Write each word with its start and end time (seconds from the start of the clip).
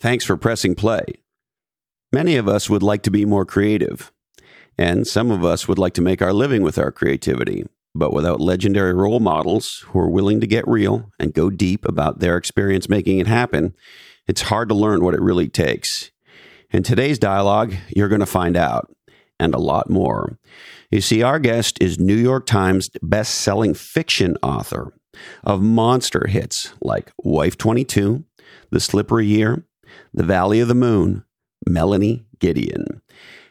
Thanks 0.00 0.24
for 0.24 0.36
pressing 0.36 0.76
play. 0.76 1.04
Many 2.12 2.36
of 2.36 2.46
us 2.46 2.70
would 2.70 2.84
like 2.84 3.02
to 3.02 3.10
be 3.10 3.24
more 3.24 3.44
creative, 3.44 4.12
and 4.78 5.06
some 5.06 5.32
of 5.32 5.44
us 5.44 5.66
would 5.66 5.78
like 5.78 5.92
to 5.94 6.02
make 6.02 6.22
our 6.22 6.32
living 6.32 6.62
with 6.62 6.78
our 6.78 6.92
creativity. 6.92 7.66
But 7.96 8.12
without 8.12 8.40
legendary 8.40 8.94
role 8.94 9.18
models 9.18 9.84
who 9.88 9.98
are 9.98 10.08
willing 10.08 10.40
to 10.40 10.46
get 10.46 10.68
real 10.68 11.10
and 11.18 11.34
go 11.34 11.50
deep 11.50 11.84
about 11.84 12.20
their 12.20 12.36
experience 12.36 12.88
making 12.88 13.18
it 13.18 13.26
happen, 13.26 13.74
it's 14.28 14.42
hard 14.42 14.68
to 14.68 14.74
learn 14.74 15.02
what 15.02 15.14
it 15.14 15.20
really 15.20 15.48
takes. 15.48 16.12
In 16.70 16.84
today's 16.84 17.18
dialogue, 17.18 17.74
you're 17.88 18.08
going 18.08 18.20
to 18.20 18.26
find 18.26 18.56
out, 18.56 18.94
and 19.40 19.52
a 19.52 19.58
lot 19.58 19.90
more. 19.90 20.38
You 20.92 21.00
see, 21.00 21.22
our 21.22 21.40
guest 21.40 21.76
is 21.80 21.98
New 21.98 22.14
York 22.14 22.46
Times 22.46 22.88
best-selling 23.02 23.74
fiction 23.74 24.36
author 24.44 24.92
of 25.42 25.60
monster 25.60 26.28
hits 26.28 26.72
like 26.80 27.10
Wife 27.18 27.58
22, 27.58 28.24
The 28.70 28.80
Slippery 28.80 29.26
Year, 29.26 29.64
The 30.12 30.24
Valley 30.24 30.60
of 30.60 30.68
the 30.68 30.74
Moon, 30.74 31.24
Melanie 31.66 32.26
Gideon. 32.38 33.02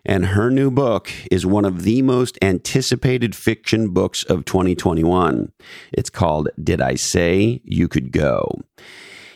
And 0.05 0.27
her 0.27 0.49
new 0.49 0.71
book 0.71 1.11
is 1.29 1.45
one 1.45 1.65
of 1.65 1.83
the 1.83 2.01
most 2.01 2.37
anticipated 2.41 3.35
fiction 3.35 3.89
books 3.89 4.23
of 4.23 4.45
2021. 4.45 5.51
It's 5.91 6.09
called 6.09 6.47
Did 6.63 6.81
I 6.81 6.95
Say 6.95 7.61
You 7.65 7.89
Could 7.89 8.11
Go? 8.11 8.61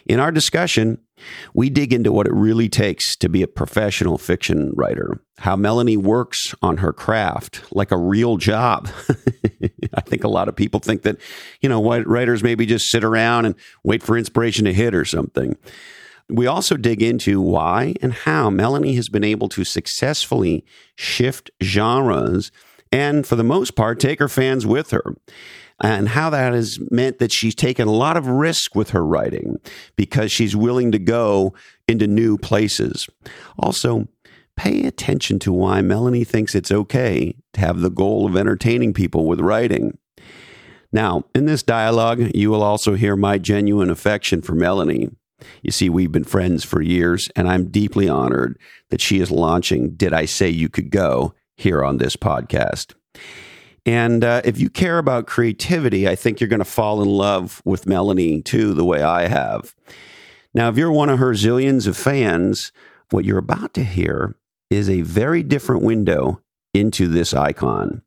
In 0.05 0.19
our 0.19 0.31
discussion, 0.31 0.99
we 1.53 1.69
dig 1.69 1.93
into 1.93 2.11
what 2.11 2.25
it 2.25 2.33
really 2.33 2.69
takes 2.69 3.15
to 3.17 3.29
be 3.29 3.43
a 3.43 3.47
professional 3.47 4.17
fiction 4.17 4.71
writer, 4.73 5.19
how 5.37 5.55
Melanie 5.55 5.97
works 5.97 6.55
on 6.61 6.77
her 6.77 6.93
craft 6.93 7.61
like 7.71 7.91
a 7.91 7.97
real 7.97 8.37
job. 8.37 8.89
I 9.93 10.01
think 10.01 10.23
a 10.23 10.29
lot 10.29 10.47
of 10.47 10.55
people 10.55 10.79
think 10.79 11.03
that, 11.03 11.17
you 11.61 11.69
know, 11.69 11.83
writers 11.83 12.43
maybe 12.43 12.65
just 12.65 12.89
sit 12.89 13.03
around 13.03 13.45
and 13.45 13.55
wait 13.83 14.01
for 14.01 14.17
inspiration 14.17 14.65
to 14.65 14.73
hit 14.73 14.95
or 14.95 15.05
something. 15.05 15.55
We 16.31 16.47
also 16.47 16.77
dig 16.77 17.01
into 17.01 17.41
why 17.41 17.95
and 18.01 18.13
how 18.13 18.49
Melanie 18.49 18.95
has 18.95 19.09
been 19.09 19.23
able 19.23 19.49
to 19.49 19.63
successfully 19.63 20.65
shift 20.95 21.51
genres 21.61 22.51
and, 22.91 23.25
for 23.25 23.35
the 23.35 23.43
most 23.43 23.75
part, 23.75 23.99
take 23.99 24.19
her 24.19 24.27
fans 24.27 24.65
with 24.65 24.91
her 24.91 25.15
and 25.81 26.09
how 26.09 26.29
that 26.29 26.53
has 26.53 26.77
meant 26.91 27.19
that 27.19 27.33
she's 27.33 27.55
taken 27.55 27.87
a 27.87 27.93
lot 27.93 28.17
of 28.17 28.27
risk 28.27 28.75
with 28.75 28.91
her 28.91 29.05
writing 29.05 29.57
because 29.95 30.31
she's 30.31 30.55
willing 30.55 30.91
to 30.91 30.99
go 30.99 31.53
into 31.87 32.07
new 32.07 32.37
places. 32.37 33.07
Also, 33.57 34.07
pay 34.55 34.83
attention 34.85 35.39
to 35.39 35.51
why 35.51 35.81
Melanie 35.81 36.23
thinks 36.23 36.53
it's 36.53 36.71
okay 36.71 37.35
to 37.53 37.59
have 37.59 37.79
the 37.79 37.89
goal 37.89 38.27
of 38.27 38.35
entertaining 38.35 38.93
people 38.93 39.25
with 39.25 39.39
writing. 39.39 39.97
Now, 40.91 41.23
in 41.33 41.45
this 41.45 41.63
dialogue, 41.63 42.35
you 42.35 42.49
will 42.51 42.63
also 42.63 42.95
hear 42.95 43.15
my 43.15 43.37
genuine 43.37 43.89
affection 43.89 44.41
for 44.41 44.53
Melanie. 44.53 45.09
You 45.61 45.71
see, 45.71 45.89
we've 45.89 46.11
been 46.11 46.23
friends 46.23 46.63
for 46.63 46.81
years, 46.81 47.29
and 47.35 47.47
I'm 47.47 47.69
deeply 47.69 48.07
honored 48.07 48.59
that 48.89 49.01
she 49.01 49.19
is 49.19 49.31
launching 49.31 49.95
Did 49.95 50.13
I 50.13 50.25
Say 50.25 50.49
You 50.49 50.69
Could 50.69 50.89
Go 50.91 51.33
here 51.55 51.83
on 51.83 51.97
this 51.97 52.15
podcast. 52.15 52.93
And 53.85 54.23
uh, 54.23 54.41
if 54.45 54.59
you 54.59 54.69
care 54.69 54.99
about 54.99 55.25
creativity, 55.25 56.07
I 56.07 56.15
think 56.15 56.39
you're 56.39 56.47
going 56.47 56.59
to 56.59 56.65
fall 56.65 57.01
in 57.01 57.09
love 57.09 57.61
with 57.65 57.87
Melanie 57.87 58.41
too, 58.41 58.73
the 58.73 58.85
way 58.85 59.01
I 59.01 59.27
have. 59.27 59.75
Now, 60.53 60.69
if 60.69 60.77
you're 60.77 60.91
one 60.91 61.09
of 61.09 61.19
her 61.19 61.31
zillions 61.31 61.87
of 61.87 61.97
fans, 61.97 62.71
what 63.09 63.25
you're 63.25 63.37
about 63.37 63.73
to 63.75 63.83
hear 63.83 64.35
is 64.69 64.89
a 64.89 65.01
very 65.01 65.43
different 65.43 65.81
window 65.81 66.41
into 66.73 67.07
this 67.07 67.33
icon, 67.33 68.03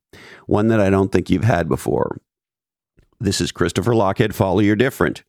one 0.47 0.69
that 0.69 0.81
I 0.81 0.91
don't 0.91 1.11
think 1.11 1.29
you've 1.29 1.45
had 1.45 1.69
before. 1.69 2.19
This 3.21 3.41
is 3.41 3.53
Christopher 3.53 3.93
Lochhead, 3.93 4.35
Follow 4.35 4.61
Your 4.61 4.77
Different. 4.77 5.25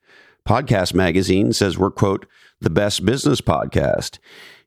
Podcast 0.48 0.94
Magazine 0.94 1.54
says 1.54 1.76
we're, 1.76 1.90
quote, 1.90 2.28
the 2.62 2.70
best 2.70 3.04
business 3.04 3.42
podcast. 3.42 4.20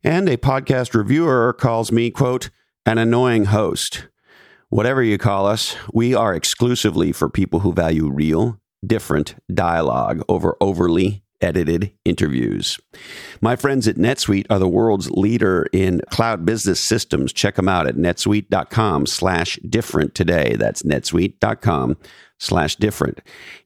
And 0.03 0.29
a 0.29 0.37
podcast 0.37 0.93
reviewer 0.93 1.53
calls 1.53 1.93
me, 1.93 2.11
quote, 2.11 2.51
an 2.85 2.99
annoying 2.99 3.47
host. 3.47 4.09
Whatever 4.71 5.05
you 5.05 5.19
call 5.19 5.47
us, 5.47 5.77
we 5.93 6.15
are 6.15 6.35
exclusively 6.35 7.13
for 7.13 7.29
people 7.29 7.61
who 7.61 7.73
value 7.73 8.11
real, 8.11 8.61
different 8.85 9.37
dialogue 9.55 10.23
over 10.29 10.57
overly 10.61 11.23
edited 11.41 11.93
interviews. 12.05 12.79
My 13.41 13.57
friends 13.57 13.87
at 13.89 13.97
NetSuite 13.97 14.47
are 14.51 14.59
the 14.59 14.69
world's 14.69 15.11
leader 15.11 15.67
in 15.73 16.01
cloud 16.11 16.45
business 16.45 16.81
systems. 16.81 17.33
Check 17.33 17.57
them 17.57 17.69
out 17.69 17.87
at 17.87 17.97
netsuite.com 17.97 19.07
slash 19.07 19.59
different 19.69 20.15
today. 20.15 20.57
That's 20.57 20.83
netsuite.com 20.83 21.97
slash 22.39 22.77
different. 22.77 23.21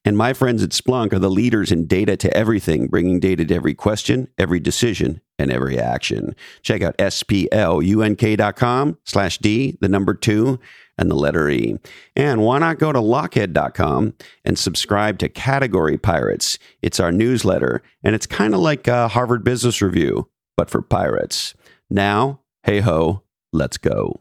And 0.05 0.17
my 0.17 0.33
friends 0.33 0.63
at 0.63 0.71
Splunk 0.71 1.13
are 1.13 1.19
the 1.19 1.31
leaders 1.31 1.71
in 1.71 1.87
data 1.87 2.17
to 2.17 2.35
everything, 2.37 2.87
bringing 2.87 3.21
data 3.21 3.45
to 3.45 3.55
every 3.55 3.75
question, 3.75 4.29
every 4.39 4.61
decision, 4.61 5.21
and 5.39 5.53
every 5.53 5.79
action. 5.79 6.35
Check 6.63 6.83
out 6.83 6.97
splunk.com 6.99 7.39
slash 9.05 9.39
D, 9.39 9.77
the 9.81 9.89
number 9.89 10.15
two, 10.15 10.59
and 11.03 11.11
the 11.11 11.17
letter 11.17 11.51
E. 11.51 11.77
And 12.15 12.43
why 12.43 12.61
not 12.61 12.79
go 12.79 12.93
to 12.93 13.01
lochhead.com 13.01 14.15
and 14.45 14.59
subscribe 14.59 15.19
to 15.19 15.29
Category 15.29 15.99
Pirates? 15.99 16.59
It's 16.81 17.01
our 17.01 17.11
newsletter, 17.11 17.83
and 18.05 18.15
it's 18.15 18.27
kind 18.27 18.55
of 18.55 18.61
like 18.61 18.87
a 18.87 19.09
Harvard 19.09 19.43
Business 19.45 19.83
Review, 19.83 20.29
but 20.57 20.71
for 20.71 20.81
pirates. 20.81 21.55
Now, 21.91 22.41
hey 22.63 22.81
ho, 22.81 23.25
let's 23.53 23.79
go. 23.79 24.21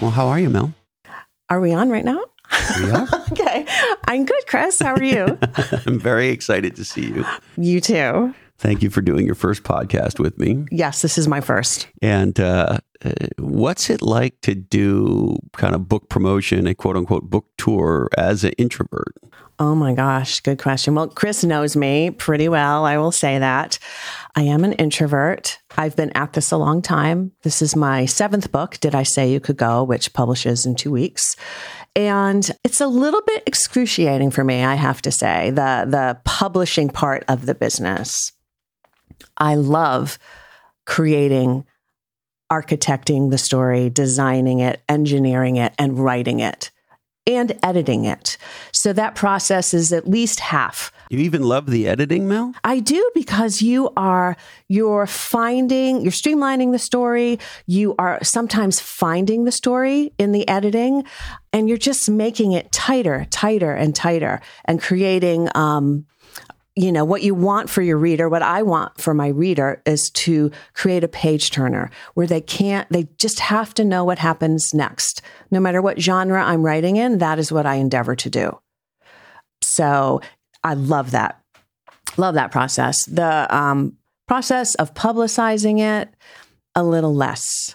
Well, 0.00 0.12
how 0.12 0.28
are 0.28 0.38
you, 0.38 0.48
Mel? 0.48 0.72
Are 1.50 1.60
we 1.60 1.72
on 1.72 1.90
right 1.90 2.04
now? 2.04 2.20
We 2.78 2.90
are. 2.90 3.08
okay. 3.32 3.66
I'm 4.06 4.24
good, 4.24 4.46
Chris. 4.46 4.78
How 4.78 4.94
are 4.94 5.02
you? 5.02 5.36
I'm 5.86 5.98
very 5.98 6.28
excited 6.28 6.76
to 6.76 6.84
see 6.84 7.06
you. 7.06 7.24
You 7.56 7.80
too. 7.80 8.32
Thank 8.58 8.82
you 8.82 8.90
for 8.90 9.00
doing 9.00 9.24
your 9.24 9.36
first 9.36 9.62
podcast 9.62 10.18
with 10.18 10.36
me. 10.38 10.64
Yes, 10.72 11.00
this 11.00 11.16
is 11.16 11.28
my 11.28 11.40
first. 11.40 11.86
And 12.02 12.38
uh, 12.40 12.78
uh, 13.04 13.12
what's 13.38 13.88
it 13.88 14.02
like 14.02 14.40
to 14.40 14.54
do 14.56 15.38
kind 15.52 15.76
of 15.76 15.88
book 15.88 16.08
promotion, 16.08 16.66
a 16.66 16.74
quote 16.74 16.96
unquote 16.96 17.30
book 17.30 17.46
tour 17.56 18.08
as 18.18 18.42
an 18.42 18.52
introvert? 18.58 19.14
Oh 19.60 19.74
my 19.74 19.92
gosh, 19.92 20.40
good 20.40 20.58
question. 20.60 20.94
Well, 20.94 21.08
Chris 21.08 21.42
knows 21.42 21.76
me 21.76 22.10
pretty 22.10 22.48
well. 22.48 22.84
I 22.84 22.98
will 22.98 23.10
say 23.10 23.38
that. 23.38 23.78
I 24.36 24.42
am 24.42 24.64
an 24.64 24.72
introvert. 24.74 25.58
I've 25.76 25.96
been 25.96 26.10
at 26.16 26.32
this 26.32 26.52
a 26.52 26.56
long 26.56 26.80
time. 26.80 27.32
This 27.42 27.60
is 27.60 27.74
my 27.74 28.06
seventh 28.06 28.52
book, 28.52 28.78
Did 28.80 28.94
I 28.94 29.02
Say 29.02 29.32
You 29.32 29.40
Could 29.40 29.56
Go, 29.56 29.82
which 29.82 30.12
publishes 30.12 30.64
in 30.64 30.76
two 30.76 30.92
weeks. 30.92 31.36
And 31.96 32.48
it's 32.64 32.80
a 32.80 32.86
little 32.86 33.22
bit 33.22 33.42
excruciating 33.46 34.30
for 34.30 34.44
me, 34.44 34.62
I 34.62 34.76
have 34.76 35.02
to 35.02 35.10
say, 35.10 35.50
the, 35.50 35.86
the 35.88 36.20
publishing 36.24 36.88
part 36.88 37.24
of 37.26 37.46
the 37.46 37.54
business. 37.54 38.32
I 39.36 39.54
love 39.54 40.18
creating, 40.86 41.64
architecting 42.50 43.30
the 43.30 43.38
story, 43.38 43.90
designing 43.90 44.60
it, 44.60 44.82
engineering 44.88 45.56
it, 45.56 45.74
and 45.78 45.98
writing 45.98 46.40
it 46.40 46.70
and 47.28 47.58
editing 47.62 48.06
it. 48.06 48.38
So 48.72 48.94
that 48.94 49.14
process 49.14 49.74
is 49.74 49.92
at 49.92 50.08
least 50.08 50.40
half. 50.40 50.90
You 51.10 51.18
even 51.20 51.42
love 51.42 51.66
the 51.66 51.86
editing, 51.86 52.26
Mel? 52.26 52.54
I 52.64 52.80
do 52.80 53.10
because 53.14 53.60
you 53.60 53.90
are 53.96 54.36
you're 54.68 55.06
finding, 55.06 56.00
you're 56.00 56.10
streamlining 56.10 56.72
the 56.72 56.78
story, 56.78 57.38
you 57.66 57.94
are 57.98 58.18
sometimes 58.22 58.80
finding 58.80 59.44
the 59.44 59.52
story 59.52 60.12
in 60.18 60.32
the 60.32 60.48
editing 60.48 61.04
and 61.52 61.68
you're 61.68 61.78
just 61.78 62.10
making 62.10 62.52
it 62.52 62.72
tighter, 62.72 63.26
tighter 63.30 63.72
and 63.72 63.94
tighter 63.94 64.40
and 64.64 64.80
creating 64.80 65.48
um 65.54 66.06
you 66.78 66.92
know, 66.92 67.04
what 67.04 67.22
you 67.22 67.34
want 67.34 67.68
for 67.68 67.82
your 67.82 67.98
reader, 67.98 68.28
what 68.28 68.42
I 68.42 68.62
want 68.62 69.00
for 69.00 69.12
my 69.12 69.26
reader 69.26 69.82
is 69.84 70.10
to 70.10 70.52
create 70.74 71.02
a 71.02 71.08
page 71.08 71.50
turner 71.50 71.90
where 72.14 72.26
they 72.26 72.40
can't, 72.40 72.88
they 72.90 73.08
just 73.18 73.40
have 73.40 73.74
to 73.74 73.84
know 73.84 74.04
what 74.04 74.20
happens 74.20 74.72
next. 74.72 75.20
No 75.50 75.58
matter 75.58 75.82
what 75.82 76.00
genre 76.00 76.40
I'm 76.40 76.62
writing 76.62 76.94
in, 76.94 77.18
that 77.18 77.40
is 77.40 77.50
what 77.50 77.66
I 77.66 77.74
endeavor 77.74 78.14
to 78.14 78.30
do. 78.30 78.60
So 79.60 80.20
I 80.62 80.74
love 80.74 81.10
that. 81.10 81.40
Love 82.16 82.34
that 82.34 82.52
process. 82.52 83.04
The 83.06 83.52
um, 83.54 83.96
process 84.28 84.76
of 84.76 84.94
publicizing 84.94 85.80
it, 85.80 86.14
a 86.76 86.84
little 86.84 87.14
less. 87.14 87.74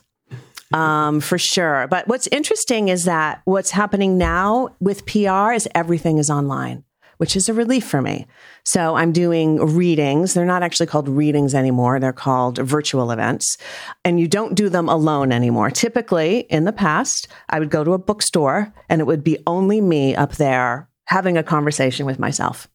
Um, 0.72 1.20
for 1.20 1.38
sure. 1.38 1.88
But 1.88 2.08
what's 2.08 2.28
interesting 2.28 2.88
is 2.88 3.04
that 3.04 3.42
what's 3.44 3.72
happening 3.72 4.18
now 4.18 4.70
with 4.80 5.06
PR 5.06 5.52
is 5.52 5.68
everything 5.76 6.18
is 6.20 6.30
online 6.30 6.86
which 7.24 7.38
is 7.38 7.48
a 7.48 7.54
relief 7.54 7.86
for 7.86 8.02
me. 8.02 8.28
So 8.66 8.96
I'm 8.96 9.14
doing 9.14 9.56
readings. 9.56 10.34
They're 10.34 10.44
not 10.44 10.62
actually 10.62 10.88
called 10.88 11.08
readings 11.08 11.56
anymore. 11.56 11.98
They're 12.02 12.12
called 12.12 12.58
virtual 12.58 13.12
events. 13.12 13.58
And 14.04 14.20
you 14.20 14.28
don't 14.28 14.56
do 14.56 14.68
them 14.68 14.90
alone 14.90 15.32
anymore. 15.32 15.72
Typically, 15.72 16.40
in 16.50 16.66
the 16.66 16.74
past, 16.74 17.30
I 17.48 17.60
would 17.60 17.70
go 17.70 17.86
to 17.86 17.94
a 17.94 17.98
bookstore 17.98 18.74
and 18.90 19.00
it 19.00 19.06
would 19.06 19.24
be 19.24 19.38
only 19.48 19.80
me 19.80 20.18
up 20.18 20.34
there 20.36 20.90
having 21.06 21.38
a 21.38 21.44
conversation 21.44 22.06
with 22.06 22.20
myself. 22.20 22.68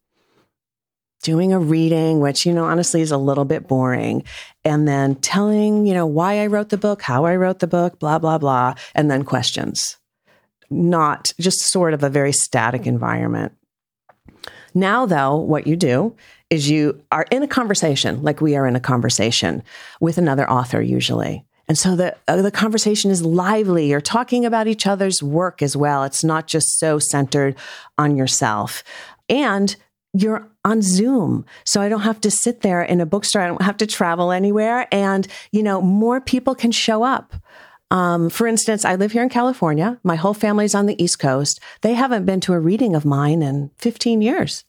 doing 1.22 1.52
a 1.52 1.58
reading, 1.58 2.20
which, 2.20 2.46
you 2.46 2.52
know, 2.52 2.64
honestly 2.64 3.00
is 3.00 3.10
a 3.10 3.18
little 3.18 3.44
bit 3.44 3.66
boring, 3.66 4.22
and 4.64 4.86
then 4.86 5.16
telling, 5.16 5.86
you 5.86 5.94
know, 5.94 6.06
why 6.06 6.40
I 6.40 6.46
wrote 6.46 6.68
the 6.68 6.78
book, 6.78 7.02
how 7.02 7.24
I 7.24 7.36
wrote 7.36 7.58
the 7.58 7.66
book, 7.66 7.98
blah, 7.98 8.18
blah, 8.18 8.38
blah, 8.38 8.74
and 8.94 9.10
then 9.10 9.24
questions. 9.24 9.96
Not 10.70 11.32
just 11.40 11.60
sort 11.60 11.94
of 11.94 12.02
a 12.02 12.10
very 12.10 12.32
static 12.32 12.86
environment. 12.86 13.52
Now, 14.78 15.06
though, 15.06 15.36
what 15.36 15.66
you 15.66 15.74
do 15.74 16.14
is 16.50 16.70
you 16.70 17.02
are 17.10 17.26
in 17.30 17.42
a 17.42 17.48
conversation, 17.48 18.22
like 18.22 18.40
we 18.40 18.54
are 18.54 18.66
in 18.66 18.76
a 18.76 18.80
conversation 18.80 19.62
with 20.00 20.18
another 20.18 20.48
author 20.48 20.80
usually. 20.80 21.44
And 21.66 21.76
so 21.76 21.96
the 21.96 22.16
uh, 22.28 22.40
the 22.40 22.52
conversation 22.52 23.10
is 23.10 23.22
lively. 23.22 23.88
You're 23.90 24.00
talking 24.00 24.46
about 24.46 24.68
each 24.68 24.86
other's 24.86 25.22
work 25.22 25.62
as 25.62 25.76
well. 25.76 26.04
It's 26.04 26.22
not 26.22 26.46
just 26.46 26.78
so 26.78 26.98
centered 26.98 27.56
on 27.98 28.16
yourself. 28.16 28.84
And 29.28 29.74
you're 30.14 30.48
on 30.64 30.80
Zoom. 30.80 31.44
So 31.64 31.82
I 31.82 31.88
don't 31.88 32.00
have 32.02 32.20
to 32.22 32.30
sit 32.30 32.62
there 32.62 32.82
in 32.82 33.00
a 33.00 33.06
bookstore. 33.06 33.42
I 33.42 33.48
don't 33.48 33.62
have 33.62 33.76
to 33.78 33.86
travel 33.86 34.30
anywhere. 34.30 34.86
And, 34.90 35.26
you 35.52 35.62
know, 35.62 35.82
more 35.82 36.20
people 36.20 36.54
can 36.54 36.70
show 36.72 37.02
up. 37.02 37.34
Um, 37.90 38.30
for 38.30 38.46
instance, 38.46 38.84
I 38.84 38.94
live 38.94 39.12
here 39.12 39.22
in 39.22 39.28
California. 39.28 39.98
My 40.02 40.16
whole 40.16 40.34
family's 40.34 40.74
on 40.74 40.86
the 40.86 41.02
East 41.02 41.18
Coast. 41.18 41.60
They 41.82 41.94
haven't 41.94 42.24
been 42.24 42.40
to 42.40 42.52
a 42.54 42.60
reading 42.60 42.94
of 42.94 43.04
mine 43.04 43.42
in 43.42 43.70
15 43.78 44.22
years. 44.22 44.64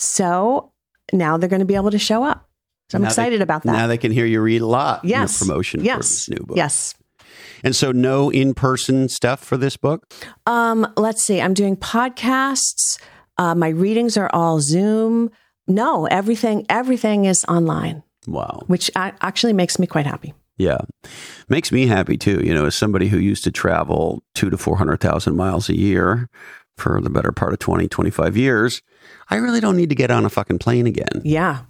So 0.00 0.72
now 1.12 1.36
they're 1.36 1.48
going 1.48 1.60
to 1.60 1.66
be 1.66 1.74
able 1.74 1.90
to 1.90 1.98
show 1.98 2.22
up. 2.24 2.48
So 2.88 2.96
I'm 2.96 3.02
Now 3.02 3.08
excited 3.08 3.38
they- 3.40 3.42
about 3.42 3.62
that. 3.64 3.72
Now 3.72 3.86
they 3.86 3.98
can 3.98 4.10
hear 4.12 4.24
you 4.26 4.40
read 4.40 4.62
a 4.62 4.66
lot. 4.66 5.04
yes. 5.04 5.38
promotion 5.38 5.84
yes. 5.84 5.96
for 5.96 6.02
this 6.02 6.28
new 6.30 6.46
book. 6.46 6.56
Yes. 6.56 6.94
And 7.62 7.76
so 7.76 7.92
no 7.92 8.30
in-person 8.30 9.08
stuff 9.10 9.40
for 9.44 9.56
this 9.58 9.76
book? 9.76 10.10
Um, 10.46 10.90
let's 10.96 11.22
see. 11.22 11.40
I'm 11.40 11.52
doing 11.54 11.76
podcasts. 11.76 12.98
Uh, 13.36 13.54
my 13.54 13.68
readings 13.68 14.16
are 14.16 14.30
all 14.32 14.60
Zoom. 14.60 15.30
No, 15.68 16.06
everything 16.06 16.64
everything 16.68 17.26
is 17.26 17.44
online, 17.46 18.02
Wow. 18.26 18.62
which 18.66 18.90
actually 18.96 19.52
makes 19.52 19.78
me 19.78 19.86
quite 19.86 20.06
happy. 20.06 20.32
Yeah. 20.56 20.78
Makes 21.48 21.70
me 21.70 21.86
happy 21.86 22.16
too. 22.16 22.40
You 22.44 22.52
know, 22.54 22.64
as 22.66 22.74
somebody 22.74 23.08
who 23.08 23.18
used 23.18 23.44
to 23.44 23.52
travel 23.52 24.22
two 24.34 24.50
to 24.50 24.56
400,000 24.58 25.36
miles 25.36 25.68
a 25.68 25.76
year 25.76 26.28
for 26.76 27.00
the 27.00 27.10
better 27.10 27.30
part 27.30 27.52
of 27.52 27.58
20, 27.60 27.86
25 27.88 28.36
years, 28.36 28.82
I 29.30 29.36
really 29.36 29.60
don't 29.60 29.76
need 29.76 29.88
to 29.90 29.94
get 29.94 30.10
on 30.10 30.24
a 30.24 30.28
fucking 30.30 30.58
plane 30.58 30.86
again. 30.86 31.22
Yeah. 31.24 31.60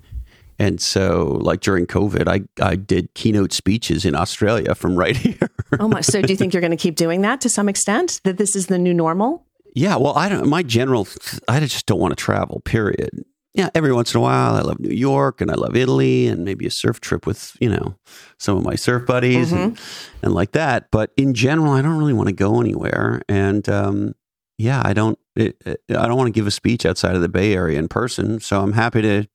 And 0.59 0.81
so, 0.81 1.39
like 1.41 1.61
during 1.61 1.87
COVID, 1.87 2.29
I, 2.29 2.43
I 2.65 2.77
did 2.77 3.15
keynote 3.15 3.53
speeches 3.53 4.05
in 4.05 4.15
Australia 4.15 4.75
from 4.75 4.97
right 4.97 5.17
here. 5.27 5.49
Oh 5.79 5.89
my. 5.89 6.01
So 6.01 6.21
do 6.21 6.33
you 6.33 6.37
think 6.37 6.53
you're 6.53 6.61
going 6.61 6.71
to 6.71 6.77
keep 6.77 6.97
doing 6.97 7.23
that 7.23 7.41
to 7.43 7.49
some 7.49 7.69
extent? 7.69 8.21
That 8.25 8.37
this 8.39 8.55
is 8.57 8.67
the 8.67 8.79
new 8.79 8.93
normal? 8.95 9.47
yeah. 9.75 9.97
Well, 9.97 10.17
I 10.17 10.29
don't, 10.29 10.49
my 10.49 10.63
general, 10.63 11.07
I 11.49 11.61
just 11.61 11.87
don't 11.87 12.01
want 12.01 12.13
to 12.13 12.17
travel, 12.17 12.61
period. 12.65 13.25
Yeah. 13.55 13.71
Every 13.75 13.93
once 13.93 14.15
in 14.15 14.19
a 14.19 14.21
while, 14.21 14.55
I 14.55 14.61
love 14.61 14.79
New 14.81 14.95
York 14.95 15.41
and 15.41 15.51
I 15.51 15.55
love 15.55 15.77
Italy 15.77 16.29
and 16.29 16.45
maybe 16.45 16.67
a 16.67 16.71
surf 16.71 17.01
trip 17.01 17.27
with, 17.27 17.57
you 17.61 17.69
know, 17.69 17.97
some 18.39 18.57
of 18.57 18.65
my 18.65 18.75
surf 18.77 19.07
buddies 19.07 19.53
and, 19.53 19.79
and 20.23 20.33
like 20.35 20.53
that. 20.53 20.89
But 20.91 21.13
in 21.17 21.35
general, 21.35 21.73
I 21.73 21.83
don't 21.83 21.99
really 21.99 22.13
want 22.13 22.29
to 22.29 22.35
go 22.35 22.61
anywhere. 22.61 23.23
And, 23.29 23.69
um, 23.69 24.15
yeah, 24.57 24.83
I 24.85 24.93
don't, 24.93 25.19
it, 25.41 25.57
it- 25.67 25.81
I 25.91 26.07
don't 26.07 26.17
want 26.17 26.29
to 26.29 26.33
give 26.39 26.47
a 26.47 26.51
speech 26.51 26.85
outside 26.87 27.15
of 27.17 27.23
the 27.23 27.29
Bay 27.29 27.55
Area 27.55 27.79
in 27.79 27.89
person. 27.89 28.41
So 28.41 28.61
I'm 28.61 28.73
happy 28.73 29.03
to 29.03 29.27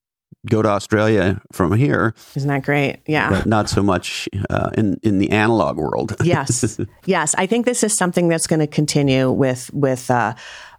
go 0.49 0.61
to 0.61 0.69
Australia 0.69 1.41
from 1.51 1.71
here, 1.73 2.13
Isn't 2.35 2.49
that 2.49 2.63
great? 2.63 2.99
Yeah. 3.07 3.29
but 3.31 3.45
not 3.47 3.67
so 3.67 3.81
much 3.81 4.29
uh, 4.49 4.69
in, 4.77 4.99
in 5.01 5.17
the 5.17 5.31
analog 5.31 5.77
world. 5.77 6.15
yes 6.23 6.79
yes 7.05 7.33
i 7.37 7.45
think 7.47 7.65
this 7.65 7.83
is 7.83 7.95
something 7.95 8.27
that's 8.27 8.45
going 8.47 8.59
to 8.59 8.67
continue 8.67 9.31
with 9.31 9.73
with 9.73 10.11
uh, 10.11 10.33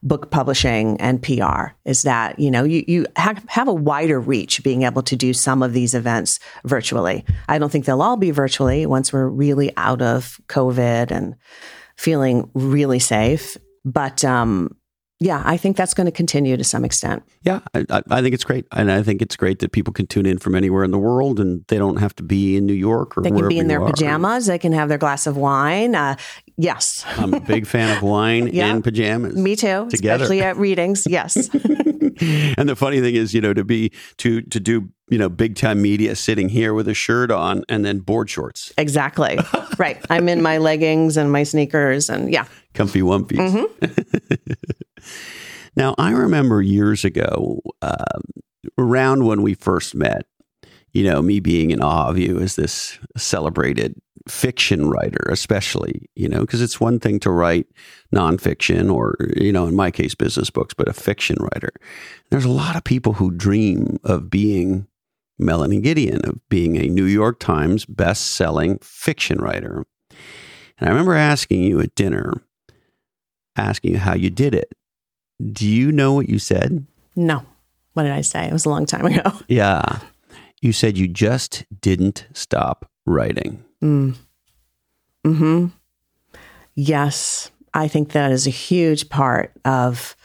book 0.05 0.31
publishing 0.31 1.00
and 1.00 1.20
pr 1.23 1.72
is 1.84 2.02
that 2.02 2.38
you 2.38 2.50
know 2.50 2.62
you, 2.64 2.84
you 2.87 3.06
have, 3.17 3.43
have 3.49 3.67
a 3.67 3.72
wider 3.75 4.20
reach 4.20 4.62
being 4.62 4.82
able 4.82 5.02
to 5.02 5.17
do 5.17 5.32
some 5.32 5.62
of 5.64 5.72
these 5.72 5.94
events 5.94 6.38
virtually 6.64 7.25
i 7.49 7.58
don't 7.58 7.70
think 7.72 7.87
they'll 7.87 8.02
all 8.02 8.17
be 8.17 8.31
virtually 8.31 8.87
once 8.87 9.12
we're 9.12 9.26
really 9.29 9.72
out 9.76 10.02
of 10.02 10.40
covid 10.49 11.11
and 11.11 11.34
feeling 11.96 12.49
really 12.55 12.99
safe 13.00 13.56
but 13.84 14.25
um 14.25 14.76
yeah 15.20 15.42
i 15.46 15.56
think 15.56 15.76
that's 15.76 15.94
going 15.94 16.04
to 16.04 16.10
continue 16.12 16.56
to 16.56 16.64
some 16.64 16.84
extent 16.84 17.22
Yeah, 17.42 17.60
I, 17.74 17.84
I- 18.10 18.20
think 18.22 18.34
it's 18.34 18.44
great, 18.44 18.66
and 18.72 18.90
I 18.90 19.02
think 19.02 19.22
it's 19.22 19.36
great 19.36 19.60
that 19.60 19.70
people 19.72 19.92
can 19.92 20.06
tune 20.06 20.26
in 20.26 20.38
from 20.38 20.54
anywhere 20.54 20.82
in 20.84 20.90
the 20.90 20.98
world, 20.98 21.38
and 21.38 21.64
they 21.68 21.78
don't 21.78 21.98
have 21.98 22.14
to 22.16 22.22
be 22.24 22.56
in 22.56 22.66
New 22.66 22.72
York 22.74 23.16
or 23.16 23.22
they 23.22 23.30
can 23.30 23.48
be 23.48 23.58
in 23.58 23.68
their 23.68 23.80
are. 23.82 23.88
pajamas 23.90 24.46
they 24.46 24.58
can 24.58 24.72
have 24.72 24.88
their 24.88 24.98
glass 24.98 25.26
of 25.26 25.36
wine 25.36 25.94
uh, 25.94 26.16
yes 26.56 27.04
I'm 27.16 27.32
a 27.34 27.40
big 27.40 27.66
fan 27.66 27.96
of 27.96 28.02
wine 28.02 28.48
Yeah. 28.52 28.74
and 28.74 28.82
pajamas. 28.84 29.36
me 29.36 29.54
too 29.56 29.86
Together. 29.90 30.24
especially 30.24 30.42
at 30.42 30.56
readings 30.56 31.04
yes 31.08 31.36
and 32.58 32.69
the 32.69 32.76
funny 32.76 33.00
thing 33.00 33.14
is, 33.14 33.32
you 33.34 33.40
know, 33.40 33.54
to 33.54 33.64
be 33.64 33.92
to 34.19 34.42
to 34.42 34.58
do 34.60 34.88
you 35.08 35.19
know 35.19 35.28
big 35.28 35.54
time 35.54 35.80
media 35.80 36.16
sitting 36.16 36.48
here 36.48 36.74
with 36.74 36.88
a 36.88 36.94
shirt 36.94 37.30
on 37.30 37.62
and 37.69 37.84
then 37.84 37.98
board 38.00 38.28
shorts, 38.28 38.72
Exactly. 38.76 39.38
right. 39.78 39.98
I'm 40.10 40.28
in 40.28 40.42
my 40.42 40.58
leggings 40.58 41.16
and 41.16 41.30
my 41.30 41.44
sneakers 41.44 42.08
and 42.08 42.32
yeah. 42.32 42.46
Comfy 42.76 43.00
wumpies. 43.00 43.69
Mm-hmm. 43.81 44.52
now, 45.76 45.94
I 45.99 46.11
remember 46.11 46.62
years 46.62 47.05
ago, 47.05 47.61
um, 47.82 48.23
around 48.78 49.25
when 49.25 49.43
we 49.43 49.55
first 49.55 49.94
met, 49.94 50.26
you 50.93 51.05
know, 51.05 51.23
me 51.23 51.40
being 51.40 51.70
in 51.70 51.82
awe 51.82 52.08
of 52.08 52.19
you 52.19 52.38
as 52.38 52.56
this 52.56 52.99
celebrated 53.17 54.00
fiction 54.28 54.88
writer, 54.88 55.28
especially, 55.31 56.08
you 56.14 56.28
know, 56.28 56.40
because 56.40 56.61
it's 56.61 56.81
one 56.81 56.99
thing 56.99 57.20
to 57.20 57.31
write 57.31 57.67
nonfiction 58.14 58.93
or, 58.93 59.14
you 59.37 59.52
know, 59.52 59.67
in 59.67 59.75
my 59.75 59.90
case, 59.90 60.14
business 60.14 60.50
books, 60.50 60.75
but 60.75 60.88
a 60.88 60.93
fiction 60.93 61.37
writer. 61.40 61.72
There's 62.31 62.44
a 62.44 62.50
lot 62.50 62.76
of 62.76 62.84
people 62.84 63.14
who 63.14 63.31
dream 63.31 63.99
of 64.05 64.31
being 64.31 64.87
Melanie 65.38 65.81
Gideon, 65.81 66.25
of 66.25 66.40
being 66.49 66.76
a 66.76 66.88
New 66.88 67.05
York 67.05 67.38
Times 67.38 67.84
best-selling 67.84 68.79
fiction 68.79 69.38
writer. 69.38 69.84
And 70.79 70.88
I 70.88 70.90
remember 70.90 71.14
asking 71.14 71.62
you 71.62 71.81
at 71.81 71.94
dinner, 71.94 72.43
asking 73.56 73.93
you 73.93 73.99
how 73.99 74.14
you 74.14 74.31
did 74.31 74.55
it. 74.55 74.73
Do 75.53 75.67
you 75.67 75.93
know 75.93 76.12
what 76.12 76.29
you 76.29 76.38
said? 76.38 76.87
No. 77.14 77.43
What 77.93 78.05
did 78.05 78.12
I 78.12 78.20
say? 78.20 78.47
It 78.47 78.53
was 78.53 78.67
a 78.67 78.70
long 78.70 78.87
time 78.87 79.06
ago. 79.06 79.32
Yeah. 79.49 80.00
You 80.62 80.73
said 80.73 80.97
you 80.97 81.06
just 81.06 81.64
didn't 81.81 82.26
stop 82.32 82.91
writing. 83.05 83.62
Mm. 83.82 84.17
Hmm. 85.25 85.67
Yes, 86.75 87.50
I 87.75 87.88
think 87.88 88.12
that 88.12 88.32
is 88.32 88.47
a 88.47 88.50
huge 88.50 89.08
part 89.08 89.53
of 89.64 90.17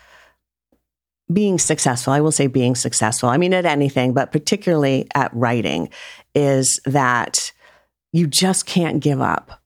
being 1.32 1.60
successful. 1.60 2.14
I 2.14 2.22
will 2.22 2.32
say 2.32 2.48
being 2.48 2.76
successful. 2.76 3.30
I 3.30 3.38
mean, 3.38 3.54
at 3.54 3.66
anything, 3.66 4.14
but 4.14 4.32
particularly 4.32 5.08
at 5.16 5.34
writing, 5.34 5.90
is 6.34 6.80
that 6.86 7.52
you 8.12 8.28
just 8.28 8.66
can't 8.66 9.02
give 9.02 9.22
up. 9.22 9.61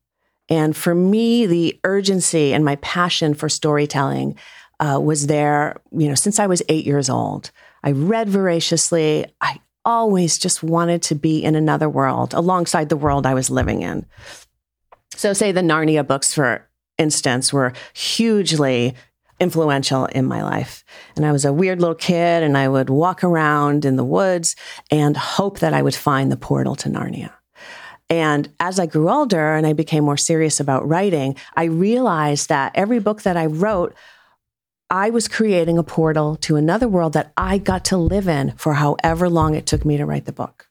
And 0.49 0.75
for 0.75 0.93
me, 0.93 1.45
the 1.45 1.79
urgency 1.83 2.53
and 2.53 2.63
my 2.63 2.75
passion 2.77 3.33
for 3.33 3.49
storytelling 3.49 4.37
uh, 4.79 4.99
was 5.01 5.27
there, 5.27 5.81
you 5.91 6.07
know, 6.07 6.15
since 6.15 6.39
I 6.39 6.47
was 6.47 6.61
eight 6.69 6.85
years 6.85 7.09
old. 7.09 7.51
I 7.83 7.91
read 7.91 8.29
voraciously. 8.29 9.25
I 9.41 9.59
always 9.85 10.37
just 10.37 10.63
wanted 10.63 11.01
to 11.03 11.15
be 11.15 11.43
in 11.43 11.55
another 11.55 11.87
world 11.87 12.33
alongside 12.33 12.89
the 12.89 12.97
world 12.97 13.25
I 13.25 13.33
was 13.33 13.49
living 13.49 13.81
in. 13.81 14.05
So, 15.15 15.33
say 15.33 15.51
the 15.51 15.61
Narnia 15.61 16.05
books, 16.05 16.33
for 16.33 16.67
instance, 16.97 17.53
were 17.53 17.73
hugely 17.93 18.95
influential 19.39 20.05
in 20.07 20.25
my 20.25 20.43
life. 20.43 20.83
And 21.15 21.25
I 21.25 21.31
was 21.31 21.45
a 21.45 21.53
weird 21.53 21.79
little 21.79 21.95
kid, 21.95 22.43
and 22.43 22.57
I 22.57 22.67
would 22.67 22.89
walk 22.89 23.23
around 23.23 23.85
in 23.85 23.95
the 23.95 24.03
woods 24.03 24.55
and 24.91 25.15
hope 25.15 25.59
that 25.59 25.73
I 25.73 25.81
would 25.81 25.95
find 25.95 26.31
the 26.31 26.37
portal 26.37 26.75
to 26.77 26.89
Narnia. 26.89 27.31
And 28.09 28.49
as 28.59 28.79
I 28.79 28.85
grew 28.85 29.09
older 29.09 29.55
and 29.55 29.65
I 29.65 29.73
became 29.73 30.03
more 30.03 30.17
serious 30.17 30.59
about 30.59 30.87
writing, 30.87 31.35
I 31.55 31.65
realized 31.65 32.49
that 32.49 32.71
every 32.75 32.99
book 32.99 33.23
that 33.23 33.35
I 33.35 33.47
wrote, 33.47 33.95
I 34.89 35.09
was 35.09 35.27
creating 35.27 35.77
a 35.77 35.83
portal 35.83 36.35
to 36.37 36.55
another 36.55 36.87
world 36.87 37.13
that 37.13 37.33
I 37.35 37.57
got 37.57 37.85
to 37.85 37.97
live 37.97 38.27
in 38.27 38.51
for 38.57 38.75
however 38.75 39.27
long 39.29 39.55
it 39.55 39.65
took 39.65 39.83
me 39.83 39.97
to 39.97 40.05
write 40.05 40.25
the 40.25 40.31
book. 40.31 40.67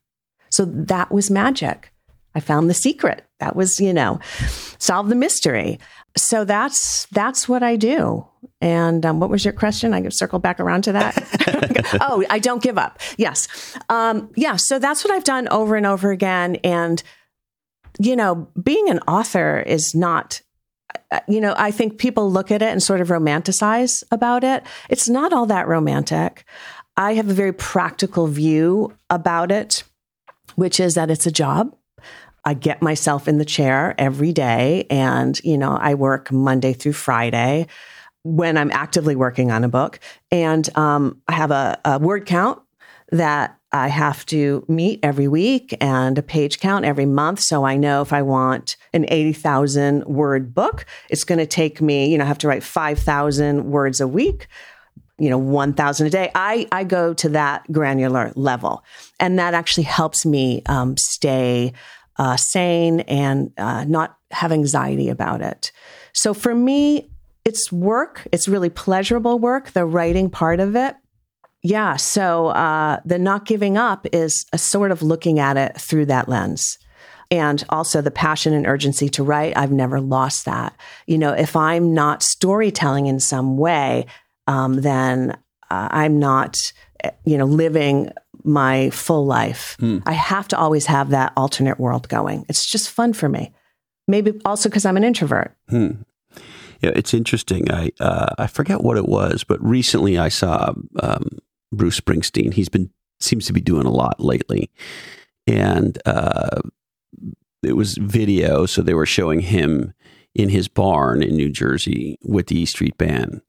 So 0.51 0.65
that 0.65 1.11
was 1.11 1.31
magic. 1.31 1.93
I 2.37 2.41
found 2.41 2.71
the 2.71 2.75
secret. 2.75 3.25
That 3.41 3.57
was, 3.57 3.81
you 3.81 3.93
know, 3.93 4.21
solve 4.79 5.09
the 5.09 5.15
mystery. 5.15 5.81
So 6.17 6.45
that's 6.45 7.07
that's 7.07 7.49
what 7.49 7.63
I 7.63 7.75
do. 7.77 8.27
And 8.61 9.05
um, 9.05 9.21
what 9.21 9.31
was 9.31 9.45
your 9.45 9.53
question? 9.53 9.93
I 9.93 10.01
could 10.01 10.15
circle 10.15 10.39
back 10.39 10.61
around 10.61 10.83
to 10.85 10.93
that. 10.93 11.97
oh, 12.01 12.25
I 12.31 12.39
don't 12.39 12.63
give 12.63 12.79
up. 12.79 13.01
Yes, 13.19 13.77
um, 13.89 14.31
yeah. 14.37 14.57
So 14.57 14.79
that's 14.79 15.05
what 15.05 15.13
I've 15.13 15.25
done 15.25 15.49
over 15.49 15.77
and 15.77 15.87
over 15.87 16.13
again. 16.13 16.57
And 16.65 17.03
you 17.99 18.17
know, 18.17 18.49
being 18.63 18.89
an 18.91 18.99
author 19.01 19.61
is 19.67 19.95
not. 19.95 20.41
uh, 21.11 21.21
You 21.29 21.41
know, 21.41 21.55
I 21.57 21.71
think 21.71 21.99
people 21.99 22.31
look 22.31 22.51
at 22.51 22.63
it 22.63 22.71
and 22.73 22.83
sort 22.83 23.01
of 23.01 23.09
romanticize 23.09 24.03
about 24.11 24.45
it. 24.45 24.63
It's 24.89 25.09
not 25.09 25.33
all 25.33 25.47
that 25.47 25.69
romantic. 25.69 26.45
I 26.97 27.15
have 27.15 27.29
a 27.29 27.35
very 27.35 27.53
practical 27.53 28.27
view 28.27 28.93
about 29.11 29.51
it, 29.51 29.85
which 30.57 30.79
is 30.81 30.95
that 30.95 31.11
it's 31.11 31.27
a 31.27 31.33
job. 31.33 31.75
I 32.45 32.55
get 32.55 32.83
myself 32.83 33.27
in 33.27 33.39
the 33.39 33.45
chair 33.45 33.95
every 33.99 34.33
day 34.33 34.87
and, 34.91 35.41
you 35.43 35.57
know, 35.57 35.77
I 35.81 35.95
work 35.95 36.31
Monday 36.31 36.73
through 36.75 36.93
Friday 36.93 37.67
when 38.23 38.57
I'm 38.57 38.71
actively 38.71 39.17
working 39.17 39.51
on 39.51 39.65
a 39.65 39.69
book. 39.69 39.99
And 40.31 40.69
um, 40.77 41.23
I 41.27 41.33
have 41.33 41.51
a, 41.51 41.81
a 41.85 41.99
word 41.99 42.27
count. 42.27 42.61
that 43.13 43.59
I 43.75 43.89
have 43.89 44.25
to 44.27 44.65
meet 44.69 45.01
every 45.03 45.27
week 45.27 45.77
and 45.81 46.17
a 46.17 46.23
page 46.23 46.61
count 46.61 46.85
every 46.85 47.07
month. 47.07 47.41
So 47.41 47.65
I 47.65 47.77
know 47.77 48.03
if 48.03 48.13
I 48.13 48.23
want 48.23 48.77
an 48.93 49.05
80,000 49.09 50.05
word 50.05 50.55
book, 50.55 50.87
it's 51.11 51.25
going 51.25 51.41
to 51.41 51.47
take 51.47 51.83
me, 51.83 52.09
you 52.09 52.17
know, 52.17 52.23
I 52.23 52.29
have 52.29 52.39
to 52.39 52.49
write 52.49 52.63
5,000 52.63 53.65
words 53.65 54.01
a 54.01 54.07
week, 54.07 54.47
you 55.19 55.29
know, 55.29 55.39
1,000 55.39 56.07
a 56.07 56.11
day. 56.11 56.31
I, 56.37 56.69
I 56.71 56.85
go 56.85 57.15
to 57.15 57.29
that 57.31 57.71
granular 57.73 58.33
level. 58.37 58.85
And 59.19 59.41
that 59.41 59.55
actually 59.55 59.85
helps 59.85 60.25
me 60.25 60.63
um, 60.67 60.97
stay 60.97 61.73
uh, 62.17 62.37
sane 62.37 63.01
and 63.01 63.53
uh, 63.59 63.83
not 63.89 64.17
have 64.31 64.53
anxiety 64.53 65.09
about 65.09 65.43
it. 65.43 65.73
So 66.13 66.33
for 66.33 66.55
me, 66.55 67.11
it's 67.45 67.73
work. 67.73 68.25
It's 68.31 68.47
really 68.47 68.71
pleasurable 68.71 69.41
work, 69.41 69.73
the 69.73 69.85
writing 69.85 70.31
part 70.31 70.61
of 70.61 70.77
it. 70.77 70.95
Yeah. 71.65 71.97
So 71.97 72.49
uh, 72.49 73.01
the 73.07 73.19
not 73.19 73.47
giving 73.47 73.79
up 73.79 74.07
is 74.13 74.45
a 74.53 74.59
sort 74.59 74.93
of 74.93 75.03
looking 75.03 75.41
at 75.41 75.57
it 75.57 75.81
through 75.81 76.07
that 76.07 76.29
lens. 76.29 76.79
And 77.31 77.65
also 77.71 78.03
the 78.03 78.11
passion 78.11 78.53
and 78.53 78.67
urgency 78.67 79.09
to 79.09 79.25
write. 79.25 79.57
I've 79.57 79.73
never 79.73 79.99
lost 79.99 80.45
that. 80.45 80.77
You 81.07 81.17
know, 81.17 81.33
if 81.33 81.57
I'm 81.57 81.95
not 81.95 82.23
storytelling 82.23 83.07
in 83.07 83.19
some 83.19 83.57
way, 83.57 84.07
um, 84.47 84.83
then 84.83 85.31
uh, 85.71 85.89
I'm 85.91 86.19
not, 86.19 86.55
you 87.25 87.39
know, 87.39 87.47
living 87.47 88.13
my 88.45 88.91
full 88.91 89.25
life. 89.25 89.77
Hmm. 89.81 90.01
I 90.05 90.13
have 90.13 90.47
to 90.49 90.59
always 90.59 90.85
have 90.85 91.11
that 91.11 91.33
alternate 91.35 91.81
world 91.81 92.11
going. 92.11 92.45
It's 92.51 92.71
just 92.71 92.91
fun 92.91 93.15
for 93.15 93.29
me. 93.29 93.55
Maybe 94.07 94.39
also 94.45 94.69
because 94.69 94.85
I'm 94.85 94.99
an 94.99 95.05
introvert. 95.05 95.57
Hmm. 95.71 95.93
Yeah, 96.83 96.91
it's 96.95 97.15
interesting. 97.15 97.71
I 97.71 97.91
uh, 98.01 98.35
I 98.37 98.47
forget 98.49 98.83
what 98.83 98.99
it 98.99 99.09
was, 99.09 99.45
but 99.45 99.65
recently 99.65 100.19
I 100.19 100.29
saw 100.29 100.75
um, 101.01 101.39
Bruce 101.75 102.01
Springsteen. 102.01 102.55
He's 102.55 102.69
been 102.69 102.91
seems 103.21 103.47
to 103.47 103.53
be 103.53 103.61
doing 103.61 103.87
a 103.87 103.91
lot 103.91 104.21
lately, 104.21 104.71
and 105.47 105.99
uh, 106.05 106.61
it 107.63 107.77
was 107.77 107.97
video, 107.97 108.67
so 108.67 108.83
they 108.83 108.95
were 108.95 109.07
showing 109.07 109.41
him 109.41 109.95
in 110.35 110.49
his 110.49 110.69
barn 110.69 111.23
in 111.23 111.37
New 111.37 111.51
Jersey 111.51 112.19
with 112.23 112.49
the 112.49 112.61
E 112.61 112.67
Street 112.67 112.99
Band, 112.99 113.41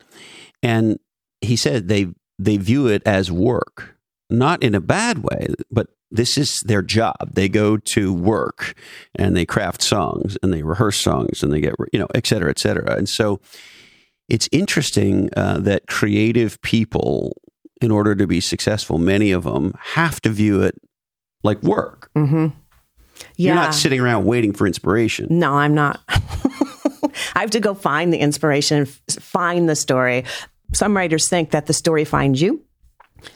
and 0.62 1.00
he 1.42 1.56
said 1.56 1.88
they 1.88 2.08
they 2.38 2.58
view 2.58 2.88
it 2.88 3.02
as 3.06 3.32
work, 3.32 3.98
not 4.30 4.64
in 4.64 4.76
a 4.76 4.82
bad 4.82 5.20
way, 5.20 5.48
but 5.72 5.88
this 6.12 6.38
is 6.38 6.62
their 6.66 6.82
job. 6.82 7.32
They 7.34 7.50
go 7.50 7.78
to 7.78 8.14
work 8.14 8.76
and 9.16 9.36
they 9.36 9.46
craft 9.46 9.82
songs 9.82 10.38
and 10.42 10.54
they 10.54 10.62
rehearse 10.62 11.00
songs 11.00 11.42
and 11.44 11.52
they 11.52 11.60
get 11.60 11.74
you 11.92 12.00
know 12.00 12.08
et 12.14 12.28
cetera, 12.28 12.50
et 12.50 12.60
cetera, 12.60 12.96
and 12.96 13.10
so. 13.10 13.40
It's 14.28 14.50
interesting 14.52 15.30
uh, 15.38 15.60
that 15.60 15.86
creative 15.86 16.60
people 16.64 17.40
in 17.82 17.92
order 17.92 18.16
to 18.16 18.28
be 18.28 18.40
successful, 18.40 18.98
many 18.98 19.32
of 19.32 19.44
them 19.44 19.74
have 19.80 20.22
to 20.22 20.30
view 20.30 20.62
it 20.62 20.76
like 21.44 21.62
work. 21.62 22.10
Mm-hmm. 22.16 22.48
Yeah. 23.38 23.54
You're 23.54 23.56
not 23.56 23.74
sitting 23.74 24.00
around 24.00 24.26
waiting 24.26 24.54
for 24.54 24.68
inspiration. 24.68 25.28
No, 25.30 25.54
I'm 25.54 25.74
not. 25.74 26.02
I 26.10 27.42
have 27.42 27.52
to 27.52 27.60
go 27.60 27.74
find 27.74 28.12
the 28.12 28.18
inspiration, 28.18 28.86
find 28.86 29.70
the 29.70 29.76
story. 29.76 30.26
Some 30.74 30.96
writers 30.96 31.30
think 31.30 31.52
that 31.52 31.66
the 31.66 31.74
story 31.74 32.06
finds 32.06 32.42
you 32.42 32.64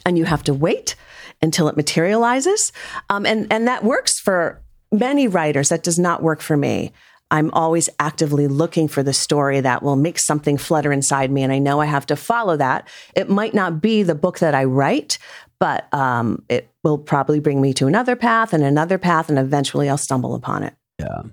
and 0.06 0.18
you 0.18 0.26
have 0.26 0.44
to 0.44 0.54
wait 0.54 0.96
until 1.42 1.68
it 1.70 1.78
materializes. 1.78 2.72
Um, 3.10 3.26
and, 3.26 3.48
and 3.52 3.68
that 3.68 3.84
works 3.84 4.20
for 4.20 4.62
many 4.92 5.28
writers. 5.28 5.70
That 5.70 5.84
does 5.84 6.00
not 6.00 6.22
work 6.22 6.42
for 6.42 6.58
me. 6.58 6.92
I'm 7.32 7.52
always 7.52 7.90
actively 8.00 8.48
looking 8.48 8.88
for 8.88 9.04
the 9.04 9.14
story 9.14 9.62
that 9.62 9.84
will 9.84 9.96
make 9.96 10.18
something 10.20 10.58
flutter 10.58 10.92
inside 10.92 11.32
me. 11.32 11.44
And 11.44 11.54
I 11.54 11.60
know 11.60 11.80
I 11.80 11.86
have 11.86 12.06
to 12.08 12.16
follow 12.16 12.58
that. 12.58 12.88
It 13.16 13.30
might 13.30 13.54
not 13.54 13.82
be 13.82 14.04
the 14.04 14.16
book 14.16 14.40
that 14.40 14.56
I 14.56 14.64
write, 14.64 15.20
but 15.60 15.94
um, 15.94 16.44
it 16.50 16.70
will 16.84 16.98
probably 16.98 17.40
bring 17.40 17.62
me 17.62 17.74
to 17.74 17.88
another 17.88 18.16
path 18.16 18.54
and 18.54 18.64
another 18.64 18.98
path, 18.98 19.30
and 19.30 19.38
eventually 19.38 19.90
I'll 19.90 19.98
stumble 19.98 20.34
upon 20.34 20.64
it. 20.64 20.74
Yeah. 21.00 21.24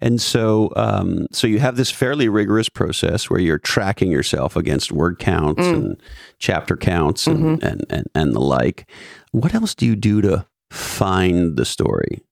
And 0.00 0.20
so, 0.20 0.70
um, 0.76 1.28
so 1.32 1.46
you 1.46 1.60
have 1.60 1.76
this 1.76 1.90
fairly 1.90 2.28
rigorous 2.28 2.68
process 2.68 3.30
where 3.30 3.40
you're 3.40 3.58
tracking 3.58 4.10
yourself 4.10 4.56
against 4.56 4.92
word 4.92 5.18
counts 5.18 5.62
mm. 5.62 5.72
and 5.72 6.02
chapter 6.38 6.76
counts 6.76 7.26
and, 7.26 7.38
mm-hmm. 7.38 7.66
and, 7.66 7.86
and, 7.88 8.06
and 8.14 8.34
the 8.34 8.40
like. 8.40 8.90
What 9.30 9.54
else 9.54 9.74
do 9.74 9.86
you 9.86 9.96
do 9.96 10.20
to 10.20 10.46
find 10.70 11.56
the 11.56 11.64
story? 11.64 12.22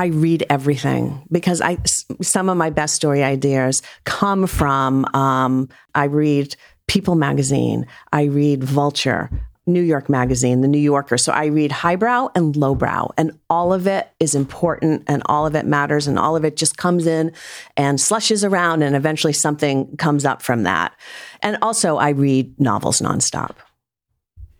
I 0.00 0.06
read 0.06 0.46
everything 0.48 1.22
because 1.30 1.60
I 1.60 1.76
some 2.22 2.48
of 2.48 2.56
my 2.56 2.70
best 2.70 2.94
story 2.94 3.22
ideas 3.22 3.82
come 4.04 4.46
from 4.46 5.04
um, 5.14 5.68
I 5.94 6.04
read 6.04 6.56
People 6.86 7.16
magazine, 7.16 7.86
I 8.10 8.22
read 8.22 8.64
Vulture, 8.64 9.28
New 9.66 9.82
York 9.82 10.08
Magazine, 10.08 10.62
The 10.62 10.68
New 10.68 10.78
Yorker. 10.78 11.18
So 11.18 11.32
I 11.32 11.46
read 11.46 11.70
highbrow 11.70 12.30
and 12.34 12.56
lowbrow, 12.56 13.10
and 13.18 13.38
all 13.50 13.74
of 13.74 13.86
it 13.86 14.10
is 14.20 14.34
important 14.34 15.02
and 15.06 15.22
all 15.26 15.46
of 15.46 15.54
it 15.54 15.66
matters 15.66 16.06
and 16.06 16.18
all 16.18 16.34
of 16.34 16.46
it 16.46 16.56
just 16.56 16.78
comes 16.78 17.06
in 17.06 17.30
and 17.76 18.00
slushes 18.00 18.42
around 18.42 18.82
and 18.82 18.96
eventually 18.96 19.34
something 19.34 19.98
comes 19.98 20.24
up 20.24 20.40
from 20.40 20.62
that. 20.62 20.98
And 21.42 21.58
also, 21.60 21.98
I 21.98 22.08
read 22.08 22.58
novels 22.58 23.02
nonstop. 23.02 23.56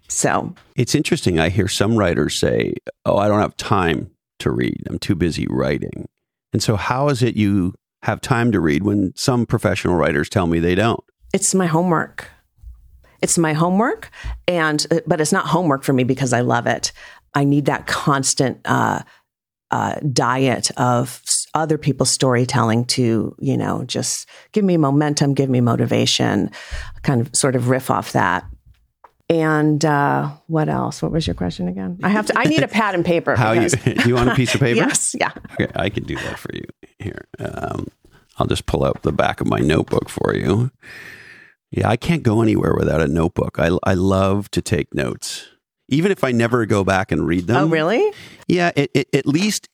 So 0.06 0.54
it's 0.76 0.94
interesting. 0.94 1.40
I 1.40 1.48
hear 1.48 1.66
some 1.66 1.96
writers 1.96 2.38
say, 2.38 2.74
Oh, 3.06 3.16
I 3.16 3.26
don't 3.26 3.40
have 3.40 3.56
time 3.56 4.10
to 4.40 4.50
read. 4.50 4.82
I'm 4.88 4.98
too 4.98 5.14
busy 5.14 5.46
writing. 5.48 6.08
And 6.52 6.62
so, 6.62 6.76
how 6.76 7.08
is 7.08 7.22
it 7.22 7.36
you 7.36 7.74
have 8.02 8.20
time 8.20 8.52
to 8.52 8.60
read 8.60 8.82
when 8.82 9.12
some 9.14 9.46
professional 9.46 9.94
writers 9.94 10.28
tell 10.28 10.46
me 10.46 10.58
they 10.58 10.74
don't? 10.74 11.02
It's 11.32 11.54
my 11.54 11.66
homework. 11.66 12.28
It's 13.22 13.38
my 13.38 13.52
homework, 13.52 14.10
and 14.48 14.84
uh, 14.90 15.00
but 15.06 15.20
it's 15.20 15.32
not 15.32 15.46
homework 15.46 15.84
for 15.84 15.92
me 15.92 16.04
because 16.04 16.32
I 16.32 16.40
love 16.40 16.66
it. 16.66 16.92
I 17.34 17.44
need 17.44 17.66
that 17.66 17.86
constant 17.86 18.60
uh, 18.64 19.02
uh, 19.70 19.96
diet 20.12 20.70
of 20.78 21.22
other 21.54 21.78
people's 21.78 22.10
storytelling 22.10 22.84
to, 22.84 23.34
you 23.38 23.56
know, 23.56 23.84
just 23.84 24.28
give 24.52 24.64
me 24.64 24.76
momentum, 24.76 25.34
give 25.34 25.50
me 25.50 25.60
motivation, 25.60 26.50
kind 27.02 27.20
of 27.20 27.34
sort 27.34 27.56
of 27.56 27.68
riff 27.68 27.90
off 27.90 28.12
that. 28.12 28.44
And 29.30 29.84
uh, 29.84 30.30
what 30.48 30.68
else? 30.68 31.00
What 31.02 31.12
was 31.12 31.24
your 31.24 31.34
question 31.34 31.68
again? 31.68 32.00
I 32.02 32.08
have 32.08 32.26
to. 32.26 32.38
I 32.38 32.44
need 32.44 32.64
a 32.64 32.68
pad 32.68 32.96
and 32.96 33.04
paper. 33.04 33.36
How 33.36 33.52
you? 33.52 33.68
You 34.04 34.16
want 34.16 34.28
a 34.28 34.34
piece 34.34 34.52
of 34.54 34.60
paper? 34.66 34.78
yes. 34.78 35.14
Yeah. 35.18 35.30
Okay, 35.52 35.68
I 35.76 35.88
can 35.88 36.02
do 36.02 36.16
that 36.16 36.36
for 36.36 36.50
you. 36.52 36.64
Here, 36.98 37.28
um, 37.38 37.86
I'll 38.38 38.48
just 38.48 38.66
pull 38.66 38.84
out 38.84 39.02
the 39.02 39.12
back 39.12 39.40
of 39.40 39.46
my 39.46 39.60
notebook 39.60 40.08
for 40.08 40.34
you. 40.34 40.72
Yeah, 41.70 41.88
I 41.88 41.96
can't 41.96 42.24
go 42.24 42.42
anywhere 42.42 42.74
without 42.76 43.00
a 43.00 43.06
notebook. 43.06 43.60
I 43.60 43.70
I 43.84 43.94
love 43.94 44.50
to 44.50 44.60
take 44.60 44.92
notes, 44.92 45.46
even 45.88 46.10
if 46.10 46.24
I 46.24 46.32
never 46.32 46.66
go 46.66 46.82
back 46.82 47.12
and 47.12 47.24
read 47.24 47.46
them. 47.46 47.56
Oh, 47.56 47.66
really? 47.68 48.12
Yeah. 48.48 48.72
It, 48.74 48.90
it, 48.94 49.08
at 49.14 49.26
least 49.26 49.68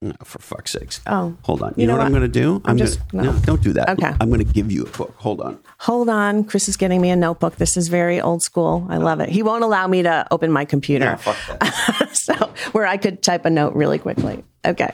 no, 0.00 0.12
for 0.22 0.38
fuck's 0.38 0.72
sakes. 0.72 1.00
Oh. 1.08 1.36
Hold 1.42 1.62
on. 1.62 1.70
You, 1.70 1.82
you 1.82 1.86
know, 1.88 1.94
know, 1.94 1.98
what, 1.98 2.06
I'm 2.06 2.12
going 2.12 2.22
to 2.22 2.28
do? 2.28 2.62
I'm, 2.64 2.72
I'm 2.72 2.78
just, 2.78 3.00
gonna, 3.08 3.24
no. 3.24 3.32
no. 3.32 3.38
Don't 3.40 3.62
do 3.62 3.72
that. 3.72 3.88
Okay. 3.90 4.12
I'm 4.20 4.28
going 4.28 4.44
to 4.44 4.52
give 4.52 4.70
you 4.70 4.84
a 4.84 4.88
book. 4.90 5.14
Hold 5.16 5.40
on. 5.40 5.58
Hold 5.80 6.08
on. 6.08 6.44
Chris 6.44 6.68
is 6.68 6.76
getting 6.76 7.00
me 7.00 7.10
a 7.10 7.16
notebook. 7.16 7.56
This 7.56 7.76
is 7.76 7.88
very 7.88 8.20
old 8.20 8.42
school. 8.42 8.86
I 8.88 8.98
love 8.98 9.18
it. 9.18 9.28
He 9.28 9.42
won't 9.42 9.64
allow 9.64 9.88
me 9.88 10.02
to 10.02 10.26
open 10.30 10.52
my 10.52 10.64
computer. 10.64 11.04
Yeah, 11.04 11.16
fuck 11.16 11.36
that. 11.48 12.10
so, 12.12 12.34
where 12.72 12.86
I 12.86 12.96
could 12.96 13.22
type 13.22 13.44
a 13.44 13.50
note 13.50 13.74
really 13.74 13.98
quickly. 13.98 14.44
Okay. 14.64 14.92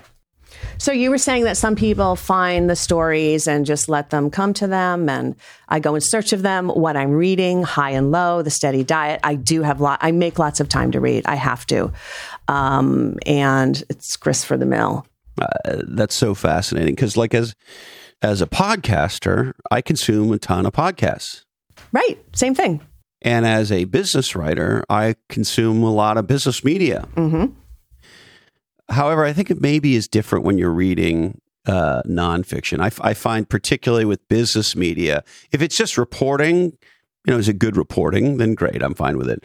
So 0.79 0.93
you 0.93 1.11
were 1.11 1.19
saying 1.19 1.45
that 1.45 1.57
some 1.57 1.77
people 1.77 2.17
find 2.17 2.69
the 2.69 2.77
stories 2.77 3.47
and 3.47 3.65
just 3.65 3.89
let 3.89 4.11
them 4.11 4.31
come 4.31 4.53
to 4.55 4.67
them, 4.67 5.09
and 5.09 5.37
I 5.69 5.81
go 5.81 5.95
in 5.95 6.01
search 6.01 6.33
of 6.33 6.43
them. 6.43 6.69
What 6.69 6.97
I'm 6.97 7.13
reading, 7.13 7.63
high 7.63 7.91
and 7.91 8.11
low, 8.11 8.43
the 8.43 8.51
steady 8.51 8.83
diet. 8.83 9.21
I 9.23 9.35
do 9.35 9.63
have 9.63 9.81
lot. 9.81 9.99
I 10.03 10.13
make 10.13 10.39
lots 10.39 10.61
of 10.61 10.69
time 10.69 10.91
to 10.93 11.01
read. 11.01 11.27
I 11.27 11.37
have 11.37 11.67
to, 11.67 11.93
um, 12.49 13.17
and 13.27 13.83
it's 13.89 14.17
grist 14.17 14.47
for 14.47 14.57
the 14.57 14.67
mill. 14.67 15.07
Uh, 15.41 15.83
that's 15.89 16.15
so 16.15 16.35
fascinating 16.35 16.95
because, 16.95 17.17
like, 17.17 17.35
as 17.35 17.55
as 18.23 18.41
a 18.41 18.47
podcaster, 18.47 19.53
I 19.71 19.83
consume 19.83 20.33
a 20.33 20.39
ton 20.39 20.67
of 20.67 20.73
podcasts. 20.73 21.45
Right. 21.93 22.19
Same 22.35 22.55
thing. 22.55 22.81
And 23.23 23.47
as 23.47 23.73
a 23.73 23.85
business 23.85 24.37
writer, 24.37 24.85
I 24.89 25.17
consume 25.29 25.83
a 25.83 25.93
lot 25.93 26.19
of 26.19 26.27
business 26.27 26.63
media. 26.63 27.09
Mm-hmm. 27.17 27.53
However, 28.91 29.25
I 29.25 29.33
think 29.33 29.51
it 29.51 29.61
maybe 29.61 29.95
is 29.95 30.09
different 30.09 30.45
when 30.45 30.59
you're 30.59 30.71
reading 30.71 31.41
uh, 31.67 32.03
nonfiction. 32.07 32.81
I, 32.81 32.89
f- 32.89 33.01
I 33.03 33.15
find, 33.15 33.49
particularly 33.49 34.05
with 34.05 34.27
business 34.29 34.77
media, 34.77 35.25
if 35.53 35.63
it's 35.63 35.77
just 35.77 35.97
reporting, 35.97 36.77
you 37.27 37.33
know, 37.33 37.39
is 37.39 37.49
it 37.49 37.59
good 37.59 37.77
reporting? 37.79 38.37
Then 38.37 38.55
great, 38.55 38.83
I'm 38.83 38.95
fine 38.95 39.17
with 39.17 39.31
it. 39.31 39.43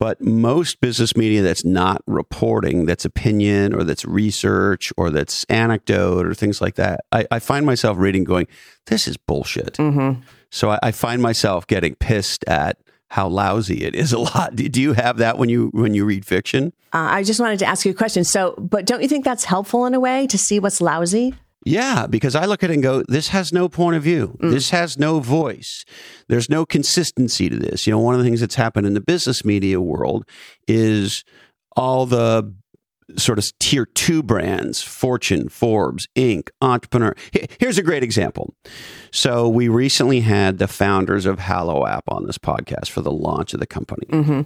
But 0.00 0.22
most 0.22 0.80
business 0.80 1.14
media 1.14 1.42
that's 1.42 1.62
not 1.62 2.02
reporting, 2.06 2.86
that's 2.86 3.04
opinion 3.04 3.74
or 3.74 3.84
that's 3.84 4.06
research 4.06 4.94
or 4.96 5.10
that's 5.10 5.44
anecdote 5.44 6.26
or 6.26 6.32
things 6.32 6.62
like 6.62 6.76
that, 6.76 7.00
I, 7.12 7.26
I 7.30 7.38
find 7.38 7.66
myself 7.66 7.98
reading 7.98 8.24
going, 8.24 8.46
this 8.86 9.06
is 9.06 9.18
bullshit. 9.18 9.74
Mm-hmm. 9.74 10.22
So 10.48 10.70
I, 10.70 10.78
I, 10.84 10.90
find 10.90 11.20
myself 11.20 11.66
getting 11.66 11.96
pissed 11.96 12.44
at 12.48 12.78
how 13.08 13.28
lousy 13.28 13.84
it 13.84 13.94
is 13.94 14.14
a 14.14 14.18
lot. 14.18 14.56
Do 14.56 14.80
you 14.80 14.94
have 14.94 15.18
that 15.18 15.36
when 15.36 15.50
you 15.50 15.68
when 15.74 15.92
you 15.92 16.06
read 16.06 16.24
fiction? 16.24 16.72
Uh, 16.94 17.08
I 17.10 17.22
just 17.22 17.38
wanted 17.38 17.58
to 17.58 17.66
ask 17.66 17.84
you 17.84 17.92
a 17.92 17.94
question. 17.94 18.24
So, 18.24 18.54
but 18.58 18.86
don't 18.86 19.02
you 19.02 19.08
think 19.08 19.26
that's 19.26 19.44
helpful 19.44 19.84
in 19.84 19.92
a 19.92 20.00
way 20.00 20.26
to 20.28 20.38
see 20.38 20.60
what's 20.60 20.80
lousy? 20.80 21.34
Yeah, 21.64 22.06
because 22.06 22.34
I 22.34 22.46
look 22.46 22.62
at 22.62 22.70
it 22.70 22.74
and 22.74 22.82
go, 22.82 23.02
this 23.06 23.28
has 23.28 23.52
no 23.52 23.68
point 23.68 23.96
of 23.96 24.02
view. 24.02 24.38
Mm. 24.40 24.50
This 24.50 24.70
has 24.70 24.98
no 24.98 25.20
voice. 25.20 25.84
There's 26.28 26.48
no 26.48 26.64
consistency 26.64 27.50
to 27.50 27.56
this. 27.56 27.86
You 27.86 27.92
know, 27.92 27.98
one 27.98 28.14
of 28.14 28.20
the 28.20 28.24
things 28.24 28.40
that's 28.40 28.54
happened 28.54 28.86
in 28.86 28.94
the 28.94 29.00
business 29.00 29.44
media 29.44 29.80
world 29.80 30.24
is 30.66 31.22
all 31.76 32.06
the 32.06 32.54
sort 33.16 33.38
of 33.38 33.58
tier 33.58 33.86
two 33.86 34.22
brands 34.22 34.82
Fortune, 34.82 35.48
Forbes, 35.48 36.06
Inc., 36.16 36.48
Entrepreneur. 36.60 37.14
Here's 37.58 37.78
a 37.78 37.82
great 37.82 38.02
example. 38.02 38.54
So, 39.12 39.48
we 39.48 39.68
recently 39.68 40.20
had 40.20 40.58
the 40.58 40.68
founders 40.68 41.26
of 41.26 41.38
Halo 41.40 41.86
App 41.86 42.04
on 42.08 42.26
this 42.26 42.38
podcast 42.38 42.90
for 42.90 43.00
the 43.00 43.10
launch 43.12 43.54
of 43.54 43.60
the 43.60 43.66
company. 43.66 44.06
hmm 44.10 44.42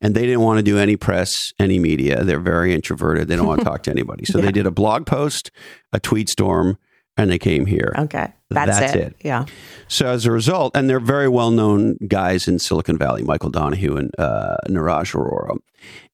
And 0.00 0.14
they 0.14 0.22
didn't 0.26 0.40
want 0.42 0.58
to 0.58 0.62
do 0.62 0.78
any 0.78 0.96
press, 0.96 1.52
any 1.58 1.78
media. 1.78 2.22
They're 2.24 2.40
very 2.40 2.74
introverted. 2.74 3.28
They 3.28 3.36
don't 3.36 3.46
want 3.46 3.60
to 3.60 3.64
talk 3.64 3.82
to 3.84 3.90
anybody. 3.90 4.24
So, 4.26 4.38
Yeah. 4.38 4.46
they 4.46 4.52
did 4.52 4.66
a 4.66 4.70
blog 4.70 5.06
post, 5.06 5.50
a 5.92 6.00
tweet 6.00 6.28
storm, 6.28 6.78
and 7.16 7.30
they 7.30 7.38
came 7.38 7.66
here. 7.66 7.94
Okay. 7.96 8.32
That's, 8.50 8.78
That's 8.78 8.94
it. 8.94 9.00
it. 9.00 9.16
Yeah. 9.24 9.46
So 9.88 10.06
as 10.06 10.26
a 10.26 10.32
result, 10.32 10.76
and 10.76 10.88
they're 10.90 11.00
very 11.00 11.28
well 11.28 11.50
known 11.50 11.96
guys 12.08 12.46
in 12.48 12.58
Silicon 12.58 12.98
Valley, 12.98 13.22
Michael 13.22 13.50
Donohue 13.50 13.96
and 13.96 14.10
uh, 14.18 14.56
Neeraj 14.68 15.12
Arora, 15.14 15.56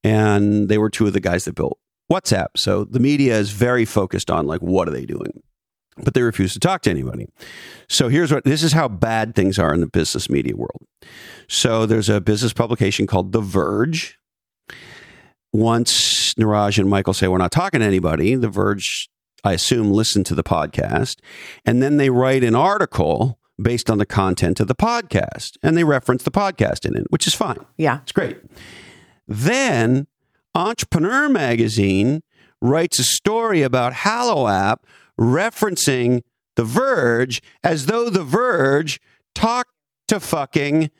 and 0.03 0.69
they 0.69 0.79
were 0.79 0.91
two 0.91 1.07
of 1.07 1.13
the 1.13 1.21
guys 1.21 1.45
that 1.45 1.55
built 1.55 1.79
WhatsApp. 2.11 2.49
So 2.57 2.85
the 2.85 3.01
media 3.01 3.39
is 3.39 3.51
very 3.51 3.85
focused 3.85 4.31
on 4.31 4.47
like 4.47 4.61
what 4.61 4.89
are 4.89 4.93
they 4.93 5.07
doing, 5.07 5.43
but 5.97 6.15
they 6.15 6.23
refuse 6.23 6.53
to 6.55 6.61
talk 6.61 6.83
to 6.83 6.91
anybody. 6.91 7.27
So 7.89 8.09
here's 8.09 8.33
what 8.33 8.45
this 8.45 8.63
is 8.63 8.73
how 8.73 8.89
bad 8.89 9.35
things 9.35 9.59
are 9.59 9.73
in 9.73 9.81
the 9.81 9.87
business 9.87 10.29
media 10.29 10.57
world. 10.57 10.83
So 11.49 11.87
there's 11.87 12.09
a 12.09 12.21
business 12.21 12.53
publication 12.53 13.07
called 13.07 13.33
The 13.33 13.41
Verge. 13.41 14.19
Once 15.53 16.35
Neeraj 16.35 16.79
and 16.79 16.89
Michael 16.89 17.13
say 17.13 17.27
we're 17.27 17.39
not 17.39 17.51
talking 17.51 17.81
to 17.81 17.87
anybody, 17.87 18.35
The 18.37 18.49
Verge 18.49 19.11
I 19.45 19.53
assume, 19.55 19.91
listen 19.91 20.25
to 20.25 20.35
the 20.35 20.43
podcast. 20.43 21.21
And 21.65 21.83
then 21.83 21.97
they 21.97 22.11
write 22.11 22.45
an 22.45 22.55
article 22.55 23.39
based 23.61 23.91
on 23.91 23.99
the 23.99 24.07
content 24.07 24.61
of 24.61 24.69
the 24.69 24.75
podcast. 24.75 25.57
And 25.63 25.77
they 25.77 25.85
reference 25.85 26.23
the 26.23 26.31
podcast 26.31 26.85
in 26.87 26.97
it, 26.97 27.07
which 27.11 27.27
is 27.27 27.35
fine. 27.35 27.65
Yeah. 27.77 28.01
It's 28.03 28.13
great. 28.13 28.39
Then 29.31 30.09
Entrepreneur 30.57 31.29
Magazine 31.29 32.23
writes 32.61 32.99
a 32.99 33.05
story 33.05 33.63
about 33.63 33.95
Halo 33.95 34.49
App 34.49 34.85
referencing 35.19 36.23
The 36.57 36.65
Verge 36.65 37.41
as 37.63 37.87
though 37.87 38.11
The 38.11 38.25
Verge 38.25 39.01
talked 39.35 39.71
to 40.09 40.19
fucking 40.19 40.91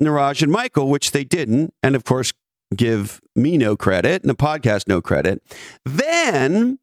Neeraj 0.00 0.42
and 0.42 0.50
Michael, 0.50 0.90
which 0.90 1.12
they 1.12 1.22
didn't. 1.22 1.72
And 1.80 1.94
of 1.94 2.02
course, 2.02 2.32
give 2.74 3.20
me 3.36 3.56
no 3.56 3.76
credit 3.76 4.22
and 4.22 4.30
the 4.30 4.34
podcast 4.34 4.88
no 4.88 5.00
credit. 5.00 5.40
Then 5.84 6.80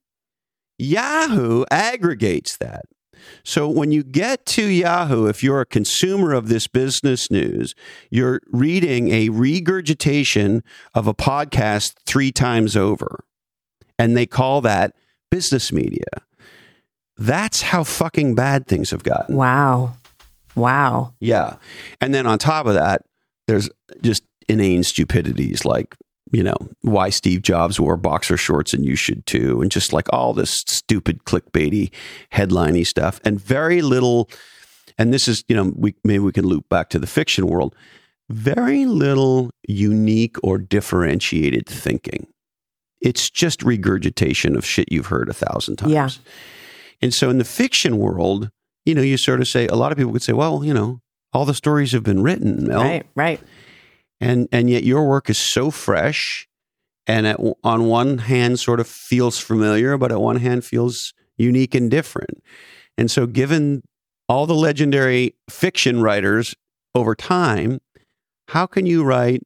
Yahoo 0.79 1.65
aggregates 1.69 2.55
that. 2.57 2.85
So 3.43 3.67
when 3.67 3.91
you 3.91 4.03
get 4.03 4.45
to 4.47 4.65
Yahoo, 4.65 5.27
if 5.27 5.43
you're 5.43 5.61
a 5.61 5.65
consumer 5.65 6.33
of 6.33 6.47
this 6.47 6.67
business 6.67 7.31
news, 7.31 7.75
you're 8.09 8.41
reading 8.51 9.09
a 9.09 9.29
regurgitation 9.29 10.63
of 10.93 11.07
a 11.07 11.13
podcast 11.13 11.95
three 12.05 12.31
times 12.31 12.75
over. 12.75 13.23
And 13.97 14.17
they 14.17 14.25
call 14.25 14.61
that 14.61 14.95
business 15.29 15.71
media. 15.71 16.23
That's 17.17 17.61
how 17.61 17.83
fucking 17.83 18.35
bad 18.35 18.67
things 18.67 18.89
have 18.91 19.03
gotten. 19.03 19.35
Wow. 19.35 19.97
Wow. 20.55 21.13
Yeah. 21.19 21.57
And 21.99 22.13
then 22.13 22.25
on 22.25 22.39
top 22.39 22.65
of 22.65 22.73
that, 22.73 23.03
there's 23.47 23.69
just 24.01 24.23
inane 24.49 24.83
stupidities 24.83 25.65
like, 25.65 25.95
you 26.31 26.43
know, 26.43 26.55
why 26.81 27.09
Steve 27.09 27.41
Jobs 27.41 27.79
wore 27.79 27.97
boxer 27.97 28.37
shorts 28.37 28.73
and 28.73 28.85
you 28.85 28.95
should 28.95 29.25
too. 29.25 29.61
And 29.61 29.71
just 29.71 29.93
like 29.93 30.07
all 30.11 30.33
this 30.33 30.63
stupid 30.67 31.25
clickbaity, 31.25 31.91
headliney 32.29 32.83
stuff. 32.85 33.19
And 33.25 33.39
very 33.39 33.81
little, 33.81 34.29
and 34.97 35.13
this 35.13 35.27
is, 35.27 35.43
you 35.47 35.55
know, 35.55 35.73
we 35.75 35.95
maybe 36.03 36.19
we 36.19 36.31
can 36.31 36.45
loop 36.45 36.67
back 36.69 36.89
to 36.89 36.99
the 36.99 37.07
fiction 37.07 37.47
world. 37.47 37.75
Very 38.29 38.85
little 38.85 39.49
unique 39.67 40.37
or 40.41 40.57
differentiated 40.57 41.67
thinking. 41.67 42.27
It's 43.01 43.29
just 43.29 43.63
regurgitation 43.63 44.55
of 44.55 44.65
shit 44.65 44.91
you've 44.91 45.07
heard 45.07 45.27
a 45.27 45.33
thousand 45.33 45.77
times. 45.77 45.91
Yeah. 45.91 46.09
And 47.01 47.13
so 47.13 47.29
in 47.29 47.39
the 47.39 47.43
fiction 47.43 47.97
world, 47.97 48.51
you 48.85 48.95
know, 48.95 49.01
you 49.01 49.17
sort 49.17 49.41
of 49.41 49.47
say, 49.47 49.67
a 49.67 49.75
lot 49.75 49.91
of 49.91 49.97
people 49.97 50.13
could 50.13 50.21
say, 50.21 50.33
well, 50.33 50.63
you 50.63 50.73
know, 50.73 51.01
all 51.33 51.45
the 51.45 51.53
stories 51.53 51.91
have 51.91 52.03
been 52.03 52.23
written, 52.23 52.67
Mel. 52.67 52.81
Right. 52.81 53.05
Right. 53.15 53.41
And, 54.21 54.47
and 54.51 54.69
yet 54.69 54.83
your 54.83 55.05
work 55.07 55.29
is 55.29 55.37
so 55.37 55.71
fresh 55.71 56.47
and 57.07 57.27
at, 57.27 57.39
on 57.63 57.85
one 57.85 58.19
hand 58.19 58.59
sort 58.59 58.79
of 58.79 58.87
feels 58.87 59.39
familiar, 59.39 59.97
but 59.97 60.11
at 60.11 60.21
one 60.21 60.37
hand 60.37 60.63
feels 60.63 61.13
unique 61.37 61.75
and 61.75 61.89
different. 61.89 62.41
And 62.97 63.09
so 63.09 63.25
given 63.25 63.81
all 64.29 64.45
the 64.45 64.55
legendary 64.55 65.35
fiction 65.49 66.01
writers 66.01 66.55
over 66.95 67.15
time, 67.15 67.79
how 68.49 68.67
can 68.67 68.85
you 68.85 69.03
write 69.03 69.41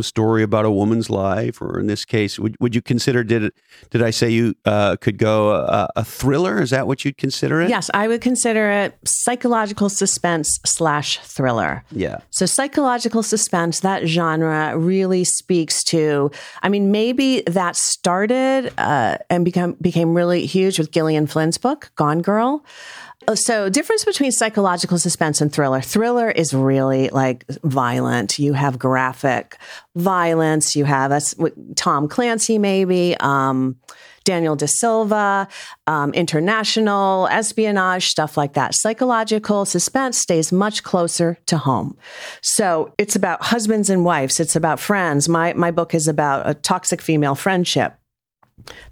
a 0.00 0.02
story 0.02 0.42
about 0.42 0.64
a 0.64 0.70
woman's 0.70 1.08
life, 1.08 1.62
or 1.62 1.78
in 1.78 1.86
this 1.86 2.04
case, 2.04 2.38
would, 2.38 2.56
would 2.60 2.74
you 2.74 2.82
consider 2.82 3.22
did 3.22 3.44
it, 3.44 3.54
did 3.90 4.02
I 4.02 4.10
say 4.10 4.30
you 4.30 4.54
uh, 4.64 4.96
could 5.00 5.18
go 5.18 5.52
a, 5.52 5.88
a 5.96 6.04
thriller? 6.04 6.60
Is 6.60 6.70
that 6.70 6.86
what 6.86 7.04
you'd 7.04 7.16
consider 7.16 7.62
it? 7.62 7.70
Yes, 7.70 7.90
I 7.94 8.08
would 8.08 8.20
consider 8.20 8.70
it 8.70 8.98
psychological 9.04 9.88
suspense 9.88 10.58
slash 10.66 11.18
thriller. 11.18 11.84
Yeah. 11.92 12.18
So 12.30 12.46
psychological 12.46 13.22
suspense, 13.22 13.80
that 13.80 14.06
genre 14.06 14.76
really 14.76 15.24
speaks 15.24 15.84
to. 15.84 16.30
I 16.62 16.68
mean, 16.68 16.90
maybe 16.90 17.42
that 17.46 17.76
started 17.76 18.72
uh, 18.78 19.18
and 19.28 19.44
become 19.44 19.76
became 19.80 20.14
really 20.14 20.46
huge 20.46 20.78
with 20.78 20.90
Gillian 20.90 21.26
Flynn's 21.26 21.58
book, 21.58 21.92
Gone 21.96 22.22
Girl. 22.22 22.64
So, 23.34 23.68
difference 23.68 24.04
between 24.04 24.32
psychological 24.32 24.98
suspense 24.98 25.40
and 25.40 25.52
thriller. 25.52 25.80
Thriller 25.80 26.30
is 26.30 26.54
really 26.54 27.10
like 27.10 27.44
violent. 27.62 28.38
You 28.38 28.54
have 28.54 28.78
graphic 28.78 29.58
violence. 29.94 30.74
You 30.74 30.84
have 30.84 31.12
us, 31.12 31.34
Tom 31.76 32.08
Clancy, 32.08 32.58
maybe. 32.58 33.16
Um, 33.20 33.76
Daniel 34.24 34.56
De 34.56 34.68
Silva, 34.68 35.48
um, 35.86 36.12
international 36.12 37.26
espionage, 37.28 38.06
stuff 38.06 38.36
like 38.36 38.52
that. 38.52 38.74
Psychological 38.74 39.64
suspense 39.64 40.18
stays 40.18 40.52
much 40.52 40.82
closer 40.82 41.38
to 41.46 41.56
home. 41.56 41.96
So 42.42 42.94
it's 42.98 43.16
about 43.16 43.42
husbands 43.42 43.90
and 43.90 44.04
wives. 44.04 44.38
It's 44.38 44.56
about 44.56 44.78
friends. 44.80 45.28
My 45.28 45.52
my 45.54 45.70
book 45.70 45.94
is 45.94 46.06
about 46.06 46.48
a 46.48 46.54
toxic 46.54 47.00
female 47.00 47.34
friendship. 47.34 47.99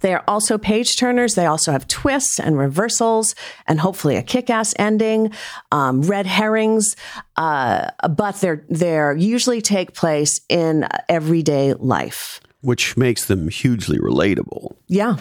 They 0.01 0.13
are 0.13 0.23
also 0.27 0.57
page 0.57 0.97
turners. 0.97 1.35
They 1.35 1.45
also 1.45 1.71
have 1.71 1.87
twists 1.87 2.39
and 2.39 2.57
reversals, 2.57 3.35
and 3.67 3.79
hopefully 3.79 4.15
a 4.15 4.23
kick-ass 4.23 4.73
ending. 4.79 5.31
Um, 5.71 6.01
red 6.01 6.25
herrings, 6.25 6.95
uh, 7.35 7.91
but 8.09 8.35
they're 8.41 8.65
they're 8.69 9.15
usually 9.15 9.61
take 9.61 9.93
place 9.93 10.41
in 10.49 10.87
everyday 11.07 11.73
life. 11.73 12.41
Which 12.61 12.97
makes 12.97 13.25
them 13.25 13.47
hugely 13.49 13.97
relatable. 13.99 14.75
Yeah, 14.87 15.17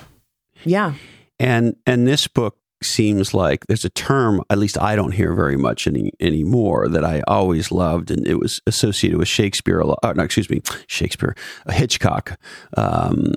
yeah. 0.64 0.94
And 1.38 1.76
and 1.86 2.06
this 2.06 2.26
book 2.26 2.56
seems 2.82 3.34
like 3.34 3.66
there's 3.66 3.84
a 3.84 3.90
term, 3.90 4.40
at 4.50 4.58
least 4.58 4.80
I 4.80 4.94
don't 4.94 5.10
hear 5.10 5.34
very 5.34 5.56
much 5.56 5.86
any 5.86 6.12
anymore, 6.20 6.88
that 6.88 7.04
I 7.04 7.22
always 7.26 7.72
loved, 7.72 8.10
and 8.10 8.26
it 8.26 8.38
was 8.38 8.60
associated 8.66 9.18
with 9.18 9.28
Shakespeare 9.28 9.80
a 9.80 9.86
lot. 9.86 9.98
Uh, 10.02 10.12
no, 10.12 10.22
excuse 10.22 10.48
me, 10.48 10.62
Shakespeare, 10.86 11.34
uh, 11.66 11.72
Hitchcock, 11.72 12.38
um, 12.76 13.34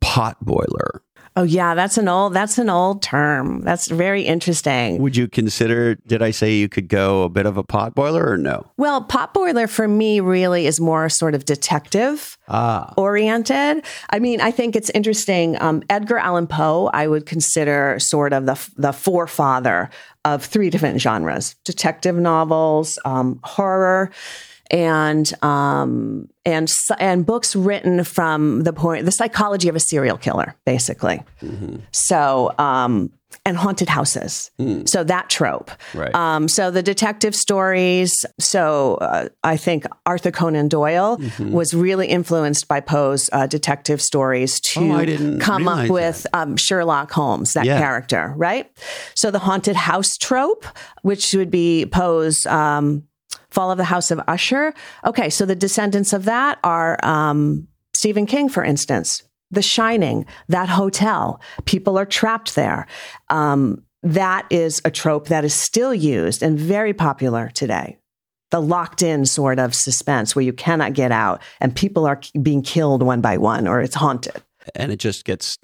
pot 0.00 0.36
boiler. 0.44 1.02
Oh 1.36 1.42
yeah, 1.42 1.74
that's 1.74 1.98
an 1.98 2.06
old 2.06 2.32
that's 2.32 2.58
an 2.58 2.70
old 2.70 3.02
term. 3.02 3.62
That's 3.62 3.88
very 3.90 4.22
interesting. 4.22 5.02
Would 5.02 5.16
you 5.16 5.26
consider? 5.26 5.96
Did 6.06 6.22
I 6.22 6.30
say 6.30 6.54
you 6.54 6.68
could 6.68 6.86
go 6.86 7.24
a 7.24 7.28
bit 7.28 7.44
of 7.44 7.56
a 7.56 7.64
pot 7.64 7.92
boiler 7.96 8.24
or 8.24 8.38
no? 8.38 8.70
Well, 8.76 9.02
pot 9.02 9.34
boiler 9.34 9.66
for 9.66 9.88
me 9.88 10.20
really 10.20 10.68
is 10.68 10.78
more 10.78 11.08
sort 11.08 11.34
of 11.34 11.44
detective 11.44 12.38
Ah, 12.46 12.94
oriented. 12.96 13.84
I 14.10 14.20
mean, 14.20 14.40
I 14.40 14.52
think 14.52 14.76
it's 14.76 14.90
interesting. 14.90 15.60
Um, 15.60 15.82
Edgar 15.90 16.18
Allan 16.18 16.46
Poe, 16.46 16.88
I 16.94 17.08
would 17.08 17.26
consider 17.26 17.96
sort 17.98 18.32
of 18.32 18.46
the 18.46 18.68
the 18.76 18.92
forefather 18.92 19.90
of 20.24 20.44
three 20.44 20.70
different 20.70 21.00
genres: 21.00 21.56
detective 21.64 22.14
novels, 22.14 22.96
um, 23.04 23.40
horror, 23.42 24.12
and 24.74 25.32
um, 25.42 26.28
and 26.44 26.70
and 26.98 27.24
books 27.24 27.54
written 27.56 28.04
from 28.04 28.64
the 28.64 28.72
point 28.72 29.04
the 29.06 29.12
psychology 29.12 29.68
of 29.68 29.76
a 29.76 29.80
serial 29.80 30.18
killer, 30.18 30.54
basically. 30.66 31.22
So. 31.92 32.52
Um, 32.58 33.10
and 33.46 33.56
haunted 33.58 33.88
houses. 33.88 34.50
So 34.86 35.02
that 35.04 35.28
trope. 35.28 35.70
Right. 35.92 36.14
Um, 36.14 36.46
so 36.48 36.70
the 36.70 36.82
detective 36.84 37.34
stories. 37.34 38.24
So 38.38 38.94
uh, 38.94 39.28
I 39.42 39.56
think 39.58 39.84
Arthur 40.06 40.30
Conan 40.30 40.68
Doyle 40.68 41.18
Mm-hmm. 41.18 41.50
was 41.50 41.74
really 41.74 42.06
influenced 42.06 42.68
by 42.68 42.80
Poe's 42.80 43.28
uh, 43.32 43.46
detective 43.48 44.00
stories 44.00 44.60
to 44.60 44.80
Oh, 44.80 45.38
come 45.40 45.66
up 45.68 45.90
with 45.90 46.26
um, 46.32 46.56
Sherlock 46.56 47.10
Holmes, 47.10 47.52
that 47.54 47.66
Yeah. 47.66 47.78
character, 47.78 48.32
right? 48.36 48.70
So 49.16 49.30
the 49.32 49.40
haunted 49.40 49.76
house 49.76 50.16
trope, 50.16 50.64
which 51.02 51.34
would 51.34 51.50
be 51.50 51.86
Poe's. 51.86 52.46
Um, 52.46 53.02
Fall 53.54 53.70
of 53.70 53.78
the 53.78 53.84
House 53.84 54.10
of 54.10 54.20
Usher. 54.26 54.74
Okay, 55.04 55.30
so 55.30 55.46
the 55.46 55.54
descendants 55.54 56.12
of 56.12 56.24
that 56.24 56.58
are 56.64 57.02
um, 57.04 57.68
Stephen 57.92 58.26
King, 58.26 58.48
for 58.48 58.64
instance. 58.64 59.22
The 59.52 59.62
Shining, 59.62 60.26
that 60.48 60.68
hotel, 60.68 61.40
people 61.64 61.96
are 61.96 62.04
trapped 62.04 62.56
there. 62.56 62.88
Um, 63.30 63.84
that 64.02 64.46
is 64.50 64.82
a 64.84 64.90
trope 64.90 65.28
that 65.28 65.44
is 65.44 65.54
still 65.54 65.94
used 65.94 66.42
and 66.42 66.58
very 66.58 66.92
popular 66.92 67.50
today. 67.54 67.98
The 68.50 68.60
locked 68.60 69.02
in 69.02 69.24
sort 69.24 69.60
of 69.60 69.74
suspense 69.74 70.34
where 70.34 70.44
you 70.44 70.52
cannot 70.52 70.92
get 70.92 71.12
out 71.12 71.40
and 71.60 71.74
people 71.74 72.06
are 72.06 72.20
being 72.42 72.62
killed 72.62 73.02
one 73.02 73.20
by 73.20 73.38
one 73.38 73.68
or 73.68 73.80
it's 73.80 73.94
haunted. 73.94 74.42
And 74.74 74.90
it 74.90 74.98
just 74.98 75.24
gets 75.24 75.56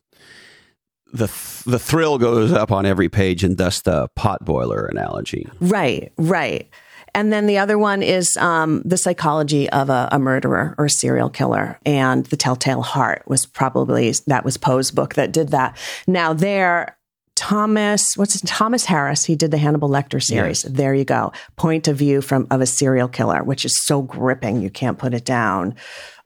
the 1.13 1.27
the 1.67 1.79
thrill 1.79 2.19
goes 2.19 2.53
up 2.53 2.71
on 2.71 2.87
every 2.87 3.09
page, 3.09 3.43
and 3.43 3.59
thus 3.59 3.83
the 3.83 4.09
pot 4.15 4.45
boiler 4.45 4.87
analogy. 4.87 5.49
Right, 5.61 6.13
right. 6.17 6.69
And 7.15 7.33
then 7.33 7.47
the 7.47 7.59
other 7.59 7.79
one 7.79 8.03
is 8.03 8.37
um, 8.37 8.83
the 8.85 8.97
psychology 8.97 9.69
of 9.71 9.91
a, 9.91 10.09
a, 10.13 10.19
murderer 10.19 10.75
or 10.79 10.87
a 10.87 10.91
serial 10.91 11.31
killer, 11.31 11.79
and 11.85 12.27
the 12.27 12.37
Telltale 12.37 12.83
Heart 12.83 13.25
was 13.27 13.47
probably 13.47 14.13
that 14.27 14.45
was 14.45 14.57
Poe's 14.57 14.91
book 14.91 15.15
that 15.15 15.33
did 15.33 15.49
that. 15.49 15.77
Now 16.07 16.33
there. 16.33 16.97
Thomas, 17.37 18.05
what's 18.17 18.35
his, 18.35 18.43
Thomas 18.43 18.85
Harris? 18.85 19.25
He 19.25 19.35
did 19.35 19.51
the 19.51 19.57
Hannibal 19.57 19.89
Lecter 19.89 20.23
series. 20.23 20.63
Yes. 20.63 20.73
There 20.75 20.95
you 20.95 21.07
go. 21.07 21.33
Point 21.57 21.89
of 21.89 21.97
view 21.97 22.21
from 22.21 22.47
of 22.51 22.61
a 22.61 22.67
serial 22.67 23.09
killer, 23.09 23.43
which 23.43 23.65
is 23.65 23.73
so 23.87 24.03
gripping 24.03 24.61
you 24.61 24.69
can't 24.69 24.99
put 24.99 25.15
it 25.15 25.25
down. 25.25 25.75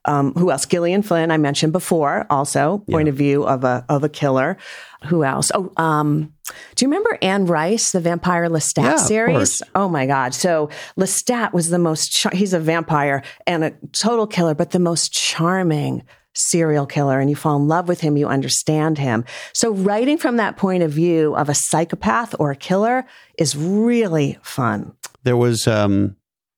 Um, 0.06 0.34
who 0.34 0.50
else? 0.50 0.66
Gillian 0.66 1.02
Flynn, 1.02 1.30
I 1.30 1.38
mentioned 1.38 1.72
before, 1.72 2.26
also 2.28 2.78
point 2.90 3.06
yeah. 3.06 3.10
of 3.10 3.16
view 3.16 3.44
of 3.44 3.62
a 3.62 3.84
of 3.88 4.02
a 4.02 4.08
killer. 4.08 4.58
Who 5.06 5.22
else? 5.24 5.50
Oh, 5.54 5.72
um, 5.76 6.33
do 6.74 6.84
you 6.84 6.88
remember 6.88 7.18
Anne 7.22 7.46
Rice, 7.46 7.92
the 7.92 8.00
Vampire 8.00 8.48
Lestat 8.48 8.82
yeah, 8.82 8.96
series? 8.96 9.62
Oh 9.74 9.88
my 9.88 10.06
God! 10.06 10.34
So 10.34 10.68
Lestat 10.98 11.52
was 11.52 11.70
the 11.70 11.78
most. 11.78 12.12
Char- 12.12 12.32
he's 12.34 12.52
a 12.52 12.60
vampire 12.60 13.22
and 13.46 13.64
a 13.64 13.72
total 13.92 14.26
killer, 14.26 14.54
but 14.54 14.70
the 14.70 14.78
most 14.78 15.12
charming 15.12 16.02
serial 16.34 16.84
killer 16.86 17.20
and 17.20 17.30
you 17.30 17.36
fall 17.36 17.56
in 17.56 17.68
love 17.68 17.88
with 17.88 18.00
him, 18.00 18.16
you 18.16 18.26
understand 18.26 18.98
him. 18.98 19.24
So 19.52 19.72
writing 19.72 20.18
from 20.18 20.36
that 20.36 20.56
point 20.56 20.82
of 20.82 20.90
view 20.90 21.34
of 21.36 21.48
a 21.48 21.54
psychopath 21.54 22.34
or 22.38 22.50
a 22.50 22.56
killer 22.56 23.06
is 23.38 23.56
really 23.56 24.38
fun. 24.42 24.92
There 25.22 25.36
was 25.36 25.66
um 25.66 26.16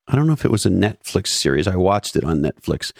I 0.08 0.14
don't 0.14 0.26
know 0.26 0.32
if 0.32 0.44
it 0.44 0.52
was 0.52 0.64
a 0.64 0.70
Netflix 0.70 1.28
series. 1.28 1.66
I 1.66 1.76
watched 1.76 2.14
it 2.14 2.24
on 2.24 2.40
Netflix 2.40 2.92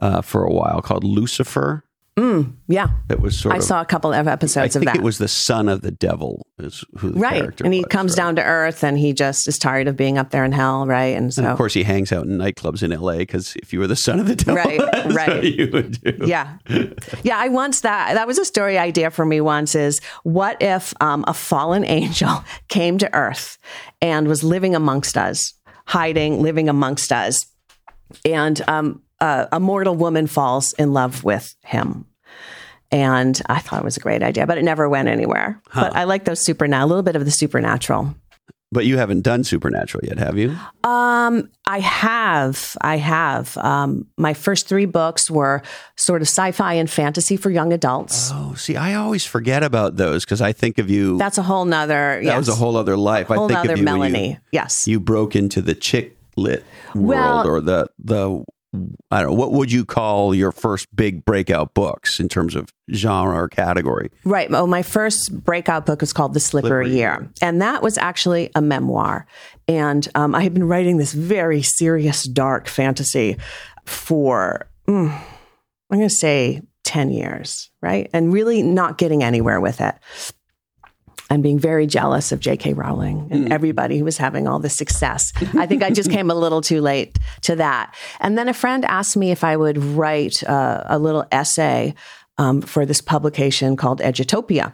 uh, 0.00 0.22
for 0.22 0.42
a 0.42 0.52
while 0.52 0.82
called 0.82 1.04
Lucifer. 1.04 1.84
Mm, 2.18 2.56
yeah, 2.66 2.88
it 3.08 3.20
was 3.20 3.38
sort. 3.38 3.54
I 3.54 3.58
of, 3.58 3.64
saw 3.64 3.80
a 3.80 3.84
couple 3.84 4.12
of 4.12 4.26
episodes 4.26 4.74
of 4.74 4.84
that. 4.84 4.96
It 4.96 5.02
was 5.02 5.18
the 5.18 5.28
son 5.28 5.68
of 5.68 5.82
the 5.82 5.92
devil, 5.92 6.46
is 6.58 6.84
who 6.96 7.10
the 7.10 7.20
right, 7.20 7.60
and 7.60 7.72
he 7.72 7.80
was, 7.80 7.88
comes 7.88 8.12
right? 8.12 8.16
down 8.16 8.36
to 8.36 8.42
earth, 8.42 8.82
and 8.82 8.98
he 8.98 9.12
just 9.12 9.46
is 9.46 9.56
tired 9.56 9.86
of 9.86 9.96
being 9.96 10.18
up 10.18 10.30
there 10.30 10.44
in 10.44 10.50
hell, 10.50 10.84
right? 10.84 11.16
And 11.16 11.32
so, 11.32 11.42
and 11.42 11.50
of 11.50 11.56
course, 11.56 11.74
he 11.74 11.84
hangs 11.84 12.10
out 12.10 12.26
in 12.26 12.36
nightclubs 12.36 12.82
in 12.82 12.92
L.A. 12.92 13.18
Because 13.18 13.54
if 13.56 13.72
you 13.72 13.78
were 13.78 13.86
the 13.86 13.94
son 13.94 14.18
of 14.18 14.26
the 14.26 14.34
devil, 14.34 14.56
right, 14.56 15.04
right, 15.14 15.44
you 15.44 15.70
would 15.72 16.00
do. 16.00 16.18
Yeah, 16.26 16.58
yeah. 17.22 17.38
I 17.38 17.48
once 17.48 17.82
that 17.82 18.14
that 18.14 18.26
was 18.26 18.38
a 18.38 18.44
story 18.44 18.78
idea 18.78 19.12
for 19.12 19.24
me. 19.24 19.40
Once 19.40 19.76
is 19.76 20.00
what 20.24 20.60
if 20.60 20.92
um, 21.00 21.24
a 21.28 21.34
fallen 21.34 21.84
angel 21.98 22.42
came 22.66 22.98
to 22.98 23.14
earth 23.14 23.58
and 24.02 24.26
was 24.26 24.42
living 24.42 24.74
amongst 24.74 25.16
us 25.16 25.54
hiding, 25.88 26.42
living 26.42 26.68
amongst 26.68 27.10
us. 27.12 27.46
And 28.24 28.60
um, 28.68 29.02
uh, 29.20 29.46
a 29.50 29.58
mortal 29.58 29.96
woman 29.96 30.26
falls 30.26 30.74
in 30.74 30.92
love 30.92 31.24
with 31.24 31.54
him. 31.64 32.04
And 32.90 33.40
I 33.46 33.58
thought 33.58 33.80
it 33.80 33.84
was 33.84 33.96
a 33.96 34.00
great 34.00 34.22
idea, 34.22 34.46
but 34.46 34.58
it 34.58 34.64
never 34.64 34.88
went 34.88 35.08
anywhere. 35.08 35.60
Huh. 35.68 35.82
But 35.82 35.96
I 35.96 36.04
like 36.04 36.24
those 36.24 36.40
supernatural, 36.40 36.86
a 36.86 36.88
little 36.88 37.02
bit 37.02 37.16
of 37.16 37.24
the 37.24 37.30
supernatural. 37.30 38.14
But 38.70 38.84
you 38.84 38.98
haven't 38.98 39.22
done 39.22 39.44
Supernatural 39.44 40.04
yet, 40.04 40.18
have 40.18 40.36
you? 40.36 40.50
Um, 40.84 41.50
I 41.66 41.80
have. 41.80 42.76
I 42.82 42.98
have. 42.98 43.56
Um, 43.56 44.06
my 44.18 44.34
first 44.34 44.68
three 44.68 44.84
books 44.84 45.30
were 45.30 45.62
sort 45.96 46.20
of 46.20 46.28
sci-fi 46.28 46.74
and 46.74 46.90
fantasy 46.90 47.38
for 47.38 47.48
young 47.48 47.72
adults. 47.72 48.30
Oh, 48.30 48.54
see, 48.56 48.76
I 48.76 48.94
always 48.94 49.24
forget 49.24 49.62
about 49.62 49.96
those 49.96 50.26
because 50.26 50.42
I 50.42 50.52
think 50.52 50.76
of 50.76 50.90
you. 50.90 51.16
That's 51.16 51.38
a 51.38 51.42
whole 51.42 51.64
nother. 51.64 52.20
That 52.22 52.24
yes. 52.24 52.36
was 52.36 52.48
a 52.50 52.54
whole 52.54 52.76
other 52.76 52.98
life. 52.98 53.28
Whole 53.28 53.44
I 53.44 53.48
think 53.48 53.58
nother 53.58 53.72
of 53.72 53.78
you 53.78 53.84
Melanie. 53.86 54.28
You, 54.28 54.36
yes, 54.52 54.86
you 54.86 55.00
broke 55.00 55.34
into 55.34 55.62
the 55.62 55.74
chick 55.74 56.18
lit 56.36 56.62
world 56.94 57.06
well, 57.06 57.48
or 57.48 57.60
the 57.62 57.88
the 57.98 58.44
I 59.10 59.22
don't 59.22 59.30
know, 59.30 59.36
what 59.36 59.52
would 59.52 59.72
you 59.72 59.84
call 59.84 60.34
your 60.34 60.52
first 60.52 60.94
big 60.94 61.24
breakout 61.24 61.72
books 61.72 62.20
in 62.20 62.28
terms 62.28 62.54
of 62.54 62.68
genre 62.92 63.42
or 63.42 63.48
category? 63.48 64.10
Right. 64.24 64.52
Oh, 64.52 64.66
my 64.66 64.82
first 64.82 65.42
breakout 65.42 65.86
book 65.86 66.02
was 66.02 66.12
called 66.12 66.34
The 66.34 66.40
Slippery, 66.40 66.86
Slippery. 66.86 66.98
Year. 66.98 67.30
And 67.40 67.62
that 67.62 67.82
was 67.82 67.96
actually 67.96 68.50
a 68.54 68.60
memoir. 68.60 69.26
And 69.66 70.06
um, 70.14 70.34
I 70.34 70.42
had 70.42 70.52
been 70.52 70.68
writing 70.68 70.98
this 70.98 71.14
very 71.14 71.62
serious, 71.62 72.24
dark 72.24 72.68
fantasy 72.68 73.38
for, 73.86 74.68
mm, 74.86 75.10
I'm 75.90 75.98
going 75.98 76.08
to 76.08 76.14
say 76.14 76.60
10 76.84 77.10
years, 77.10 77.70
right? 77.80 78.10
And 78.12 78.32
really 78.32 78.62
not 78.62 78.98
getting 78.98 79.22
anywhere 79.22 79.60
with 79.60 79.80
it 79.80 79.94
and 81.30 81.42
being 81.42 81.58
very 81.58 81.86
jealous 81.86 82.32
of 82.32 82.40
J.K. 82.40 82.72
Rowling 82.72 83.28
and 83.30 83.48
mm. 83.48 83.52
everybody 83.52 83.98
who 83.98 84.04
was 84.04 84.16
having 84.16 84.48
all 84.48 84.58
the 84.58 84.70
success. 84.70 85.32
I 85.54 85.66
think 85.66 85.82
I 85.82 85.90
just 85.90 86.10
came 86.10 86.30
a 86.30 86.34
little 86.34 86.60
too 86.60 86.80
late 86.80 87.18
to 87.42 87.56
that. 87.56 87.94
And 88.20 88.38
then 88.38 88.48
a 88.48 88.54
friend 88.54 88.84
asked 88.84 89.16
me 89.16 89.30
if 89.30 89.44
I 89.44 89.56
would 89.56 89.78
write 89.78 90.42
uh, 90.44 90.84
a 90.86 90.98
little 90.98 91.26
essay 91.30 91.94
um, 92.38 92.62
for 92.62 92.86
this 92.86 93.00
publication 93.00 93.76
called 93.76 94.00
Edutopia, 94.00 94.72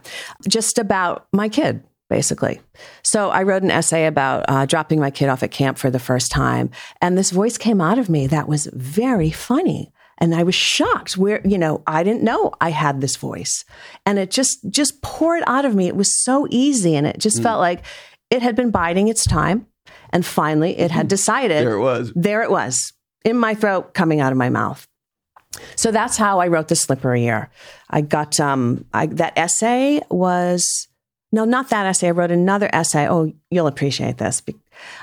just 0.49 0.79
about 0.79 1.27
my 1.33 1.49
kid. 1.49 1.83
Basically. 2.11 2.61
So 3.03 3.31
I 3.31 3.43
wrote 3.45 3.63
an 3.63 3.71
essay 3.71 4.07
about 4.07 4.45
uh, 4.47 4.67
dropping 4.67 5.01
my 5.01 5.11
kid 5.11 5.31
off 5.31 5.43
at 5.43 5.51
camp 5.51 5.79
for 5.79 5.91
the 5.91 5.99
first 5.99 6.31
time. 6.31 6.71
And 7.01 7.17
this 7.17 7.31
voice 7.31 7.57
came 7.57 7.81
out 7.81 7.99
of 7.99 8.11
me 8.11 8.27
that 8.27 8.47
was 8.47 8.69
very 8.73 9.31
funny. 9.31 9.91
And 10.19 10.35
I 10.35 10.43
was 10.43 10.55
shocked 10.55 11.17
where, 11.17 11.41
you 11.47 11.59
know, 11.59 11.83
I 11.87 12.03
didn't 12.03 12.23
know 12.23 12.53
I 12.61 12.71
had 12.71 13.01
this 13.01 13.17
voice. 13.17 13.65
And 14.07 14.19
it 14.19 14.31
just, 14.31 14.59
just 14.71 15.03
poured 15.03 15.43
out 15.47 15.65
of 15.65 15.75
me. 15.75 15.89
It 15.89 15.97
was 15.97 16.23
so 16.23 16.47
easy. 16.51 16.95
And 16.97 17.07
it 17.07 17.19
just 17.19 17.41
mm. 17.41 17.43
felt 17.43 17.61
like 17.61 17.85
it 18.31 18.43
had 18.43 18.57
been 18.57 18.71
biding 18.71 19.09
its 19.09 19.25
time. 19.25 19.67
And 20.11 20.25
finally 20.25 20.79
it 20.79 20.91
had 20.91 21.09
decided. 21.09 21.67
there 21.67 21.75
it 21.75 21.81
was. 21.81 22.13
There 22.15 22.43
it 22.43 22.51
was 22.51 22.93
in 23.25 23.37
my 23.37 23.55
throat, 23.55 23.95
coming 23.95 24.21
out 24.21 24.33
of 24.33 24.39
my 24.39 24.51
mouth. 24.51 24.87
So 25.77 25.91
that's 25.91 26.17
how 26.17 26.41
I 26.41 26.49
wrote 26.49 26.69
The 26.69 26.77
Slippery 26.77 27.23
Year. 27.23 27.51
I 27.91 28.01
got, 28.01 28.39
um, 28.41 28.85
I, 28.93 29.07
that 29.07 29.37
essay 29.37 30.01
was, 30.11 30.89
no, 31.33 31.45
not 31.45 31.71
that 31.71 31.87
essay. 31.87 32.09
I 32.09 32.11
wrote 32.13 32.31
another 32.31 32.69
essay. 32.73 33.09
Oh, 33.09 33.33
you'll 33.51 33.67
appreciate 33.67 34.19
this 34.19 34.41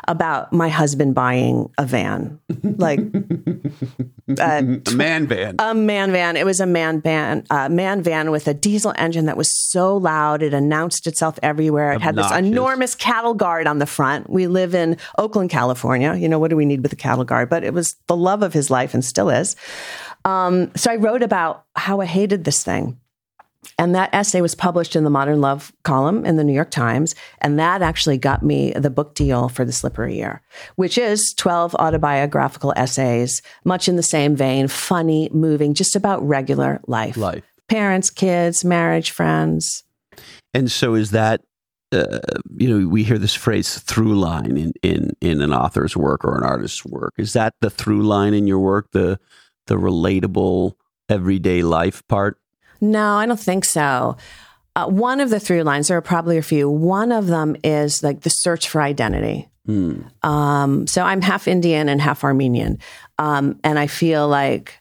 about 0.08 0.52
my 0.52 0.70
husband 0.70 1.15
buying 1.15 1.70
a 1.78 1.86
van, 1.86 2.39
like 2.63 3.00
uh, 4.39 4.62
a 4.88 4.91
man 4.94 5.28
van. 5.28 5.56
A 5.60 5.74
man 5.74 6.12
van. 6.12 6.38
It 6.38 6.46
was 6.46 6.60
a 6.60 6.65
man 6.65 7.02
van, 7.02 7.46
uh, 7.50 7.70
man 7.70 8.02
van 8.02 8.32
with 8.32 8.48
a 8.48 8.54
diesel 8.54 8.94
engine 8.98 9.26
that 9.26 9.38
was 9.38 9.56
so 9.56 9.98
loud 9.98 10.44
it 10.44 10.54
announced 10.54 11.08
itself 11.08 11.39
everywhere. 11.44 11.91
It 11.91 12.04
Obnoxious. 12.04 12.32
had 12.32 12.44
this 12.44 12.50
enormous 12.50 12.96
cattle 12.96 13.34
guard 13.34 13.67
on 13.67 13.80
the 13.80 13.86
front. 13.86 14.30
We 14.30 14.48
live 14.48 14.76
in 14.76 14.98
Oakland, 15.17 15.50
California. 15.50 16.15
You 16.15 16.30
know 16.30 16.39
what 16.39 16.50
do 16.50 16.56
we 16.56 16.65
need 16.65 16.82
with 16.82 16.94
a 16.94 16.98
cattle 16.98 17.24
guard? 17.24 17.50
But 17.50 17.63
it 17.63 17.74
was 17.74 17.96
the 18.08 18.15
love 18.15 18.44
of 18.44 18.54
his 18.54 18.70
life 18.70 18.94
and 18.94 19.04
still 19.04 19.30
is. 19.30 19.56
Um, 20.26 20.72
so 20.76 20.91
I 20.91 20.98
wrote 20.98 21.24
about 21.24 21.65
how 21.76 22.02
I 22.02 22.06
hated 22.06 22.44
this 22.44 22.63
thing 22.63 23.00
and 23.78 23.93
that 23.95 24.13
essay 24.13 24.41
was 24.41 24.56
published 24.56 24.95
in 24.95 25.04
the 25.04 25.10
Modern 25.10 25.41
Love 25.41 25.71
column 25.84 26.26
in 26.26 26.36
the 26.36 26.43
New 26.43 26.54
York 26.54 26.71
Times. 26.71 27.15
And 27.39 27.60
that 27.60 27.82
actually 27.82 28.17
got 28.17 28.43
me 28.43 28.71
the 28.71 28.89
book 28.89 29.15
deal 29.15 29.50
for 29.50 29.65
The 29.65 29.71
Slippery 29.71 30.15
Year, 30.15 30.41
which 30.76 30.97
is 30.97 31.34
12 31.38 31.76
autobiographical 31.76 32.74
essays, 32.76 33.41
much 33.63 33.88
in 33.88 33.95
the 33.95 34.04
same 34.04 34.36
vein, 34.36 34.67
funny, 34.67 35.30
moving, 35.32 35.74
just 35.74 35.95
about 35.95 36.28
regular 36.28 36.82
life. 36.88 37.17
Life. 37.17 37.43
Parents, 37.67 38.10
kids, 38.10 38.65
marriage, 38.65 39.12
friends. 39.12 39.84
And 40.54 40.71
so 40.71 40.95
is 40.95 41.12
that, 41.12 41.41
uh, 41.91 42.19
you 42.58 42.67
know, 42.67 42.88
we 42.88 43.04
hear 43.04 43.17
this 43.17 43.36
phrase 43.36 43.80
through 43.80 44.15
line 44.15 44.58
in, 44.58 44.74
in, 44.82 45.12
in 45.21 45.41
an 45.41 45.54
author's 45.54 45.95
work 45.95 46.26
or 46.26 46.38
an 46.38 46.43
artist's 46.43 46.84
work. 46.84 47.13
Is 47.17 47.34
that 47.34 47.54
the 47.62 47.69
through 47.69 48.04
line 48.04 48.34
in 48.34 48.47
your 48.47 48.60
work, 48.60 48.89
the, 48.91 49.19
the 49.67 49.76
relatable 49.76 50.74
everyday 51.10 51.62
life 51.62 52.06
part? 52.08 52.40
No, 52.82 53.15
I 53.15 53.26
don't 53.26 53.39
think 53.39 53.63
so. 53.63 54.17
Uh, 54.76 54.88
one 54.88 55.20
of 55.20 55.30
the 55.30 55.39
through 55.39 55.63
lines, 55.63 55.88
there 55.88 55.98
are 55.98 56.02
probably 56.02 56.38
a 56.38 56.41
few. 56.41 56.70
One 56.70 57.12
of 57.12 57.28
them 57.28 57.56
is 57.63 58.04
like 58.04 58.22
the 58.22 58.30
search 58.30 58.70
for 58.70 58.82
identity. 58.82 59.50
Mm. 59.67 60.10
Um, 60.26 60.88
so 60.88 61.04
I'm 61.04 61.22
half 61.22 61.48
Indian 61.48 61.89
and 61.89 62.02
half 62.02 62.24
Armenian. 62.24 62.80
Um, 63.20 63.60
and 63.63 63.78
I 63.78 63.88
feel 63.88 64.28
like 64.28 64.80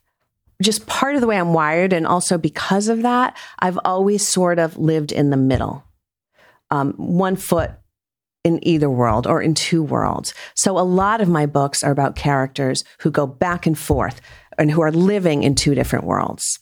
just 0.62 0.86
part 0.86 1.14
of 1.14 1.20
the 1.20 1.26
way 1.26 1.38
I'm 1.38 1.52
wired, 1.52 1.92
and 1.92 2.06
also 2.06 2.38
because 2.38 2.88
of 2.88 3.02
that, 3.02 3.36
I've 3.58 3.78
always 3.84 4.26
sort 4.26 4.58
of 4.58 4.76
lived 4.76 5.10
in 5.10 5.30
the 5.30 5.36
middle, 5.36 5.84
um, 6.70 6.92
one 6.94 7.36
foot 7.36 7.72
in 8.44 8.58
either 8.66 8.88
world 8.88 9.26
or 9.26 9.42
in 9.42 9.54
two 9.54 9.82
worlds. 9.82 10.34
So 10.54 10.78
a 10.78 10.80
lot 10.80 11.20
of 11.20 11.28
my 11.28 11.46
books 11.46 11.82
are 11.82 11.90
about 11.90 12.16
characters 12.16 12.84
who 13.00 13.10
go 13.10 13.26
back 13.26 13.66
and 13.66 13.78
forth 13.78 14.20
and 14.56 14.70
who 14.70 14.80
are 14.82 14.92
living 14.92 15.42
in 15.42 15.54
two 15.54 15.74
different 15.74 16.04
worlds. 16.04 16.59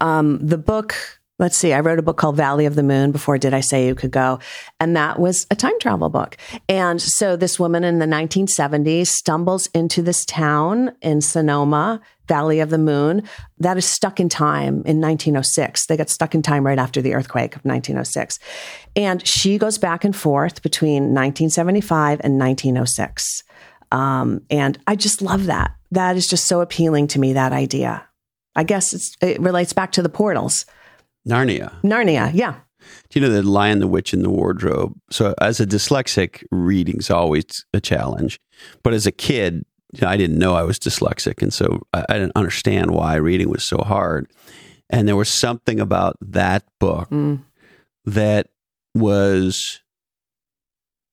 Um, 0.00 0.38
the 0.44 0.58
book 0.58 1.18
let's 1.38 1.56
see, 1.56 1.72
I 1.72 1.80
wrote 1.80 1.98
a 1.98 2.02
book 2.02 2.16
called 2.16 2.36
Valley 2.36 2.66
of 2.66 2.74
the 2.74 2.82
Moon 2.82 3.12
before 3.12 3.38
Did 3.38 3.54
I 3.54 3.60
Say 3.60 3.86
You 3.86 3.94
Could 3.94 4.10
Go? 4.10 4.40
And 4.80 4.96
that 4.96 5.18
was 5.18 5.46
a 5.50 5.56
time 5.56 5.78
travel 5.80 6.08
book. 6.08 6.36
And 6.68 7.00
so 7.00 7.36
this 7.36 7.60
woman 7.60 7.84
in 7.84 8.00
the 8.00 8.06
1970s 8.06 9.06
stumbles 9.06 9.68
into 9.68 10.02
this 10.02 10.24
town 10.24 10.92
in 11.00 11.20
Sonoma, 11.20 12.00
Valley 12.26 12.60
of 12.60 12.70
the 12.70 12.78
Moon, 12.78 13.22
that 13.58 13.76
is 13.76 13.84
stuck 13.84 14.18
in 14.18 14.28
time 14.28 14.82
in 14.84 15.00
1906. 15.00 15.86
They 15.86 15.96
got 15.96 16.10
stuck 16.10 16.34
in 16.34 16.42
time 16.42 16.66
right 16.66 16.78
after 16.78 17.00
the 17.00 17.14
earthquake 17.14 17.54
of 17.54 17.64
1906. 17.64 18.38
And 18.96 19.26
she 19.26 19.58
goes 19.58 19.78
back 19.78 20.04
and 20.04 20.14
forth 20.14 20.62
between 20.62 21.14
1975 21.14 22.20
and 22.24 22.38
1906. 22.38 23.44
Um, 23.90 24.42
and 24.50 24.78
I 24.86 24.96
just 24.96 25.22
love 25.22 25.46
that. 25.46 25.74
That 25.92 26.16
is 26.16 26.26
just 26.26 26.46
so 26.46 26.60
appealing 26.60 27.06
to 27.08 27.20
me, 27.20 27.32
that 27.32 27.52
idea. 27.52 28.07
I 28.58 28.64
guess 28.64 29.14
it 29.22 29.40
relates 29.40 29.72
back 29.72 29.92
to 29.92 30.02
the 30.02 30.08
portals. 30.08 30.66
Narnia. 31.26 31.72
Narnia, 31.82 32.32
yeah. 32.34 32.56
Do 33.08 33.20
you 33.20 33.24
know 33.24 33.32
the 33.32 33.42
Lion, 33.42 33.78
the 33.78 33.86
Witch, 33.86 34.12
and 34.12 34.24
the 34.24 34.30
Wardrobe? 34.30 34.98
So, 35.10 35.32
as 35.40 35.60
a 35.60 35.66
dyslexic, 35.66 36.44
reading's 36.50 37.08
always 37.08 37.44
a 37.72 37.80
challenge. 37.80 38.40
But 38.82 38.94
as 38.94 39.06
a 39.06 39.12
kid, 39.12 39.64
I 40.02 40.16
didn't 40.16 40.38
know 40.38 40.54
I 40.54 40.64
was 40.64 40.78
dyslexic, 40.80 41.40
and 41.40 41.54
so 41.54 41.82
I, 41.94 42.04
I 42.08 42.14
didn't 42.14 42.32
understand 42.34 42.90
why 42.90 43.14
reading 43.14 43.48
was 43.48 43.62
so 43.62 43.78
hard. 43.78 44.28
And 44.90 45.06
there 45.06 45.16
was 45.16 45.28
something 45.28 45.78
about 45.78 46.16
that 46.20 46.64
book 46.80 47.10
mm. 47.10 47.40
that 48.06 48.48
was 48.92 49.80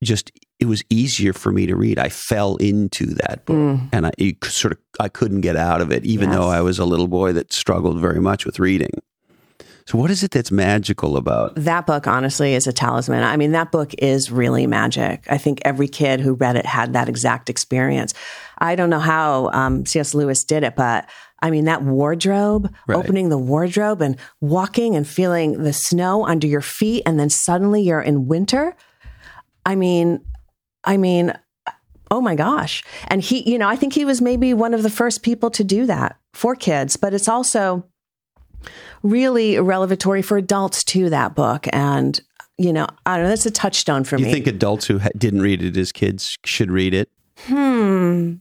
just 0.04 0.32
it 0.66 0.70
was 0.70 0.84
easier 0.90 1.32
for 1.32 1.52
me 1.52 1.68
to 1.68 1.76
read. 1.76 2.00
I 2.00 2.10
fell 2.10 2.56
into 2.56 3.06
that 3.06 3.46
book, 3.46 3.56
mm. 3.56 3.90
and 3.94 4.08
I 4.08 4.12
sort 4.44 4.74
of 4.74 4.80
I 5.00 5.10
couldn't 5.10 5.42
get 5.42 5.56
out 5.56 5.80
of 5.80 5.92
it, 5.92 6.04
even 6.06 6.30
yes. 6.30 6.40
though 6.40 6.48
I 6.48 6.62
was 6.62 6.80
a 6.80 6.86
little 6.86 7.08
boy 7.08 7.34
that 7.34 7.54
struggled 7.54 8.00
very 8.00 8.20
much 8.20 8.46
with 8.46 8.58
reading. 8.58 8.90
So, 9.86 10.00
what 10.00 10.10
is 10.10 10.24
it 10.24 10.32
that's 10.32 10.50
magical 10.50 11.18
about 11.18 11.54
that 11.56 11.86
book? 11.86 12.08
Honestly, 12.08 12.56
is 12.56 12.66
a 12.66 12.74
talisman. 12.74 13.24
I 13.24 13.38
mean, 13.38 13.52
that 13.52 13.72
book 13.72 13.94
is 14.00 14.32
really 14.32 14.66
magic. 14.66 15.24
I 15.30 15.38
think 15.38 15.60
every 15.64 15.88
kid 15.88 16.20
who 16.20 16.34
read 16.34 16.56
it 16.56 16.66
had 16.66 16.94
that 16.94 17.08
exact 17.10 17.52
experience. 17.52 18.16
I 18.58 18.76
don't 18.76 18.90
know 18.90 19.00
how 19.00 19.52
um, 19.52 19.86
C.S. 19.86 20.16
Lewis 20.16 20.44
did 20.44 20.64
it, 20.64 20.76
but 20.76 21.08
I 21.44 21.52
mean, 21.52 21.66
that 21.66 21.84
wardrobe, 21.84 22.74
right. 22.88 22.98
opening 22.98 23.30
the 23.30 23.38
wardrobe 23.38 24.02
and 24.02 24.18
walking 24.42 24.96
and 24.96 25.08
feeling 25.08 25.62
the 25.62 25.74
snow 25.74 26.26
under 26.26 26.48
your 26.48 26.62
feet, 26.62 27.04
and 27.06 27.20
then 27.20 27.30
suddenly 27.30 27.84
you're 27.84 28.02
in 28.02 28.26
winter. 28.26 28.76
I 29.64 29.76
mean, 29.76 30.26
I 30.86 30.98
mean, 30.98 31.34
oh 32.12 32.22
my 32.22 32.36
gosh. 32.36 32.84
And 33.08 33.22
he, 33.22 33.50
you 33.50 33.58
know, 33.58 33.68
I 33.68 33.76
think 33.76 33.94
he 33.94 34.06
was 34.06 34.22
maybe 34.22 34.54
one 34.54 34.74
of 34.74 34.84
the 34.84 34.90
first 34.90 35.24
people 35.24 35.50
to 35.52 35.64
do 35.64 35.86
that 35.86 36.18
for 36.34 36.56
kids, 36.56 36.96
but 36.96 37.14
it's 37.14 37.28
also 37.28 37.86
really 39.04 39.60
revelatory 39.60 40.22
for 40.22 40.38
adults 40.38 40.84
to 40.84 41.10
that 41.10 41.36
book. 41.36 41.68
And, 41.74 42.20
you 42.58 42.74
know, 42.74 42.88
I 43.06 43.16
don't 43.18 43.26
know, 43.26 43.30
that's 43.30 43.46
a 43.46 43.52
touchstone 43.52 44.04
for 44.04 44.18
you 44.18 44.24
me. 44.24 44.30
You 44.30 44.36
think 44.36 44.48
adults 44.48 44.86
who 44.86 45.00
ha- 45.00 45.10
didn't 45.18 45.42
read 45.42 45.62
it 45.62 45.78
as 45.78 45.92
kids 45.92 46.38
should 46.46 46.72
read 46.72 46.94
it? 46.94 47.10
Hmm. 47.42 48.36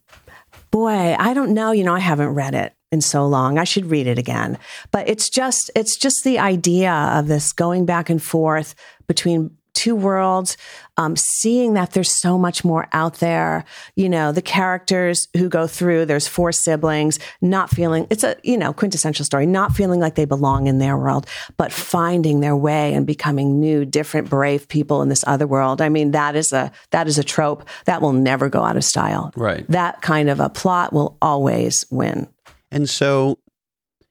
Boy, 0.71 1.15
I 1.19 1.35
don't 1.35 1.55
know. 1.55 1.71
You 1.73 1.85
know, 1.85 1.95
I 1.95 2.01
haven't 2.01 2.31
read 2.31 2.55
it 2.55 2.75
in 2.91 3.01
so 3.01 3.27
long. 3.27 3.59
I 3.59 3.65
should 3.65 3.87
read 3.87 4.07
it 4.07 4.19
again. 4.19 4.59
But 4.91 5.09
it's 5.09 5.29
just 5.29 5.71
it's 5.77 5.97
just 5.97 6.25
the 6.25 6.39
idea 6.39 6.93
of 6.93 7.29
this 7.29 7.53
going 7.53 7.87
back 7.87 8.11
and 8.11 8.23
forth 8.23 8.75
between 9.07 9.57
two 9.75 9.95
worlds, 9.95 10.57
um, 10.97 11.17
seeing 11.17 11.75
that 11.75 11.93
there's 11.93 12.21
so 12.21 12.39
much 12.39 12.65
more 12.65 12.89
out 12.93 13.15
there. 13.15 13.65
You 13.97 14.09
know, 14.09 14.33
the 14.33 14.43
characters 14.43 15.29
who 15.37 15.49
go 15.49 15.67
through, 15.67 16.07
there's 16.07 16.29
four 16.29 16.53
siblings, 16.53 17.19
not 17.43 17.71
feeling, 17.71 18.07
it's 18.11 18.25
a, 18.25 18.37
you 18.43 18.57
know, 18.57 18.73
quintessential 18.73 19.25
story, 19.25 19.47
not 19.47 19.73
feeling 19.73 20.01
like 20.01 20.15
they 20.15 20.25
belong 20.25 20.67
in 20.67 20.79
their 20.79 20.97
world, 20.97 21.27
but 21.57 21.73
finding 21.73 22.41
their 22.41 22.57
way 22.57 22.95
and 22.95 23.07
becoming 23.07 23.61
new, 23.61 23.85
different, 23.85 24.31
brave 24.31 24.69
people 24.69 25.03
in 25.03 25.09
this 25.09 25.25
other 25.27 25.47
world. 25.47 25.83
I 25.83 25.89
mean, 25.89 26.13
that 26.13 26.37
is 26.37 26.53
a, 26.53 26.73
that 26.91 27.07
is 27.09 27.19
a 27.19 27.25
trope 27.25 27.69
that 27.85 28.01
will 28.01 28.13
never 28.13 28.49
go 28.49 28.63
out 28.63 28.77
of 28.77 28.85
style. 28.85 29.33
Right. 29.37 29.67
That 29.69 30.01
kind 30.01 30.31
of 30.31 30.41
a 30.41 30.49
plot 30.49 30.93
will 30.93 31.19
always 31.21 31.85
win. 31.91 32.29
And 32.71 32.89
so 32.89 33.39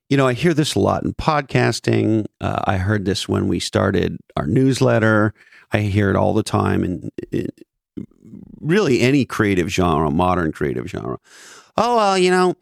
you 0.09 0.17
know, 0.17 0.27
I 0.27 0.33
hear 0.33 0.53
this 0.53 0.75
a 0.75 0.79
lot 0.79 1.03
in 1.03 1.13
podcasting. 1.13 2.25
Uh, 2.39 2.61
I 2.65 2.77
heard 2.77 3.03
this 3.03 3.27
when 3.27 3.47
we 3.47 3.59
started 3.59 4.17
our 4.37 4.45
newsletter. 4.45 5.33
I 5.73 5.79
hear 5.79 6.09
it 6.09 6.15
all 6.15 6.33
the 6.33 6.43
time 6.43 6.83
in, 6.83 7.09
in 7.31 7.49
really 8.61 9.01
any 9.01 9.25
creative 9.25 9.69
genre, 9.69 10.09
modern 10.11 10.51
creative 10.51 10.87
genre. 10.87 11.17
Oh, 11.75 11.95
well, 11.97 12.17
you 12.17 12.29
know, 12.29 12.55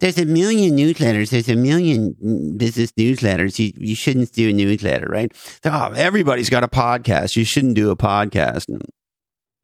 there's 0.00 0.18
a 0.18 0.26
million 0.26 0.76
newsletters. 0.76 1.30
There's 1.30 1.48
a 1.48 1.56
million 1.56 2.56
business 2.56 2.92
newsletters. 2.92 3.58
You, 3.58 3.72
you 3.76 3.96
shouldn't 3.96 4.32
do 4.32 4.50
a 4.50 4.52
newsletter, 4.52 5.06
right? 5.08 5.32
Oh, 5.64 5.92
everybody's 5.92 6.50
got 6.50 6.62
a 6.62 6.68
podcast. 6.68 7.36
You 7.36 7.44
shouldn't 7.44 7.74
do 7.74 7.90
a 7.90 7.96
podcast. 7.96 8.80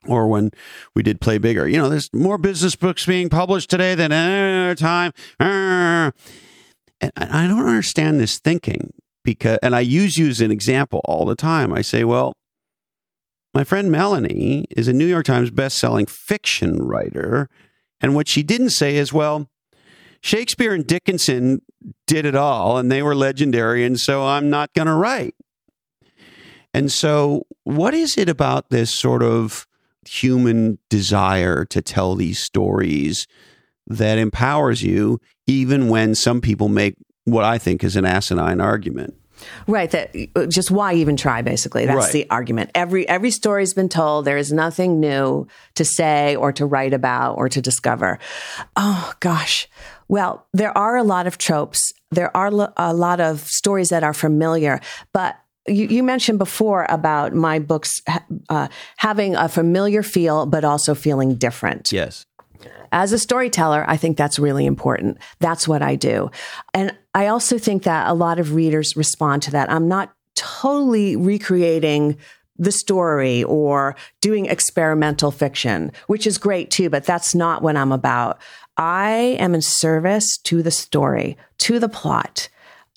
Or 0.07 0.27
when 0.27 0.51
we 0.95 1.03
did 1.03 1.21
Play 1.21 1.39
Bigger, 1.39 1.69
you 1.69 1.79
know, 1.79 1.89
there's 1.89 2.11
more 2.13 2.37
business 2.37 2.77
books 2.77 3.07
being 3.07 3.29
published 3.29 3.71
today 3.71 3.95
than 3.95 4.13
any 4.13 4.65
other 4.65 4.75
time. 4.75 5.13
And 5.39 6.13
I 7.17 7.47
don't 7.47 7.67
understand 7.67 8.21
this 8.21 8.39
thinking 8.39 8.93
because, 9.23 9.59
and 9.63 9.75
I 9.75 9.81
use 9.81 10.19
you 10.19 10.29
as 10.29 10.41
an 10.41 10.51
example 10.51 11.01
all 11.05 11.25
the 11.25 11.37
time. 11.37 11.73
I 11.73 11.83
say, 11.83 12.05
well, 12.05 12.35
my 13.55 13.63
friend 13.63 13.91
Melanie 13.91 14.67
is 14.71 14.89
a 14.89 14.93
New 14.93 15.07
York 15.07 15.25
Times 15.25 15.51
best-selling 15.51 16.07
fiction 16.07 16.83
writer, 16.83 17.49
and 18.01 18.15
what 18.15 18.29
she 18.29 18.43
didn't 18.43 18.71
say 18.71 18.97
is, 18.97 19.13
well, 19.13 19.49
Shakespeare 20.21 20.75
and 20.75 20.87
Dickinson 20.87 21.63
did 22.07 22.27
it 22.27 22.35
all, 22.35 22.79
and 22.79 22.91
they 22.91 23.03
were 23.03 23.15
legendary, 23.15 23.85
and 23.85 23.99
so 23.99 24.27
I'm 24.27 24.51
not 24.51 24.75
going 24.75 24.87
to 24.87 24.95
write. 24.95 25.37
And 26.73 26.91
so, 26.91 27.47
what 27.63 27.95
is 27.95 28.19
it 28.19 28.29
about 28.29 28.71
this 28.71 28.91
sort 28.91 29.23
of 29.23 29.67
human 30.09 30.79
desire 30.91 31.65
to 31.67 31.81
tell 31.81 32.17
these 32.17 32.41
stories 32.41 33.29
that 33.87 34.19
empowers 34.19 34.83
you, 34.83 35.21
even 35.47 35.89
when 35.89 36.15
some 36.15 36.41
people 36.41 36.69
make 36.69 36.97
what 37.25 37.45
I 37.45 37.59
think 37.59 37.85
is 37.85 37.95
an 37.95 38.05
asinine 38.05 38.61
argument? 38.61 39.15
Right. 39.67 39.91
That 39.91 40.15
just 40.51 40.71
why 40.71 40.95
even 40.95 41.17
try? 41.17 41.43
Basically, 41.43 41.87
that's 41.87 42.07
right. 42.07 42.13
the 42.13 42.31
argument. 42.31 42.71
Every 42.75 43.09
every 43.09 43.31
story's 43.31 43.75
been 43.75 43.89
told. 43.89 44.25
There 44.25 44.39
is 44.39 44.53
nothing 44.53 45.01
new 45.01 45.47
to 45.75 45.85
say 45.85 46.37
or 46.37 46.53
to 46.53 46.67
write 46.67 46.95
about 46.95 47.37
or 47.37 47.49
to 47.49 47.61
discover. 47.61 48.19
Oh 48.77 49.13
gosh. 49.21 49.69
Well, 50.09 50.47
there 50.53 50.77
are 50.77 50.97
a 50.97 51.03
lot 51.03 51.27
of 51.27 51.39
tropes. 51.39 51.93
There 52.11 52.35
are 52.37 52.51
a 52.77 52.95
lot 52.95 53.21
of 53.21 53.41
stories 53.41 53.89
that 53.89 54.05
are 54.05 54.15
familiar, 54.15 54.81
but 55.13 55.39
you, 55.67 55.87
you, 55.87 56.03
mentioned 56.03 56.39
before 56.39 56.87
about 56.91 57.33
my 57.33 57.59
books 57.59 58.01
uh, 58.51 58.69
having 58.99 59.35
a 59.35 59.49
familiar 59.49 60.03
feel, 60.03 60.45
but 60.45 60.63
also 60.63 60.95
feeling 60.95 61.37
different. 61.37 61.91
Yes. 61.91 62.27
As 62.93 63.13
a 63.13 63.19
storyteller, 63.19 63.85
I 63.89 63.97
think 63.97 64.17
that's 64.17 64.39
really 64.39 64.67
important. 64.67 65.19
That's 65.41 65.67
what 65.67 65.83
I 65.83 65.97
do. 65.97 66.31
And 66.73 66.97
I 67.15 67.29
also 67.29 67.59
think 67.59 67.85
that 67.85 68.09
a 68.09 68.15
lot 68.15 68.39
of 68.39 68.55
readers 68.55 68.97
respond 68.97 69.43
to 69.45 69.51
that. 69.53 69.71
I'm 69.71 69.89
not 69.89 70.13
totally 70.35 71.17
recreating 71.17 72.19
the 72.59 72.73
story 72.73 73.43
or 73.45 73.97
doing 74.21 74.47
experimental 74.47 75.31
fiction, 75.31 75.93
which 76.07 76.27
is 76.27 76.39
great 76.39 76.71
too, 76.71 76.91
but 76.91 77.05
that's 77.05 77.35
not 77.35 77.63
what 77.63 77.77
I'm 77.77 77.93
about. 77.93 78.41
I 78.77 79.37
am 79.39 79.55
in 79.55 79.63
service 79.63 80.39
to 80.45 80.63
the 80.63 80.71
story, 80.71 81.37
to 81.59 81.79
the 81.79 81.89
plot. 81.89 82.49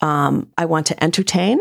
Um, 0.02 0.52
I 0.58 0.66
want 0.66 0.88
to 0.88 1.04
entertain. 1.04 1.60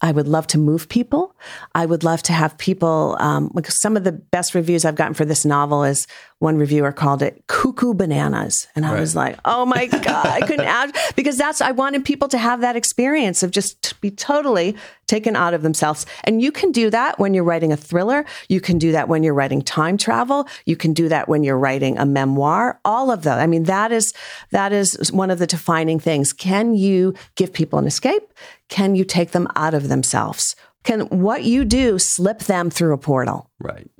I 0.00 0.12
would 0.12 0.28
love 0.28 0.46
to 0.48 0.58
move 0.58 0.88
people. 0.88 1.34
I 1.74 1.84
would 1.84 2.04
love 2.04 2.22
to 2.24 2.32
have 2.32 2.56
people. 2.56 3.16
Um, 3.20 3.50
some 3.64 3.96
of 3.96 4.04
the 4.04 4.12
best 4.12 4.54
reviews 4.54 4.84
I've 4.84 4.94
gotten 4.94 5.14
for 5.14 5.24
this 5.24 5.44
novel 5.44 5.84
is 5.84 6.06
one 6.38 6.56
reviewer 6.56 6.92
called 6.92 7.22
it 7.22 7.42
"cuckoo 7.46 7.94
bananas," 7.94 8.68
and 8.76 8.86
I 8.86 8.92
right. 8.92 9.00
was 9.00 9.16
like, 9.16 9.38
"Oh 9.44 9.66
my 9.66 9.86
god!" 9.86 10.26
I 10.26 10.40
couldn't 10.40 10.66
add 10.66 10.96
because 11.16 11.36
that's 11.36 11.60
I 11.60 11.72
wanted 11.72 12.04
people 12.04 12.28
to 12.28 12.38
have 12.38 12.60
that 12.60 12.76
experience 12.76 13.42
of 13.42 13.50
just 13.50 14.00
be 14.00 14.10
totally 14.10 14.76
taken 15.06 15.34
out 15.34 15.54
of 15.54 15.62
themselves. 15.62 16.06
And 16.24 16.40
you 16.40 16.52
can 16.52 16.70
do 16.70 16.90
that 16.90 17.18
when 17.18 17.34
you're 17.34 17.44
writing 17.44 17.72
a 17.72 17.76
thriller. 17.76 18.24
You 18.48 18.60
can 18.60 18.78
do 18.78 18.92
that 18.92 19.08
when 19.08 19.22
you're 19.22 19.34
writing 19.34 19.62
time 19.62 19.96
travel. 19.96 20.46
You 20.64 20.76
can 20.76 20.92
do 20.92 21.08
that 21.08 21.28
when 21.28 21.42
you're 21.42 21.58
writing 21.58 21.98
a 21.98 22.06
memoir. 22.06 22.78
All 22.84 23.10
of 23.10 23.22
those. 23.22 23.38
I 23.38 23.46
mean, 23.46 23.64
that 23.64 23.90
is 23.90 24.12
that 24.50 24.72
is 24.72 25.10
one 25.12 25.30
of 25.30 25.38
the 25.38 25.46
defining 25.46 25.98
things. 25.98 26.32
Can 26.32 26.74
you 26.74 27.14
give 27.34 27.52
people 27.52 27.78
an 27.78 27.86
escape? 27.86 28.32
Can 28.68 28.94
you 28.94 29.04
take 29.04 29.32
them 29.32 29.48
out 29.56 29.74
of 29.74 29.88
themselves? 29.88 30.54
Can 30.84 31.00
what 31.08 31.44
you 31.44 31.64
do 31.64 31.98
slip 31.98 32.40
them 32.40 32.70
through 32.70 32.94
a 32.94 32.98
portal? 32.98 33.50
Right. 33.58 33.90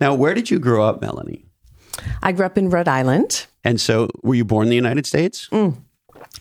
Now, 0.00 0.14
where 0.14 0.34
did 0.34 0.50
you 0.50 0.58
grow 0.58 0.84
up, 0.84 1.00
Melanie? 1.00 1.44
I 2.22 2.32
grew 2.32 2.46
up 2.46 2.58
in 2.58 2.70
Rhode 2.70 2.88
Island. 2.88 3.46
And 3.62 3.80
so, 3.80 4.08
were 4.22 4.34
you 4.34 4.44
born 4.44 4.66
in 4.66 4.70
the 4.70 4.76
United 4.76 5.06
States? 5.06 5.48
Mm. 5.50 5.76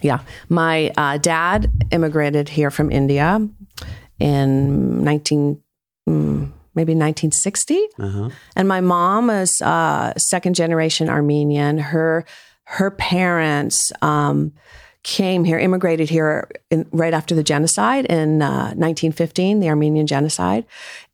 Yeah. 0.01 0.19
My 0.49 0.91
uh, 0.97 1.17
dad 1.17 1.71
immigrated 1.91 2.49
here 2.49 2.71
from 2.71 2.91
India 2.91 3.47
in 4.19 5.03
19, 5.03 5.61
mm, 6.09 6.51
maybe 6.75 6.93
1960. 6.93 7.79
Uh-huh. 7.99 8.29
And 8.55 8.67
my 8.67 8.81
mom 8.81 9.29
is 9.29 9.61
uh, 9.61 10.13
second 10.17 10.55
generation 10.55 11.09
Armenian. 11.09 11.77
Her, 11.77 12.25
her 12.65 12.91
parents, 12.91 13.91
um, 14.01 14.53
came 15.03 15.43
here, 15.43 15.59
immigrated 15.59 16.09
here 16.09 16.49
in, 16.71 16.87
right 16.91 17.13
after 17.13 17.35
the 17.35 17.43
genocide 17.43 18.05
in 18.05 18.41
uh, 18.41 18.73
1915, 18.75 19.59
the 19.59 19.67
Armenian 19.67 20.07
genocide. 20.07 20.65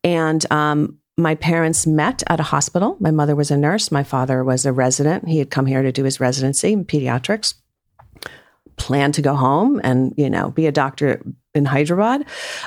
And 0.04 0.49
um, 0.52 0.98
my 1.19 1.36
parents 1.36 1.86
met 1.86 2.23
at 2.27 2.39
a 2.39 2.43
hospital. 2.43 2.97
My 2.99 3.12
mother 3.12 3.36
was 3.36 3.51
a 3.51 3.58
nurse. 3.58 3.91
My 3.91 4.03
father 4.03 4.43
was 4.43 4.65
a 4.65 4.73
resident. 4.73 5.27
He 5.27 5.38
had 5.38 5.51
come 5.51 5.65
here 5.65 5.84
to 5.84 5.91
do 5.91 6.03
his 6.03 6.19
residency 6.19 6.73
in 6.73 6.86
pediatrics. 6.86 7.53
Planned 8.77 9.13
to 9.15 9.21
go 9.21 9.36
home 9.36 9.82
and 9.84 10.13
you 10.17 10.29
know 10.29 10.51
be 10.51 10.65
a 10.65 10.71
doctor 10.71 11.21
in 11.53 11.65
Hyderabad, 11.65 12.25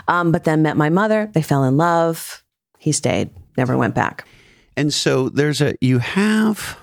um, 0.09 0.31
but 0.31 0.45
then 0.45 0.62
met 0.62 0.77
my 0.77 0.91
mother. 0.91 1.31
They 1.33 1.43
fell 1.43 1.65
in 1.65 1.79
love. 1.79 2.45
He 2.79 2.93
stayed, 2.93 3.31
never 3.57 3.79
went 3.79 3.95
back. 3.95 4.27
And 4.77 4.93
so 4.93 5.31
there's 5.31 5.62
a 5.62 5.75
you 5.81 5.99
have 6.01 6.79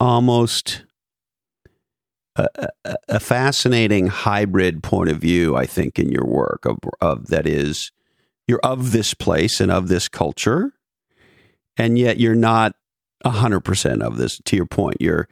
almost 0.00 0.84
a, 2.36 2.68
a, 3.08 3.20
fascinating 3.20 4.08
hybrid 4.08 4.82
point 4.82 5.08
of 5.08 5.18
view, 5.18 5.56
I 5.56 5.66
think, 5.66 5.98
in 5.98 6.10
your 6.10 6.26
work 6.26 6.66
of, 6.66 6.78
of 7.00 7.26
that 7.28 7.46
is 7.46 7.92
you're 8.48 8.60
of 8.64 8.92
this 8.92 9.14
place 9.14 9.60
and 9.60 9.70
of 9.70 9.88
this 9.88 10.08
culture, 10.08 10.72
and 11.76 11.98
yet 11.98 12.18
you're 12.18 12.34
not 12.34 12.74
hundred 13.24 13.60
percent 13.60 14.02
of 14.02 14.16
this. 14.16 14.38
To 14.44 14.56
your 14.56 14.66
point, 14.66 14.96
you're 15.00 15.28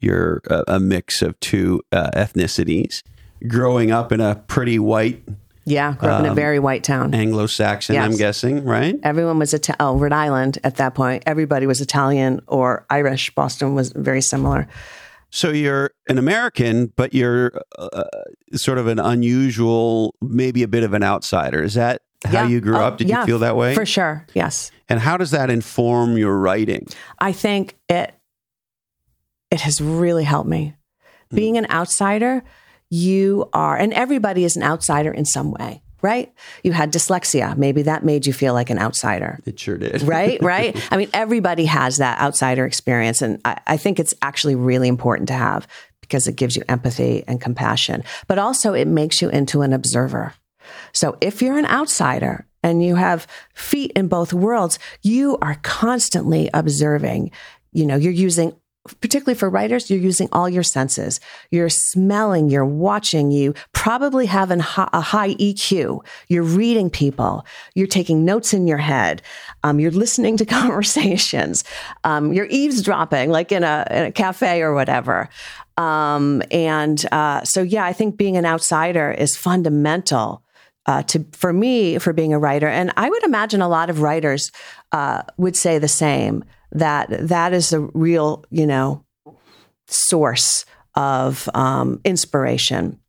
you're 0.00 0.40
a, 0.50 0.64
a 0.68 0.80
mix 0.80 1.22
of 1.22 1.38
two 1.40 1.82
uh, 1.92 2.10
ethnicities. 2.14 3.02
Growing 3.46 3.90
up 3.90 4.12
in 4.12 4.20
a 4.20 4.34
pretty 4.34 4.78
white 4.78 5.22
Yeah, 5.64 5.94
grew 5.94 6.08
up 6.08 6.20
in 6.20 6.26
a 6.26 6.30
Um, 6.30 6.34
very 6.36 6.58
white 6.58 6.82
town. 6.84 7.14
Anglo-Saxon, 7.14 7.94
Yes. 7.94 8.04
I'm 8.04 8.16
guessing, 8.16 8.64
right? 8.64 8.98
Everyone 9.02 9.38
was 9.38 9.52
Ita- 9.54 9.76
oh, 9.80 9.96
Rhode 9.96 10.12
Island 10.12 10.58
at 10.64 10.76
that 10.76 10.94
point. 10.94 11.22
Everybody 11.26 11.66
was 11.66 11.80
Italian 11.80 12.40
or 12.46 12.84
Irish. 12.90 13.34
Boston 13.34 13.74
was 13.74 13.92
very 13.92 14.20
similar. 14.22 14.68
So 15.30 15.50
you're 15.50 15.90
an 16.08 16.18
American, 16.18 16.92
but 16.96 17.12
you're 17.12 17.52
uh, 17.78 18.04
sort 18.54 18.78
of 18.78 18.86
an 18.86 18.98
unusual, 18.98 20.14
maybe 20.22 20.62
a 20.62 20.68
bit 20.68 20.82
of 20.84 20.94
an 20.94 21.02
outsider. 21.02 21.62
Is 21.62 21.74
that 21.74 22.02
how 22.24 22.32
Yeah. 22.32 22.46
you 22.48 22.60
grew 22.60 22.76
Oh, 22.76 22.80
up? 22.84 22.98
Did 22.98 23.08
yeah, 23.08 23.20
you 23.20 23.26
feel 23.26 23.38
that 23.40 23.56
way? 23.56 23.74
For 23.74 23.86
sure. 23.86 24.26
Yes. 24.34 24.70
And 24.88 25.00
how 25.00 25.16
does 25.16 25.30
that 25.32 25.50
inform 25.50 26.16
your 26.16 26.36
writing? 26.38 26.86
I 27.18 27.32
think 27.32 27.76
it 27.88 28.14
it 29.50 29.60
has 29.60 29.80
really 29.80 30.24
helped 30.24 30.48
me. 30.48 30.74
Hmm. 31.30 31.36
Being 31.36 31.56
an 31.58 31.66
outsider, 31.70 32.42
you 32.90 33.48
are 33.52 33.76
and 33.76 33.92
everybody 33.92 34.44
is 34.44 34.56
an 34.56 34.62
outsider 34.62 35.12
in 35.12 35.24
some 35.24 35.50
way, 35.52 35.82
right? 36.02 36.32
You 36.62 36.72
had 36.72 36.92
dyslexia. 36.92 37.56
Maybe 37.56 37.82
that 37.82 38.04
made 38.04 38.26
you 38.26 38.32
feel 38.32 38.54
like 38.54 38.70
an 38.70 38.78
outsider. 38.78 39.40
It 39.44 39.58
sure 39.58 39.76
did. 39.76 40.02
right 40.02 40.40
right 40.54 40.76
i 40.92 40.96
mean 40.96 41.08
everybody 41.12 41.64
has 41.66 41.96
that 41.98 42.20
outsider 42.20 42.64
experience 42.64 43.22
and 43.22 43.40
I, 43.44 43.60
I 43.66 43.76
think 43.76 43.98
it's 43.98 44.14
actually 44.22 44.54
really 44.54 44.88
important 44.88 45.28
to 45.28 45.34
have 45.34 45.66
because 46.00 46.28
it 46.28 46.36
gives 46.36 46.54
you 46.56 46.62
empathy 46.68 47.24
and 47.26 47.40
compassion 47.40 48.04
but 48.28 48.38
also 48.38 48.72
it 48.72 48.86
makes 48.86 49.20
you 49.20 49.28
into 49.30 49.62
an 49.62 49.72
observer 49.72 50.32
so 50.92 51.16
if 51.20 51.42
you're 51.42 51.58
an 51.58 51.66
outsider 51.66 52.46
and 52.62 52.82
you 52.82 52.96
have 52.96 53.26
feet 53.54 53.92
in 53.94 54.08
both 54.08 54.32
worlds 54.32 54.78
you 55.02 55.38
are 55.42 55.58
constantly 55.62 56.48
observing 56.52 57.30
you 57.72 57.86
know 57.86 57.96
you're 57.96 58.12
using 58.12 58.54
particularly 59.00 59.38
for 59.38 59.50
writers, 59.50 59.90
you're 59.90 60.00
using 60.00 60.28
all 60.32 60.48
your 60.48 60.62
senses. 60.62 61.20
You're 61.50 61.68
smelling, 61.68 62.48
you're 62.48 62.64
watching, 62.64 63.30
you 63.30 63.54
probably 63.72 64.26
have 64.26 64.50
an, 64.50 64.60
a 64.60 65.00
high 65.00 65.34
EQ. 65.34 66.04
You're 66.28 66.42
reading 66.42 66.90
people, 66.90 67.44
you're 67.74 67.86
taking 67.86 68.24
notes 68.24 68.52
in 68.52 68.66
your 68.66 68.78
head, 68.78 69.22
um, 69.62 69.80
you're 69.80 69.90
listening 69.90 70.36
to 70.38 70.46
conversations, 70.46 71.64
um, 72.04 72.32
you're 72.32 72.48
eavesdropping, 72.50 73.30
like 73.30 73.52
in 73.52 73.64
a, 73.64 73.86
in 73.90 74.04
a 74.04 74.12
cafe 74.12 74.62
or 74.62 74.74
whatever. 74.74 75.28
Um, 75.76 76.42
and 76.50 77.04
uh, 77.12 77.44
so, 77.44 77.62
yeah, 77.62 77.84
I 77.84 77.92
think 77.92 78.16
being 78.16 78.36
an 78.36 78.46
outsider 78.46 79.10
is 79.10 79.36
fundamental. 79.36 80.42
Uh, 80.86 81.02
to 81.02 81.24
for 81.32 81.52
me 81.52 81.98
for 81.98 82.12
being 82.12 82.32
a 82.32 82.38
writer, 82.38 82.68
and 82.68 82.92
I 82.96 83.10
would 83.10 83.24
imagine 83.24 83.60
a 83.60 83.68
lot 83.68 83.90
of 83.90 84.00
writers 84.02 84.52
uh, 84.92 85.22
would 85.36 85.56
say 85.56 85.78
the 85.78 85.88
same 85.88 86.44
that 86.72 87.08
that 87.28 87.52
is 87.52 87.72
a 87.72 87.80
real 87.80 88.44
you 88.50 88.66
know 88.66 89.04
source 89.88 90.64
of 90.94 91.48
um, 91.54 92.00
inspiration. 92.04 93.00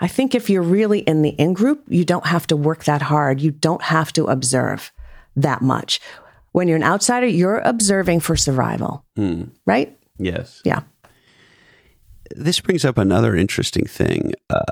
I 0.00 0.06
think 0.08 0.34
if 0.34 0.48
you're 0.50 0.62
really 0.62 1.00
in 1.00 1.22
the 1.22 1.30
in 1.30 1.54
group, 1.54 1.82
you 1.88 2.04
don't 2.04 2.26
have 2.26 2.46
to 2.48 2.56
work 2.56 2.84
that 2.84 3.02
hard. 3.02 3.40
You 3.40 3.50
don't 3.50 3.82
have 3.82 4.12
to 4.12 4.26
observe 4.26 4.92
that 5.34 5.60
much. 5.62 6.00
When 6.52 6.68
you're 6.68 6.76
an 6.76 6.82
outsider, 6.84 7.26
you're 7.26 7.58
observing 7.64 8.20
for 8.20 8.36
survival, 8.36 9.04
Hmm. 9.16 9.44
right? 9.66 9.96
Yes. 10.18 10.60
Yeah. 10.64 10.80
This 12.36 12.60
brings 12.60 12.84
up 12.84 12.98
another 12.98 13.34
interesting 13.36 13.86
thing. 13.86 14.34
Uh, 14.50 14.62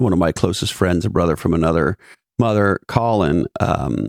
one 0.00 0.12
of 0.12 0.18
my 0.18 0.32
closest 0.32 0.72
friends, 0.72 1.04
a 1.04 1.10
brother 1.10 1.36
from 1.36 1.54
another 1.54 1.96
mother, 2.38 2.80
Colin, 2.88 3.46
um, 3.60 4.08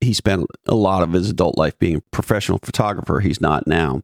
he 0.00 0.12
spent 0.12 0.46
a 0.66 0.74
lot 0.74 1.02
of 1.02 1.12
his 1.12 1.30
adult 1.30 1.56
life 1.56 1.78
being 1.78 1.96
a 1.96 2.00
professional 2.12 2.58
photographer. 2.62 3.20
He's 3.20 3.40
not 3.40 3.66
now. 3.66 4.02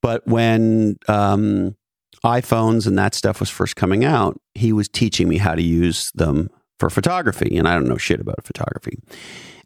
But 0.00 0.26
when 0.26 0.96
um, 1.08 1.76
iPhones 2.24 2.86
and 2.86 2.98
that 2.98 3.14
stuff 3.14 3.38
was 3.38 3.50
first 3.50 3.76
coming 3.76 4.04
out, 4.04 4.40
he 4.54 4.72
was 4.72 4.88
teaching 4.88 5.28
me 5.28 5.36
how 5.36 5.54
to 5.54 5.62
use 5.62 6.10
them 6.14 6.48
for 6.78 6.88
photography. 6.88 7.56
And 7.56 7.68
I 7.68 7.74
don't 7.74 7.86
know 7.86 7.98
shit 7.98 8.20
about 8.20 8.44
photography. 8.44 8.98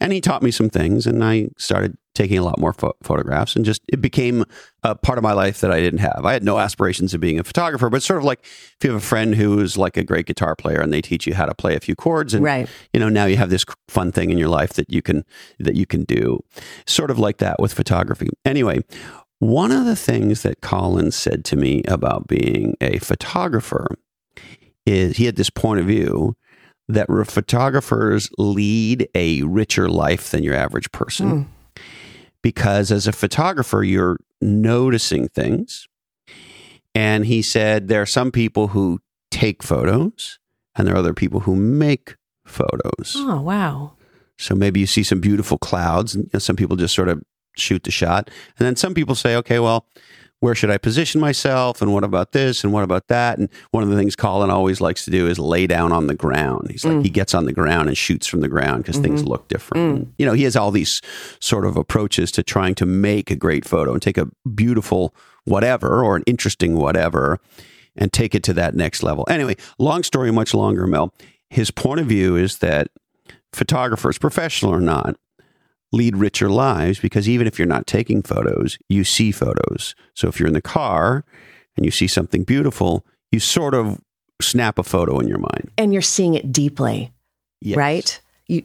And 0.00 0.12
he 0.12 0.20
taught 0.20 0.42
me 0.42 0.50
some 0.50 0.68
things, 0.68 1.06
and 1.06 1.22
I 1.22 1.48
started 1.56 1.96
taking 2.14 2.38
a 2.38 2.42
lot 2.42 2.58
more 2.58 2.72
pho- 2.72 2.96
photographs, 3.02 3.56
and 3.56 3.64
just 3.64 3.82
it 3.88 4.00
became 4.00 4.44
a 4.82 4.94
part 4.94 5.18
of 5.18 5.22
my 5.24 5.32
life 5.32 5.60
that 5.60 5.70
I 5.70 5.80
didn't 5.80 5.98
have. 6.00 6.22
I 6.24 6.32
had 6.32 6.44
no 6.44 6.58
aspirations 6.58 7.14
of 7.14 7.20
being 7.20 7.38
a 7.38 7.44
photographer, 7.44 7.90
but 7.90 8.02
sort 8.02 8.18
of 8.18 8.24
like 8.24 8.40
if 8.42 8.76
you 8.82 8.90
have 8.90 9.02
a 9.02 9.04
friend 9.04 9.34
who's 9.34 9.76
like 9.76 9.96
a 9.96 10.04
great 10.04 10.26
guitar 10.26 10.54
player 10.54 10.80
and 10.80 10.92
they 10.92 11.02
teach 11.02 11.26
you 11.26 11.34
how 11.34 11.46
to 11.46 11.54
play 11.54 11.74
a 11.74 11.80
few 11.80 11.94
chords, 11.94 12.34
and 12.34 12.44
Right. 12.44 12.68
you 12.92 13.00
know 13.00 13.08
now 13.08 13.24
you 13.26 13.36
have 13.36 13.50
this 13.50 13.64
fun 13.88 14.12
thing 14.12 14.30
in 14.30 14.38
your 14.38 14.48
life 14.48 14.74
that 14.74 14.90
you 14.90 15.02
can 15.02 15.24
that 15.58 15.74
you 15.74 15.86
can 15.86 16.04
do, 16.04 16.40
sort 16.86 17.10
of 17.10 17.18
like 17.18 17.38
that 17.38 17.60
with 17.60 17.72
photography. 17.72 18.28
Anyway, 18.44 18.80
one 19.38 19.72
of 19.72 19.84
the 19.84 19.96
things 19.96 20.42
that 20.42 20.60
Colin 20.60 21.10
said 21.10 21.44
to 21.46 21.56
me 21.56 21.82
about 21.88 22.28
being 22.28 22.76
a 22.80 22.98
photographer 22.98 23.86
is 24.86 25.16
he 25.16 25.26
had 25.26 25.36
this 25.36 25.50
point 25.50 25.80
of 25.80 25.86
view 25.86 26.36
that 26.88 27.08
photographers 27.28 28.28
lead 28.36 29.08
a 29.14 29.42
richer 29.42 29.88
life 29.88 30.30
than 30.30 30.42
your 30.42 30.54
average 30.54 30.90
person 30.92 31.30
hmm. 31.30 31.42
Because 32.44 32.92
as 32.92 33.06
a 33.06 33.12
photographer 33.12 33.82
you're 33.82 34.18
noticing 34.42 35.28
things. 35.28 35.88
And 36.94 37.24
he 37.24 37.40
said 37.42 37.88
there 37.88 38.02
are 38.02 38.06
some 38.06 38.30
people 38.30 38.68
who 38.68 39.00
take 39.30 39.62
photos 39.62 40.38
and 40.76 40.86
there 40.86 40.94
are 40.94 40.98
other 40.98 41.14
people 41.14 41.40
who 41.40 41.56
make 41.56 42.16
photos. 42.44 43.14
Oh, 43.16 43.40
wow. 43.40 43.94
so 44.36 44.54
maybe 44.54 44.78
you 44.78 44.86
see 44.86 45.02
some 45.02 45.20
beautiful 45.20 45.56
clouds, 45.56 46.14
and 46.14 46.42
some 46.42 46.56
people 46.56 46.76
just 46.76 46.94
sort 46.94 47.08
of 47.08 47.22
shoot 47.56 47.84
the 47.84 47.90
shot, 47.90 48.30
and 48.58 48.66
then 48.66 48.76
some 48.76 48.92
people 48.92 49.14
say, 49.14 49.36
"Okay, 49.36 49.58
well, 49.60 49.86
where 50.44 50.54
should 50.54 50.70
I 50.70 50.76
position 50.76 51.20
myself? 51.20 51.80
And 51.80 51.94
what 51.94 52.04
about 52.04 52.32
this? 52.32 52.62
And 52.62 52.72
what 52.72 52.84
about 52.84 53.08
that?" 53.08 53.38
And 53.38 53.48
one 53.70 53.82
of 53.82 53.88
the 53.88 53.96
things 53.96 54.14
Colin 54.14 54.50
always 54.50 54.80
likes 54.80 55.04
to 55.06 55.10
do 55.10 55.26
is 55.26 55.38
lay 55.38 55.66
down 55.66 55.90
on 55.90 56.06
the 56.06 56.14
ground. 56.14 56.70
He's 56.70 56.84
like 56.84 56.96
mm. 56.96 57.02
he 57.02 57.10
gets 57.10 57.34
on 57.34 57.46
the 57.46 57.52
ground 57.52 57.88
and 57.88 57.96
shoots 57.96 58.26
from 58.26 58.40
the 58.40 58.48
ground 58.48 58.84
because 58.84 58.98
things 58.98 59.20
mm-hmm. 59.20 59.30
look 59.30 59.48
different. 59.48 59.98
Mm. 59.98 60.12
You 60.18 60.26
know, 60.26 60.34
he 60.34 60.44
has 60.44 60.54
all 60.54 60.70
these 60.70 61.00
sort 61.40 61.64
of 61.64 61.76
approaches 61.76 62.30
to 62.32 62.42
trying 62.42 62.74
to 62.76 62.86
make 62.86 63.30
a 63.30 63.36
great 63.36 63.64
photo 63.64 63.92
and 63.92 64.02
take 64.02 64.18
a 64.18 64.28
beautiful 64.54 65.14
whatever 65.44 66.04
or 66.04 66.16
an 66.16 66.22
interesting 66.26 66.76
whatever 66.76 67.40
and 67.96 68.12
take 68.12 68.34
it 68.34 68.42
to 68.42 68.52
that 68.52 68.74
next 68.74 69.02
level. 69.02 69.26
Anyway, 69.30 69.56
long 69.78 70.02
story 70.02 70.30
much 70.30 70.52
longer, 70.52 70.86
Mel. 70.86 71.14
His 71.48 71.70
point 71.70 72.00
of 72.00 72.06
view 72.06 72.36
is 72.36 72.58
that 72.58 72.88
photographers, 73.52 74.18
professional 74.18 74.74
or 74.74 74.80
not, 74.80 75.16
lead 75.94 76.16
richer 76.16 76.50
lives 76.50 76.98
because 76.98 77.28
even 77.28 77.46
if 77.46 77.58
you're 77.58 77.66
not 77.66 77.86
taking 77.86 78.22
photos, 78.22 78.78
you 78.88 79.04
see 79.04 79.32
photos. 79.32 79.94
So 80.14 80.28
if 80.28 80.38
you're 80.38 80.48
in 80.48 80.54
the 80.54 80.62
car 80.62 81.24
and 81.76 81.84
you 81.84 81.90
see 81.90 82.06
something 82.06 82.44
beautiful, 82.44 83.06
you 83.30 83.40
sort 83.40 83.74
of 83.74 84.00
snap 84.42 84.78
a 84.78 84.82
photo 84.82 85.18
in 85.18 85.28
your 85.28 85.38
mind. 85.38 85.70
And 85.78 85.92
you're 85.92 86.02
seeing 86.02 86.34
it 86.34 86.52
deeply. 86.52 87.12
Yes. 87.60 87.78
right? 87.78 88.20
You, 88.46 88.62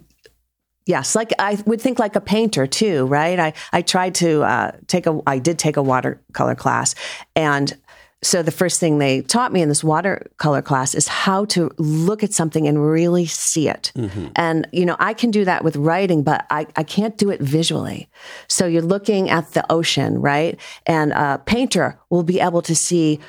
yes, 0.86 1.16
like 1.16 1.32
I 1.40 1.58
would 1.66 1.80
think 1.80 2.00
like 2.00 2.18
a 2.18 2.22
painter 2.22 2.68
too, 2.68 3.06
right? 3.06 3.40
I 3.40 3.54
I 3.72 3.82
tried 3.82 4.16
to 4.16 4.44
uh, 4.44 4.72
take 4.88 5.08
a 5.08 5.22
I 5.26 5.40
did 5.40 5.58
take 5.58 5.78
a 5.78 5.82
watercolor 5.82 6.56
class, 6.56 6.96
and 7.34 7.78
so 8.22 8.44
the 8.44 8.52
first 8.52 8.80
thing 8.80 8.98
they 8.98 9.22
taught 9.22 9.54
me 9.54 9.62
in 9.62 9.70
this 9.70 9.84
watercolor 9.84 10.62
class 10.62 10.94
is 10.94 11.08
how 11.08 11.46
to 11.46 11.72
look 11.78 12.22
at 12.22 12.34
something 12.34 12.68
and 12.68 12.84
really 12.92 13.26
see 13.26 13.70
it. 13.70 13.94
Mm-hmm. 13.96 14.28
And 14.36 14.68
you 14.74 14.86
know, 14.86 14.98
I 15.00 15.14
can 15.14 15.32
do 15.32 15.46
that 15.46 15.64
with 15.64 15.78
writing, 15.78 16.24
but 16.24 16.46
I 16.50 16.68
I 16.76 16.84
can't 16.84 17.18
do 17.18 17.30
it 17.30 17.40
visually. 17.40 18.10
So 18.48 18.66
you're 18.66 18.82
looking 18.82 19.30
at 19.30 19.52
the 19.52 19.70
ocean, 19.72 20.20
right? 20.20 20.60
And 20.86 21.14
a 21.14 21.42
painter 21.46 22.00
will 22.10 22.24
be 22.24 22.40
able 22.40 22.62
to 22.64 22.76
see 22.76 23.20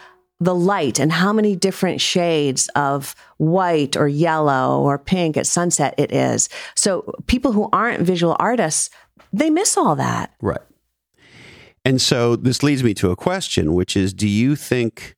the 0.41 0.55
light 0.55 0.99
and 0.99 1.13
how 1.13 1.33
many 1.33 1.55
different 1.55 2.01
shades 2.01 2.69
of 2.75 3.15
white 3.37 3.97
or 3.97 4.09
yellow 4.09 4.81
or 4.81 4.99
pink 4.99 5.37
at 5.37 5.47
sunset 5.47 5.95
it 5.99 6.13
is. 6.13 6.49
So 6.75 7.15
people 7.27 7.53
who 7.53 7.69
aren't 7.73 8.01
visual 8.01 8.37
artists, 8.39 8.89
they 9.33 9.51
miss 9.51 9.77
all 9.77 9.95
that. 9.97 10.35
Right. 10.41 10.61
And 11.85 12.01
so 12.01 12.37
this 12.37 12.63
leads 12.63 12.85
me 12.85 12.95
to 12.95 13.11
a 13.11 13.17
question, 13.17 13.75
which 13.75 13.97
is 13.97 14.13
do 14.13 14.29
you 14.29 14.57
think 14.57 15.17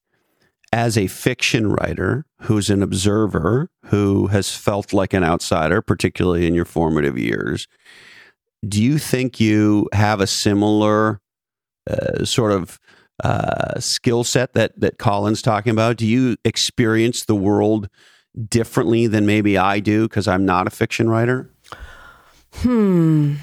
as 0.73 0.97
a 0.97 1.07
fiction 1.07 1.71
writer 1.71 2.25
who's 2.43 2.71
an 2.71 2.83
observer 2.83 3.69
who 3.87 4.29
has 4.29 4.55
felt 4.55 4.93
like 4.93 5.13
an 5.13 5.25
outsider, 5.25 5.83
particularly 5.83 6.47
in 6.47 6.55
your 6.55 6.65
formative 6.65 7.19
years, 7.19 7.67
do 8.67 8.83
you 8.83 8.99
think 8.99 9.41
you 9.41 9.89
have 9.93 10.21
a 10.21 10.27
similar 10.27 11.21
uh, 11.91 12.25
sort 12.25 12.53
of 12.53 12.79
uh, 13.23 13.79
skill 13.81 14.25
set 14.25 14.55
that 14.55 14.79
that 14.81 14.99
Colin's 14.99 15.43
talking 15.43 15.73
about? 15.73 15.97
Do 15.97 16.07
you 16.07 16.37
experience 16.45 17.25
the 17.25 17.35
world 17.35 17.89
differently 18.49 19.07
than 19.07 19.27
maybe 19.27 19.59
I 19.59 19.81
do 19.81 20.09
because 20.09 20.29
I'm 20.29 20.47
not 20.47 20.67
a 20.67 20.71
fiction 20.71 21.09
writer? 21.09 21.51
Hmm. 22.55 23.35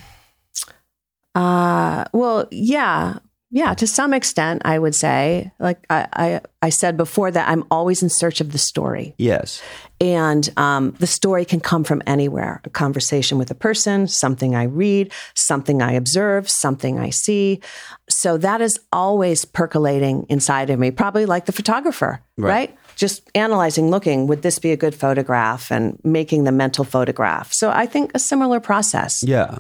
Uh, 1.36 2.06
well, 2.14 2.48
yeah, 2.52 3.20
yeah, 3.52 3.74
to 3.74 3.88
some 3.88 4.14
extent, 4.14 4.62
I 4.64 4.78
would 4.78 4.94
say. 4.94 5.52
Like 5.60 5.84
I, 5.90 6.08
I, 6.14 6.42
I, 6.62 6.70
said 6.70 6.98
before, 6.98 7.32
that 7.32 7.50
I'm 7.50 7.64
always 7.72 8.04
in 8.04 8.10
search 8.10 8.42
of 8.42 8.52
the 8.52 8.60
story. 8.60 9.16
Yes. 9.18 9.62
And 10.00 10.48
um, 10.56 10.92
the 11.00 11.08
story 11.08 11.46
can 11.46 11.60
come 11.60 11.84
from 11.84 12.04
anywhere 12.06 12.62
a 12.64 12.70
conversation 12.70 13.40
with 13.40 13.50
a 13.50 13.56
person, 13.56 14.08
something 14.08 14.56
I 14.56 14.64
read, 14.64 15.12
something 15.34 15.82
I 15.82 15.94
observe, 15.94 16.48
something 16.48 17.00
I 17.00 17.10
see. 17.10 17.60
So 18.08 18.38
that 18.38 18.62
is 18.62 18.80
always 18.92 19.46
percolating 19.46 20.28
inside 20.30 20.70
of 20.70 20.80
me, 20.80 20.92
probably 20.92 21.26
like 21.26 21.46
the 21.46 21.52
photographer, 21.52 22.22
right? 22.38 22.50
right? 22.50 22.78
Just 22.96 23.30
analyzing, 23.34 23.90
looking, 23.90 24.28
would 24.28 24.44
this 24.44 24.60
be 24.60 24.72
a 24.72 24.78
good 24.78 24.94
photograph 24.94 25.72
and 25.72 26.00
making 26.04 26.44
the 26.44 26.52
mental 26.52 26.86
photograph. 26.86 27.52
So 27.52 27.72
I 27.72 27.88
think 27.88 28.12
a 28.14 28.20
similar 28.20 28.60
process. 28.60 29.24
Yeah. 29.24 29.58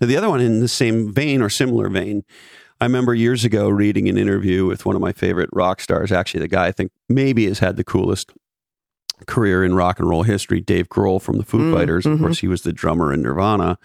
Now, 0.00 0.06
the 0.06 0.16
other 0.16 0.28
one 0.28 0.40
in 0.40 0.60
the 0.60 0.68
same 0.68 1.12
vein 1.12 1.42
or 1.42 1.48
similar 1.48 1.88
vein 1.88 2.24
I 2.80 2.84
remember 2.84 3.14
years 3.14 3.44
ago 3.44 3.68
reading 3.68 4.08
an 4.08 4.18
interview 4.18 4.66
with 4.66 4.84
one 4.84 4.96
of 4.96 5.02
my 5.02 5.12
favorite 5.12 5.48
rock 5.52 5.80
stars, 5.80 6.12
actually, 6.12 6.40
the 6.40 6.48
guy 6.48 6.66
I 6.66 6.72
think 6.72 6.92
maybe 7.08 7.46
has 7.46 7.60
had 7.60 7.76
the 7.76 7.84
coolest 7.84 8.32
career 9.26 9.64
in 9.64 9.74
rock 9.74 9.98
and 9.98 10.08
roll 10.08 10.24
history, 10.24 10.60
Dave 10.60 10.90
Grohl 10.90 11.20
from 11.20 11.38
the 11.38 11.44
Foo 11.44 11.58
mm, 11.58 11.74
Fighters. 11.74 12.04
Mm-hmm. 12.04 12.14
Of 12.14 12.20
course, 12.20 12.38
he 12.40 12.48
was 12.48 12.62
the 12.62 12.72
drummer 12.72 13.14
in 13.14 13.22
Nirvana. 13.22 13.78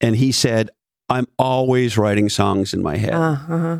And 0.00 0.16
he 0.16 0.32
said, 0.32 0.70
I'm 1.10 1.26
always 1.38 1.98
writing 1.98 2.30
songs 2.30 2.72
in 2.72 2.82
my 2.82 2.96
head 2.96 3.14
uh, 3.14 3.32
uh-huh. 3.32 3.78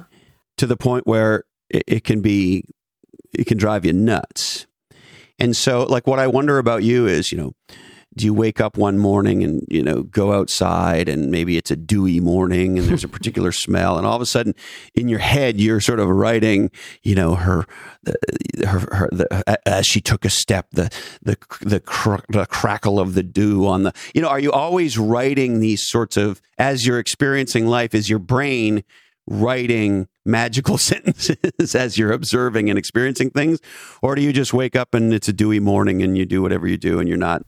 to 0.58 0.66
the 0.66 0.76
point 0.76 1.06
where 1.06 1.44
it, 1.70 1.84
it 1.86 2.04
can 2.04 2.20
be, 2.20 2.64
it 3.32 3.46
can 3.46 3.56
drive 3.56 3.86
you 3.86 3.94
nuts. 3.94 4.66
And 5.38 5.56
so, 5.56 5.84
like, 5.84 6.06
what 6.06 6.18
I 6.18 6.26
wonder 6.26 6.58
about 6.58 6.82
you 6.82 7.06
is, 7.06 7.32
you 7.32 7.38
know, 7.38 7.52
do 8.18 8.24
you 8.24 8.34
wake 8.34 8.60
up 8.60 8.76
one 8.76 8.98
morning 8.98 9.44
and 9.44 9.64
you 9.68 9.82
know 9.82 10.02
go 10.02 10.32
outside 10.32 11.08
and 11.08 11.30
maybe 11.30 11.56
it's 11.56 11.70
a 11.70 11.76
dewy 11.76 12.20
morning 12.20 12.78
and 12.78 12.88
there's 12.88 13.04
a 13.04 13.08
particular 13.08 13.52
smell 13.64 13.96
and 13.96 14.06
all 14.06 14.16
of 14.16 14.22
a 14.22 14.26
sudden 14.26 14.54
in 14.94 15.08
your 15.08 15.20
head 15.20 15.60
you're 15.60 15.80
sort 15.80 16.00
of 16.00 16.08
writing 16.08 16.70
you 17.02 17.14
know 17.14 17.36
her 17.36 17.64
her, 18.66 18.80
her 18.92 19.08
the, 19.12 19.58
as 19.66 19.86
she 19.86 20.00
took 20.00 20.24
a 20.24 20.30
step 20.30 20.66
the 20.72 20.90
the 21.22 21.38
the, 21.60 21.80
cr- 21.80 22.16
the 22.28 22.44
crackle 22.46 22.98
of 22.98 23.14
the 23.14 23.22
dew 23.22 23.66
on 23.66 23.84
the 23.84 23.92
you 24.14 24.20
know 24.20 24.28
are 24.28 24.40
you 24.40 24.50
always 24.50 24.98
writing 24.98 25.60
these 25.60 25.86
sorts 25.86 26.16
of 26.16 26.42
as 26.58 26.86
you're 26.86 26.98
experiencing 26.98 27.66
life 27.66 27.94
is 27.94 28.10
your 28.10 28.18
brain 28.18 28.82
writing 29.28 30.08
magical 30.24 30.78
sentences 30.78 31.74
as 31.74 31.98
you're 31.98 32.12
observing 32.12 32.70
and 32.70 32.78
experiencing 32.78 33.28
things? 33.28 33.60
Or 34.00 34.14
do 34.14 34.22
you 34.22 34.32
just 34.32 34.54
wake 34.54 34.74
up 34.74 34.94
and 34.94 35.12
it's 35.12 35.28
a 35.28 35.34
dewy 35.34 35.60
morning 35.60 36.02
and 36.02 36.16
you 36.16 36.24
do 36.24 36.40
whatever 36.40 36.66
you 36.66 36.78
do 36.78 36.98
and 36.98 37.08
you're 37.08 37.18
not 37.18 37.42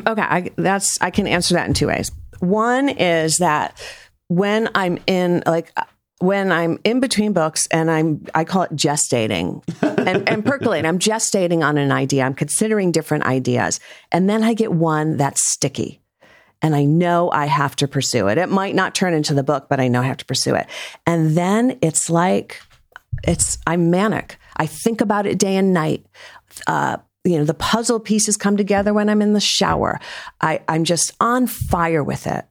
okay, 0.06 0.22
I, 0.22 0.50
that's 0.56 0.98
I 1.00 1.10
can 1.10 1.26
answer 1.26 1.54
that 1.54 1.66
in 1.66 1.74
two 1.74 1.88
ways. 1.88 2.10
One 2.40 2.88
is 2.88 3.36
that 3.38 3.80
when 4.28 4.68
I'm 4.74 4.98
in 5.06 5.42
like 5.46 5.72
when 6.18 6.52
I'm 6.52 6.78
in 6.84 7.00
between 7.00 7.32
books 7.32 7.66
and 7.70 7.90
I'm 7.90 8.24
I 8.34 8.44
call 8.44 8.62
it 8.62 8.72
gestating 8.72 9.62
and, 9.82 10.28
and 10.28 10.44
percolating. 10.44 10.86
I'm 10.86 10.98
gestating 10.98 11.64
on 11.64 11.78
an 11.78 11.92
idea. 11.92 12.24
I'm 12.24 12.34
considering 12.34 12.92
different 12.92 13.24
ideas, 13.24 13.80
and 14.10 14.28
then 14.28 14.42
I 14.42 14.54
get 14.54 14.72
one 14.72 15.16
that's 15.16 15.50
sticky. 15.50 16.00
And 16.64 16.76
I 16.76 16.84
know 16.84 17.28
I 17.32 17.46
have 17.46 17.74
to 17.76 17.88
pursue 17.88 18.28
it. 18.28 18.38
It 18.38 18.48
might 18.48 18.76
not 18.76 18.94
turn 18.94 19.14
into 19.14 19.34
the 19.34 19.42
book, 19.42 19.68
but 19.68 19.80
I 19.80 19.88
know 19.88 20.00
I 20.00 20.04
have 20.04 20.18
to 20.18 20.24
pursue 20.24 20.54
it. 20.54 20.68
And 21.04 21.36
then 21.36 21.76
it's 21.82 22.08
like, 22.08 22.62
it's, 23.26 23.58
I'm 23.66 23.90
manic. 23.90 24.36
I 24.56 24.66
think 24.66 25.00
about 25.00 25.26
it 25.26 25.40
day 25.40 25.56
and 25.56 25.72
night. 25.72 26.06
Uh, 26.68 26.98
you 27.24 27.38
know, 27.38 27.44
the 27.44 27.54
puzzle 27.54 28.00
pieces 28.00 28.36
come 28.36 28.56
together 28.56 28.92
when 28.92 29.08
I'm 29.08 29.22
in 29.22 29.32
the 29.32 29.40
shower. 29.40 30.00
I, 30.40 30.60
I'm 30.68 30.84
just 30.84 31.12
on 31.20 31.46
fire 31.46 32.02
with 32.02 32.26
it. 32.26 32.44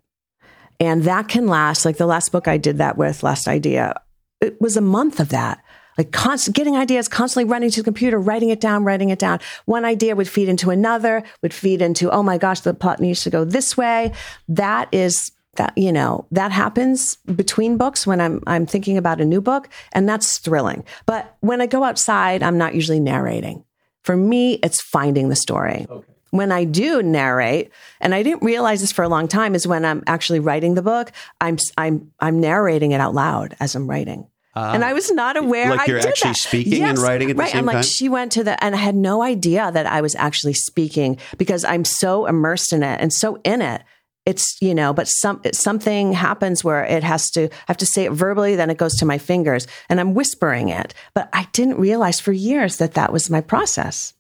And 0.80 1.04
that 1.04 1.28
can 1.28 1.48
last, 1.48 1.86
like 1.86 1.98
the 1.98 2.06
last 2.08 2.32
book 2.32 2.48
I 2.48 2.58
did 2.58 2.78
that 2.78 2.98
with, 2.98 3.22
Last 3.22 3.48
Idea, 3.48 4.02
it 4.40 4.60
was 4.60 4.78
a 4.78 4.82
month 4.82 5.20
of 5.20 5.30
that. 5.30 5.64
Like 5.98 6.12
constant, 6.12 6.56
getting 6.56 6.78
ideas, 6.78 7.08
constantly 7.08 7.52
running 7.52 7.70
to 7.70 7.82
the 7.82 7.84
computer, 7.84 8.18
writing 8.18 8.50
it 8.50 8.62
down, 8.62 8.84
writing 8.86 9.10
it 9.10 9.20
down. 9.20 9.40
One 9.66 9.86
idea 9.86 10.16
would 10.16 10.28
feed 10.28 10.48
into 10.48 10.72
another, 10.72 11.22
would 11.44 11.54
feed 11.54 11.82
into, 11.82 12.10
oh 12.10 12.24
my 12.24 12.38
gosh, 12.38 12.62
the 12.62 12.74
plot 12.74 13.00
needs 13.00 13.24
to 13.24 13.30
go 13.30 13.44
this 13.44 13.76
way. 13.76 14.14
That 14.48 14.88
is 14.92 15.32
that 15.56 15.78
you 15.78 15.92
know 15.92 16.26
that 16.32 16.50
happens 16.52 17.18
between 17.36 17.76
books 17.76 18.08
when 18.08 18.22
I'm 18.22 18.42
I'm 18.48 18.66
thinking 18.66 18.98
about 18.98 19.20
a 19.20 19.26
new 19.26 19.42
book, 19.42 19.68
and 19.92 20.08
that's 20.08 20.38
thrilling. 20.38 20.86
But 21.06 21.36
when 21.42 21.60
I 21.60 21.68
go 21.68 21.84
outside, 21.84 22.42
I'm 22.42 22.58
not 22.58 22.74
usually 22.74 23.02
narrating. 23.02 23.66
For 24.04 24.16
me, 24.16 24.54
it's 24.64 24.82
finding 24.82 25.30
the 25.30 25.36
story. 25.36 25.86
Okay. 25.90 26.08
When 26.32 26.52
I 26.52 26.64
do 26.64 27.04
narrate, 27.04 27.72
and 28.00 28.16
I 28.16 28.24
didn't 28.24 28.42
realize 28.42 28.80
this 28.80 28.92
for 28.92 29.04
a 29.04 29.10
long 29.10 29.28
time, 29.28 29.54
is 29.54 29.68
when 29.68 29.84
I'm 29.84 30.02
actually 30.08 30.40
writing 30.40 30.76
the 30.76 30.82
book, 30.82 31.12
I'm 31.42 31.58
I'm 31.78 32.12
I'm 32.20 32.40
narrating 32.40 32.92
it 32.92 33.02
out 33.02 33.14
loud 33.14 33.56
as 33.60 33.76
I'm 33.76 33.90
writing. 33.90 34.28
Uh, 34.56 34.72
and 34.74 34.84
I 34.84 34.94
was 34.94 35.12
not 35.12 35.38
aware. 35.38 35.70
Like 35.70 35.88
you're 35.88 36.00
actually 36.00 36.32
that. 36.32 36.38
speaking 36.38 36.82
yes, 36.82 36.90
and 36.90 37.00
writing 37.00 37.32
at 37.32 37.38
the 37.38 37.42
right. 37.42 37.52
same 37.52 37.60
I'm 37.60 37.66
like, 37.66 37.76
time. 37.76 37.84
she 37.84 38.10
went 38.10 38.34
to 38.34 38.44
the, 38.44 38.62
and 38.64 38.76
I 38.76 38.78
had 38.78 38.96
no 38.96 39.22
idea 39.22 39.72
that 39.72 39.86
I 39.86 40.02
was 40.02 40.14
actually 40.16 40.54
speaking 40.54 41.18
because 41.38 41.64
I'm 41.64 41.86
so 41.86 42.26
immersed 42.26 42.74
in 42.74 42.84
it 42.84 43.00
and 43.00 43.14
so 43.14 43.40
in 43.44 43.62
it 43.62 43.82
it's 44.26 44.58
you 44.62 44.76
know 44.76 44.94
but 44.94 45.08
some 45.08 45.42
something 45.52 46.14
happens 46.14 46.64
where 46.64 46.84
it 46.84 47.04
has 47.04 47.32
to 47.32 47.46
I 47.46 47.50
have 47.68 47.78
to 47.78 47.86
say 47.86 48.06
it 48.06 48.12
verbally 48.12 48.56
then 48.56 48.70
it 48.70 48.78
goes 48.78 48.96
to 48.98 49.06
my 49.06 49.18
fingers 49.18 49.68
and 49.90 50.00
i'm 50.00 50.14
whispering 50.14 50.70
it. 50.70 50.94
But 51.14 51.30
i 51.34 51.48
didn't 51.54 51.78
realize 51.78 52.20
for 52.20 52.32
years 52.32 52.78
that 52.78 52.94
that 52.94 53.12
was 53.12 53.30
my 53.30 53.42
process. 53.42 54.14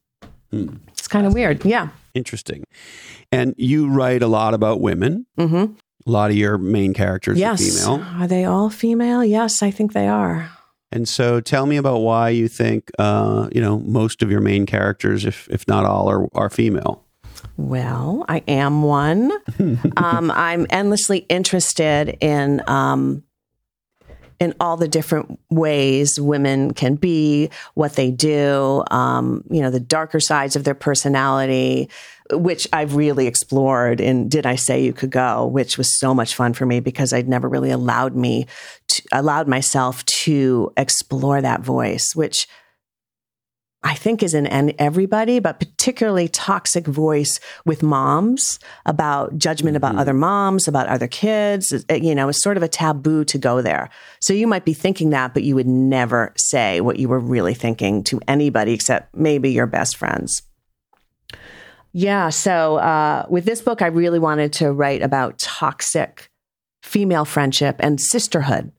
Hmm. 0.52 0.76
it's 0.89 1.08
kind 1.08 1.26
of 1.26 1.34
weird. 1.34 1.64
Yeah. 1.64 1.89
Interesting. 2.14 2.66
And 3.32 3.56
you 3.58 3.88
write 3.88 4.22
a 4.22 4.28
lot 4.28 4.54
about 4.54 4.82
women. 4.82 5.26
Mm-hmm. 5.38 5.74
a 6.06 6.12
lot 6.12 6.30
of 6.30 6.36
your 6.36 6.58
main 6.58 6.93
characters 6.93 7.38
yes. 7.38 7.62
are 7.62 7.64
female. 7.64 8.06
Are 8.22 8.28
they 8.28 8.45
all 8.45 8.70
female? 8.70 9.24
Yes 9.24 9.62
i 9.62 9.72
think 9.72 9.93
they 9.93 10.08
are. 10.08 10.49
And 10.93 11.08
so 11.08 11.39
tell 11.39 11.66
me 11.68 11.78
about 11.78 11.99
why 11.99 12.30
you 12.30 12.49
think 12.49 12.91
uh, 12.99 13.49
you 13.54 13.62
know 13.62 13.80
most 13.80 14.24
of 14.24 14.32
your 14.32 14.41
main 14.41 14.66
characters 14.66 15.26
if 15.26 15.47
if 15.49 15.68
not 15.68 15.86
all 15.86 16.10
are, 16.10 16.28
are 16.34 16.49
female 16.49 17.06
well, 17.58 18.26
I 18.28 18.44
am 18.48 18.84
one. 18.84 19.32
um, 19.98 20.32
I'm 20.32 20.68
endlessly 20.70 21.20
interested 21.30 22.18
in 22.22 22.62
um, 22.68 23.24
in 24.42 24.56
all 24.60 24.76
the 24.76 24.88
different 24.88 25.39
ways 25.52 26.20
women 26.20 26.74
can 26.74 26.96
be, 26.96 27.48
what 27.76 27.94
they 27.94 28.10
do, 28.10 28.84
um, 28.89 29.44
you 29.52 29.62
know, 29.62 29.70
the 29.70 29.80
darker 29.80 30.20
sides 30.20 30.56
of 30.56 30.64
their 30.64 30.74
personality, 30.74 31.88
which 32.32 32.68
I've 32.74 32.96
really 32.96 33.28
explored 33.28 34.02
in 34.02 34.30
Did 34.30 34.48
I 34.48 34.56
Say 34.56 34.84
You 34.84 34.94
Could 34.94 35.12
Go, 35.12 35.46
which 35.46 35.78
was 35.78 36.00
so 36.00 36.16
much 36.16 36.34
fun 36.34 36.54
for 36.54 36.66
me 36.66 36.80
because 36.80 37.14
I'd 37.14 37.30
never 37.30 37.48
really 37.48 37.70
allowed 37.70 38.16
me 38.16 38.48
to, 38.88 39.04
allowed 39.12 39.48
myself 39.48 40.04
to 40.06 40.74
explore 40.76 41.39
that 41.39 41.62
voice, 41.62 42.08
which 42.16 42.48
I 43.84 43.96
think 43.96 44.22
is 44.22 44.36
in 44.36 44.48
everybody, 44.80 45.40
but 45.40 45.60
particularly 45.60 46.28
toxic 46.28 46.86
voice 46.86 47.40
with 47.66 47.82
moms 47.82 48.60
about 48.86 49.38
judgment 49.38 49.76
about 49.76 49.92
mm-hmm. 49.92 50.00
other 50.00 50.14
moms, 50.14 50.68
about 50.68 50.88
other 50.88 51.08
kids. 51.08 51.74
You 51.90 52.14
know, 52.14 52.30
it's 52.30 52.44
sort 52.44 52.58
of 52.58 52.64
a 52.64 52.68
taboo 52.68 53.26
to 53.26 53.38
go 53.40 53.62
there. 53.62 53.90
So 54.20 54.34
you 54.34 54.46
might 54.46 54.66
be 54.66 54.74
thinking 54.74 55.10
that, 55.12 55.34
but 55.34 55.44
you 55.44 55.56
would 55.56 55.68
never 55.68 56.32
say 56.38 56.80
what 56.80 57.00
you 57.00 57.10
were 57.10 57.20
really 57.20 57.56
thinking 57.56 58.04
to 58.06 58.22
anybody 58.28 58.74
except 58.74 59.16
maybe 59.16 59.52
your 59.52 59.68
best 59.68 59.98
friends. 59.98 60.44
Yeah. 61.92 62.30
So 62.30 62.78
uh, 62.78 63.26
with 63.30 63.46
this 63.46 63.62
book, 63.62 63.82
I 63.82 63.88
really 63.88 64.20
wanted 64.20 64.54
to 64.54 64.72
write 64.72 65.02
about 65.02 65.40
toxic 65.40 66.30
female 66.84 67.26
friendship 67.26 67.78
and 67.80 68.00
sisterhood 68.00 68.72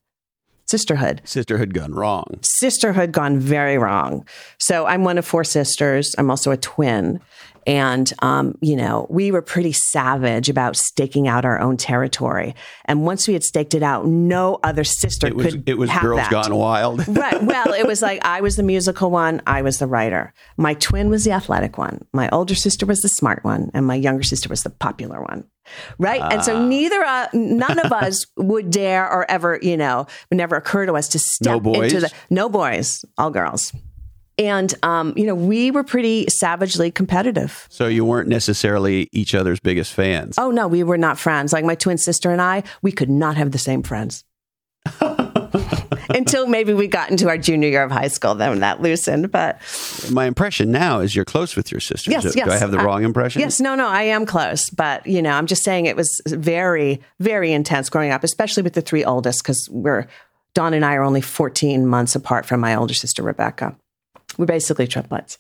sisterhood. 0.67 1.21
Sisterhood 1.25 1.75
gone 1.75 1.95
wrong. 1.95 2.39
Sisterhood 2.43 3.13
gone 3.13 3.39
very 3.39 3.79
wrong. 3.79 4.27
So 4.59 4.87
I'm 4.87 5.05
one 5.05 5.19
of 5.19 5.27
four 5.27 5.45
sisters. 5.45 6.15
I'm 6.19 6.31
also 6.31 6.51
a 6.51 6.57
twin. 6.57 7.21
And, 7.67 8.13
um, 8.21 8.57
you 8.61 8.77
know, 8.77 9.07
we 9.09 9.31
were 9.31 9.43
pretty 9.43 9.73
savage 9.73 10.49
about 10.49 10.77
staking 10.77 11.29
out 11.29 11.45
our 11.45 11.61
own 11.61 11.77
territory. 11.77 12.55
And 12.87 13.05
once 13.05 13.29
we 13.29 13.35
had 13.35 13.45
staked 13.45 13.75
it 13.75 13.83
out, 13.83 14.07
no 14.07 14.59
other 14.63 14.85
sister 14.85 15.29
it 15.29 15.37
was, 15.37 15.47
could. 15.47 15.69
It 15.69 15.79
was 15.79 15.91
Girls 15.91 16.19
that. 16.19 16.31
Gone 16.31 16.55
Wild. 16.55 17.07
right. 17.17 17.43
Well, 17.43 17.73
it 17.73 17.87
was 17.87 18.03
like 18.03 18.25
I 18.25 18.41
was 18.41 18.57
the 18.57 18.63
musical 18.63 19.11
one, 19.11 19.43
I 19.47 19.63
was 19.63 19.79
the 19.79 19.87
writer. 19.87 20.33
My 20.57 20.75
twin 20.75 21.09
was 21.09 21.25
the 21.25 21.33
athletic 21.33 21.79
one. 21.79 22.05
My 22.13 22.29
older 22.31 22.55
sister 22.55 22.87
was 22.87 23.01
the 23.01 23.09
smart 23.09 23.45
one. 23.45 23.71
And 23.75 23.87
my 23.87 23.95
younger 23.95 24.23
sister 24.23 24.49
was 24.49 24.63
the 24.63 24.71
popular 24.71 25.21
one. 25.23 25.45
Right. 25.99 26.21
Uh, 26.21 26.29
and 26.33 26.45
so 26.45 26.57
ah. 26.57 26.67
neither, 26.67 27.03
uh, 27.03 27.29
none 27.33 27.79
of 27.79 27.93
us 27.93 28.27
would 28.37 28.71
dare 28.71 29.09
or 29.09 29.31
ever, 29.31 29.59
you 29.63 29.77
know, 29.77 30.07
would 30.31 30.37
never 30.37 30.57
occur 30.57 30.87
to 30.87 30.95
us 30.95 31.09
to 31.09 31.19
step 31.19 31.63
no 31.63 31.75
into 31.75 32.01
the, 32.01 32.13
no 32.31 32.49
boys, 32.49 33.05
all 33.19 33.31
girls. 33.31 33.73
And, 34.39 34.75
um, 34.83 35.13
you 35.17 35.27
know, 35.27 35.35
we 35.35 35.71
were 35.71 35.85
pretty 35.85 36.27
savagely 36.29 36.91
competitive. 36.91 37.67
So 37.71 37.87
you 37.87 38.05
weren't 38.05 38.29
necessarily 38.29 39.09
each 39.13 39.35
other's 39.35 39.61
biggest 39.61 39.93
fans. 39.93 40.37
Oh, 40.39 40.51
no, 40.51 40.69
we 40.69 40.83
were 40.83 40.99
not 40.99 41.19
friends. 41.19 41.53
Like 41.53 41.65
my 41.65 41.75
twin 41.75 41.99
sister 41.99 42.31
and 42.31 42.41
I, 42.41 42.63
we 42.81 42.93
could 42.93 43.11
not 43.11 43.37
have 43.37 43.53
the 43.53 43.59
same 43.59 43.83
friends. 43.83 44.25
Until 46.15 46.47
maybe 46.47 46.75
we 46.75 46.89
got 46.89 47.11
into 47.11 47.29
our 47.29 47.39
junior 47.39 47.69
year 47.69 47.83
of 47.83 47.91
high 47.91 48.09
school, 48.09 48.35
then 48.35 48.61
that 48.61 48.81
loosened. 48.83 49.31
But 49.31 49.61
My 50.11 50.27
impression 50.27 50.71
now 50.71 51.01
is 51.01 51.15
you're 51.15 51.25
close 51.25 51.55
with 51.57 51.71
your 51.71 51.81
sister. 51.81 52.11
Yes, 52.11 52.23
do, 52.25 52.33
yes. 52.35 52.47
do 52.47 52.53
I 52.53 52.59
have 52.59 52.71
the 52.71 52.79
I- 52.79 52.85
wrong 52.85 53.05
impression? 53.05 53.41
yes, 53.41 53.61
no, 53.61 53.75
no, 53.75 53.87
I 53.87 54.03
am 54.05 54.27
close. 54.27 54.69
But, 54.71 55.07
you 55.07 55.23
know, 55.23 55.31
I'm 55.31 55.47
just 55.47 55.63
saying 55.63 55.87
it 55.87 55.97
was 55.97 56.21
very, 56.27 57.01
very 57.21 57.53
intense 57.53 57.89
growing 57.89 58.11
up, 58.11 58.25
especially 58.25 58.63
with 58.63 58.73
the 58.75 58.81
three 58.81 59.05
oldest, 59.05 59.43
because 59.43 59.69
we're, 59.71 60.07
Dawn 60.55 60.75
and 60.75 60.85
I 60.85 60.95
are 60.95 61.03
only 61.03 61.21
14 61.21 61.87
months 61.87 62.15
apart 62.15 62.47
from 62.47 62.61
my 62.61 62.75
older 62.75 62.95
sister, 62.95 63.23
Rebecca. 63.23 63.77
We're 64.39 64.47
basically 64.47 64.87
triplets. 64.87 65.39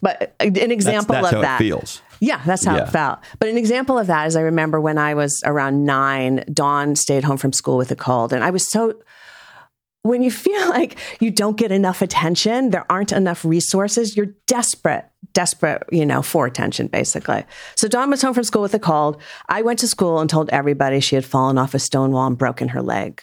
But 0.00 0.34
an 0.38 0.52
That's, 0.52 0.70
example 0.70 1.14
that's 1.14 1.28
of 1.28 1.32
how 1.34 1.40
that. 1.42 1.60
it 1.60 1.64
feels. 1.64 2.02
Yeah, 2.20 2.40
that's 2.46 2.64
how 2.64 2.76
Yeah. 2.76 2.82
it 2.84 2.90
felt. 2.90 3.18
But 3.40 3.48
an 3.48 3.56
example 3.58 3.98
of 3.98 4.06
that 4.06 4.26
is 4.28 4.36
I 4.36 4.42
remember 4.42 4.80
when 4.80 4.96
I 4.98 5.14
was 5.14 5.42
around 5.44 5.84
nine, 5.84 6.44
Dawn 6.52 6.94
stayed 6.94 7.24
home 7.24 7.36
from 7.36 7.52
school 7.52 7.76
with 7.76 7.90
a 7.90 7.96
cold. 7.96 8.32
And 8.32 8.44
I 8.44 8.50
was 8.50 8.68
so, 8.70 8.94
when 10.02 10.22
you 10.22 10.30
feel 10.30 10.68
like 10.70 10.96
you 11.20 11.30
don't 11.32 11.56
get 11.56 11.72
enough 11.72 12.00
attention, 12.02 12.70
there 12.70 12.86
aren't 12.90 13.10
enough 13.12 13.44
resources, 13.44 14.16
you're 14.16 14.34
desperate, 14.46 15.04
desperate, 15.32 15.82
you 15.90 16.06
know, 16.06 16.22
for 16.22 16.46
attention, 16.46 16.86
basically. 16.86 17.44
So 17.74 17.88
Dawn 17.88 18.08
was 18.10 18.22
home 18.22 18.34
from 18.34 18.44
school 18.44 18.62
with 18.62 18.74
a 18.74 18.78
cold. 18.78 19.20
I 19.48 19.62
went 19.62 19.80
to 19.80 19.88
school 19.88 20.20
and 20.20 20.30
told 20.30 20.48
everybody 20.50 21.00
she 21.00 21.16
had 21.16 21.24
fallen 21.24 21.58
off 21.58 21.74
a 21.74 21.78
stone 21.80 22.12
wall 22.12 22.26
and 22.28 22.38
broken 22.38 22.68
her 22.68 22.82
leg. 22.82 23.22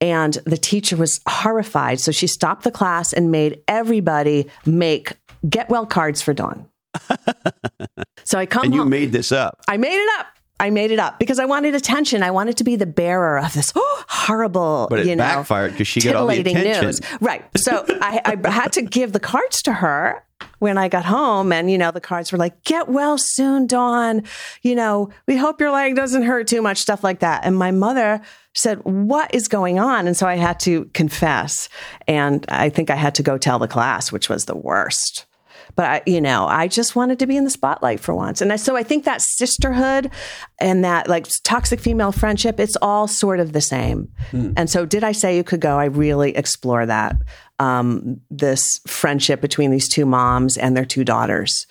And 0.00 0.34
the 0.44 0.58
teacher 0.58 0.96
was 0.96 1.20
horrified. 1.28 2.00
So 2.00 2.12
she 2.12 2.26
stopped 2.26 2.64
the 2.64 2.70
class 2.70 3.12
and 3.12 3.30
made 3.30 3.60
everybody 3.66 4.46
make 4.66 5.12
get 5.48 5.68
well 5.70 5.86
cards 5.86 6.20
for 6.20 6.34
Dawn. 6.34 6.66
so 8.24 8.38
I 8.38 8.46
come 8.46 8.64
And 8.64 8.74
you 8.74 8.80
home. 8.80 8.90
made 8.90 9.12
this 9.12 9.32
up. 9.32 9.60
I 9.68 9.76
made 9.76 9.96
it 9.96 10.20
up. 10.20 10.26
I 10.58 10.70
made 10.70 10.90
it 10.90 10.98
up 10.98 11.18
because 11.18 11.38
I 11.38 11.44
wanted 11.44 11.74
attention. 11.74 12.22
I 12.22 12.30
wanted 12.30 12.56
to 12.58 12.64
be 12.64 12.76
the 12.76 12.86
bearer 12.86 13.38
of 13.38 13.52
this 13.52 13.72
horrible, 13.76 14.86
But 14.88 15.00
it 15.00 15.06
you 15.06 15.14
know, 15.14 15.22
backfired 15.22 15.72
because 15.72 15.86
she 15.86 16.00
got 16.00 16.16
all 16.16 16.26
the 16.26 16.40
attention. 16.40 16.84
news. 16.86 17.00
Right. 17.20 17.44
So 17.58 17.84
I, 18.00 18.38
I 18.44 18.50
had 18.50 18.72
to 18.72 18.82
give 18.82 19.12
the 19.12 19.20
cards 19.20 19.60
to 19.62 19.72
her 19.74 20.22
when 20.58 20.78
I 20.78 20.88
got 20.88 21.04
home. 21.04 21.52
And, 21.52 21.70
you 21.70 21.76
know, 21.76 21.90
the 21.90 22.00
cards 22.00 22.32
were 22.32 22.38
like, 22.38 22.64
get 22.64 22.88
well 22.88 23.18
soon, 23.18 23.66
Dawn. 23.66 24.22
You 24.62 24.74
know, 24.74 25.10
we 25.26 25.36
hope 25.36 25.60
your 25.60 25.70
leg 25.72 25.94
doesn't 25.94 26.22
hurt 26.22 26.46
too 26.46 26.62
much, 26.62 26.78
stuff 26.78 27.04
like 27.04 27.20
that. 27.20 27.44
And 27.44 27.54
my 27.56 27.70
mother 27.70 28.22
said, 28.58 28.78
what 28.84 29.34
is 29.34 29.48
going 29.48 29.78
on? 29.78 30.06
And 30.06 30.16
so 30.16 30.26
I 30.26 30.36
had 30.36 30.58
to 30.60 30.86
confess. 30.94 31.68
And 32.08 32.44
I 32.48 32.68
think 32.68 32.90
I 32.90 32.96
had 32.96 33.14
to 33.16 33.22
go 33.22 33.38
tell 33.38 33.58
the 33.58 33.68
class, 33.68 34.10
which 34.10 34.28
was 34.28 34.44
the 34.44 34.56
worst. 34.56 35.26
But 35.74 35.84
I, 35.84 36.02
you 36.06 36.20
know, 36.20 36.46
I 36.46 36.68
just 36.68 36.96
wanted 36.96 37.18
to 37.18 37.26
be 37.26 37.36
in 37.36 37.44
the 37.44 37.50
spotlight 37.50 38.00
for 38.00 38.14
once. 38.14 38.40
And 38.40 38.52
I, 38.52 38.56
so 38.56 38.76
I 38.76 38.82
think 38.82 39.04
that 39.04 39.20
sisterhood 39.20 40.10
and 40.58 40.84
that 40.84 41.06
like 41.08 41.26
toxic 41.44 41.80
female 41.80 42.12
friendship, 42.12 42.58
it's 42.58 42.76
all 42.80 43.06
sort 43.06 43.40
of 43.40 43.52
the 43.52 43.60
same. 43.60 44.10
And 44.56 44.70
so 44.70 44.86
did 44.86 45.04
I 45.04 45.12
say 45.12 45.36
you 45.36 45.44
could 45.44 45.60
go? 45.60 45.78
I 45.78 45.86
really 45.86 46.34
explore 46.34 46.86
that. 46.86 47.16
Um, 47.58 48.20
this 48.30 48.80
friendship 48.86 49.40
between 49.40 49.70
these 49.70 49.88
two 49.88 50.06
moms 50.06 50.56
and 50.56 50.76
their 50.76 50.84
two 50.84 51.04
daughters. 51.04 51.66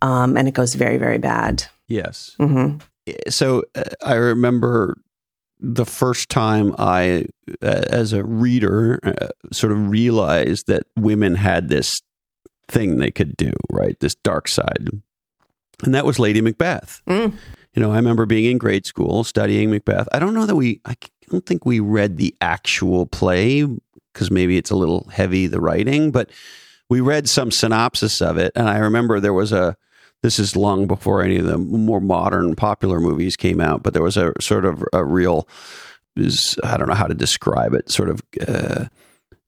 Um, 0.00 0.36
and 0.36 0.48
it 0.48 0.54
goes 0.54 0.74
very, 0.74 0.96
very 0.96 1.18
bad. 1.18 1.64
Yes. 1.88 2.34
hmm 2.38 2.76
So 3.28 3.64
uh, 3.74 3.84
I 4.02 4.14
remember 4.14 4.96
the 5.60 5.84
first 5.84 6.28
time 6.28 6.74
I, 6.78 7.26
uh, 7.62 7.84
as 7.88 8.12
a 8.12 8.24
reader, 8.24 8.98
uh, 9.04 9.28
sort 9.52 9.72
of 9.72 9.90
realized 9.90 10.66
that 10.68 10.84
women 10.96 11.34
had 11.34 11.68
this 11.68 12.00
thing 12.68 12.96
they 12.96 13.10
could 13.10 13.36
do, 13.36 13.52
right? 13.70 13.98
This 14.00 14.14
dark 14.14 14.48
side. 14.48 14.88
And 15.82 15.94
that 15.94 16.06
was 16.06 16.18
Lady 16.18 16.40
Macbeth. 16.40 17.02
Mm. 17.08 17.34
You 17.74 17.82
know, 17.82 17.92
I 17.92 17.96
remember 17.96 18.26
being 18.26 18.50
in 18.50 18.58
grade 18.58 18.86
school 18.86 19.24
studying 19.24 19.70
Macbeth. 19.70 20.08
I 20.12 20.18
don't 20.18 20.34
know 20.34 20.46
that 20.46 20.56
we, 20.56 20.80
I 20.84 20.94
don't 21.28 21.46
think 21.46 21.64
we 21.64 21.80
read 21.80 22.16
the 22.16 22.34
actual 22.40 23.06
play 23.06 23.64
because 24.12 24.30
maybe 24.30 24.56
it's 24.56 24.70
a 24.70 24.76
little 24.76 25.08
heavy, 25.12 25.46
the 25.46 25.60
writing, 25.60 26.10
but 26.10 26.30
we 26.88 27.00
read 27.00 27.28
some 27.28 27.50
synopsis 27.50 28.20
of 28.20 28.38
it. 28.38 28.52
And 28.56 28.68
I 28.68 28.78
remember 28.78 29.20
there 29.20 29.32
was 29.32 29.52
a, 29.52 29.76
this 30.22 30.38
is 30.38 30.54
long 30.56 30.86
before 30.86 31.22
any 31.22 31.36
of 31.38 31.46
the 31.46 31.56
more 31.58 32.00
modern 32.00 32.54
popular 32.54 33.00
movies 33.00 33.36
came 33.36 33.60
out, 33.60 33.82
but 33.82 33.94
there 33.94 34.02
was 34.02 34.16
a 34.16 34.32
sort 34.40 34.64
of 34.64 34.84
a 34.92 35.04
real, 35.04 35.48
is 36.16 36.58
I 36.62 36.76
don't 36.76 36.88
know 36.88 36.94
how 36.94 37.06
to 37.06 37.14
describe 37.14 37.72
it, 37.74 37.90
sort 37.90 38.08
of 38.10 38.22
uh, 38.46 38.86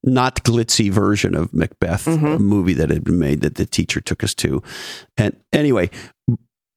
not 0.03 0.43
glitzy 0.43 0.89
version 0.91 1.35
of 1.35 1.53
Macbeth, 1.53 2.05
Mhm. 2.05 2.35
a 2.35 2.39
movie 2.39 2.73
that 2.73 2.89
had 2.89 3.03
been 3.03 3.19
made 3.19 3.41
that 3.41 3.55
the 3.55 3.65
teacher 3.65 4.01
took 4.01 4.23
us 4.23 4.33
to. 4.35 4.61
And 5.17 5.35
anyway, 5.53 5.89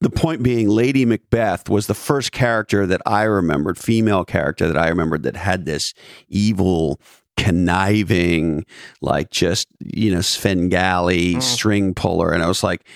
the 0.02 0.10
point 0.10 0.42
being, 0.42 0.68
Lady 0.68 1.04
Macbeth 1.06 1.68
was 1.70 1.86
the 1.86 1.94
first 1.94 2.30
character 2.30 2.86
that 2.86 3.00
I 3.06 3.22
remembered, 3.22 3.78
female 3.78 4.24
character 4.24 4.66
that 4.66 4.76
I 4.76 4.88
remembered 4.88 5.22
that 5.22 5.36
had 5.36 5.64
this 5.64 5.94
evil, 6.28 7.00
conniving, 7.38 8.64
like 9.00 9.30
just 9.30 9.66
you 9.80 10.10
know 10.12 10.20
Svengali 10.20 11.34
Mm. 11.36 11.42
string 11.42 11.94
puller, 11.94 12.30
and 12.32 12.42
I 12.42 12.48
was 12.48 12.62
like, 12.62 12.86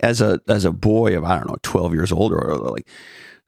as 0.00 0.20
a 0.20 0.40
as 0.48 0.64
a 0.64 0.72
boy 0.72 1.16
of 1.16 1.24
I 1.24 1.36
don't 1.38 1.48
know 1.48 1.56
twelve 1.62 1.92
years 1.94 2.10
old 2.12 2.32
or 2.32 2.56
like 2.56 2.88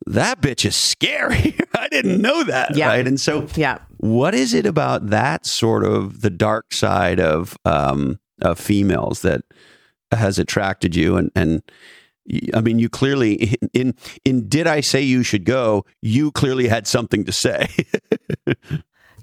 that 0.07 0.41
bitch 0.41 0.65
is 0.65 0.75
scary. 0.77 1.57
I 1.75 1.89
didn't 1.89 2.21
know 2.21 2.43
that, 2.45 2.75
Yeah. 2.77 2.89
right? 2.89 3.07
And 3.07 3.21
so, 3.21 3.47
Yeah. 3.55 3.79
what 3.99 4.35
is 4.35 4.53
it 4.53 4.67
about 4.67 5.11
that 5.11 5.47
sort 5.47 5.85
of 5.85 6.23
the 6.23 6.31
dark 6.31 6.73
side 6.75 7.21
of 7.21 7.57
um, 7.65 8.19
of 8.41 8.59
females 8.59 9.23
that 9.23 9.43
has 10.11 10.39
attracted 10.41 10.97
you? 10.97 11.17
And 11.17 11.31
and 11.37 11.63
I 12.55 12.61
mean, 12.61 12.79
you 12.81 12.89
clearly 12.89 13.35
in, 13.35 13.69
in 13.73 13.95
in 14.25 14.49
did 14.49 14.67
I 14.67 14.81
say 14.81 15.01
you 15.03 15.23
should 15.23 15.45
go? 15.45 15.85
You 16.01 16.33
clearly 16.33 16.67
had 16.69 16.87
something 16.87 17.25
to 17.25 17.33
say. 17.33 17.69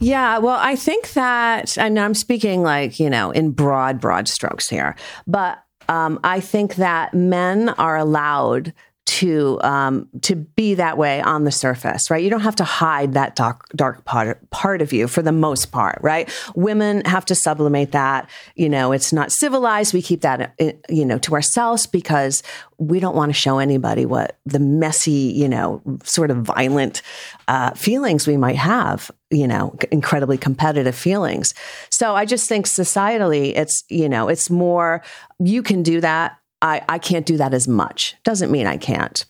Yeah, 0.02 0.38
well, 0.38 0.58
I 0.58 0.78
think 0.78 1.12
that, 1.12 1.78
and 1.78 2.00
I'm 2.00 2.14
speaking 2.14 2.64
like, 2.64 3.02
you 3.02 3.10
know, 3.10 3.32
in 3.32 3.52
broad, 3.52 4.00
broad 4.00 4.30
strokes 4.30 4.70
here, 4.70 4.96
but 5.28 5.62
um, 5.90 6.20
I 6.24 6.40
think 6.40 6.76
that 6.76 7.14
men 7.14 7.70
are 7.70 7.98
allowed 7.98 8.74
to 9.06 9.60
um, 9.64 10.08
to 10.22 10.36
be 10.36 10.76
that 10.76 10.96
way 10.96 11.20
on 11.20 11.44
the 11.44 11.52
surface, 11.52 12.12
right? 12.12 12.24
You 12.24 12.30
don't 12.30 12.42
have 12.42 12.58
to 12.58 12.64
hide 12.64 13.14
that 13.14 13.36
dark 13.36 13.68
dark 13.70 14.06
part 14.06 14.48
part 14.52 14.84
of 14.84 14.94
you 14.94 15.08
for 15.08 15.24
the 15.24 15.32
most 15.32 15.72
part, 15.72 15.98
right? 16.04 16.30
Women 16.56 17.02
have 17.06 17.26
to 17.26 17.36
sublimate 17.36 17.92
that. 17.94 18.30
You 18.56 18.70
know, 18.70 18.92
it's 18.92 19.12
not 19.12 19.32
civilized. 19.32 19.96
We 19.96 20.04
keep 20.04 20.22
that 20.22 20.54
uh, 20.62 20.72
you 20.90 21.06
know 21.06 21.18
to 21.20 21.34
ourselves 21.34 21.88
because 21.88 22.44
we 22.78 23.00
don't 23.00 23.16
want 23.16 23.30
to 23.30 23.34
show 23.34 23.58
anybody 23.58 24.06
what 24.06 24.38
the 24.46 24.60
messy, 24.60 25.34
you 25.36 25.50
know, 25.50 25.82
sort 26.04 26.30
of 26.30 26.38
violent 26.38 27.02
uh, 27.48 27.72
feelings 27.72 28.28
we 28.28 28.38
might 28.38 28.58
have. 28.58 29.10
You 29.32 29.48
know, 29.48 29.76
incredibly 29.92 30.38
competitive 30.38 30.96
feelings. 30.96 31.54
So 31.92 32.16
I 32.16 32.26
just 32.26 32.50
think 32.50 32.66
societally, 32.66 33.56
it's 33.56 33.84
you 33.90 34.10
know, 34.10 34.28
it's 34.28 34.50
more 34.50 35.04
you 35.40 35.62
can 35.62 35.84
do 35.84 36.02
that. 36.02 36.38
I, 36.62 36.82
I 36.90 36.98
can't 36.98 37.26
do 37.26 37.38
that 37.38 37.54
as 37.54 37.68
much. 37.68 38.16
Doesn't 38.24 38.52
mean 38.52 38.68
I 38.68 38.78
can't. 38.78 39.26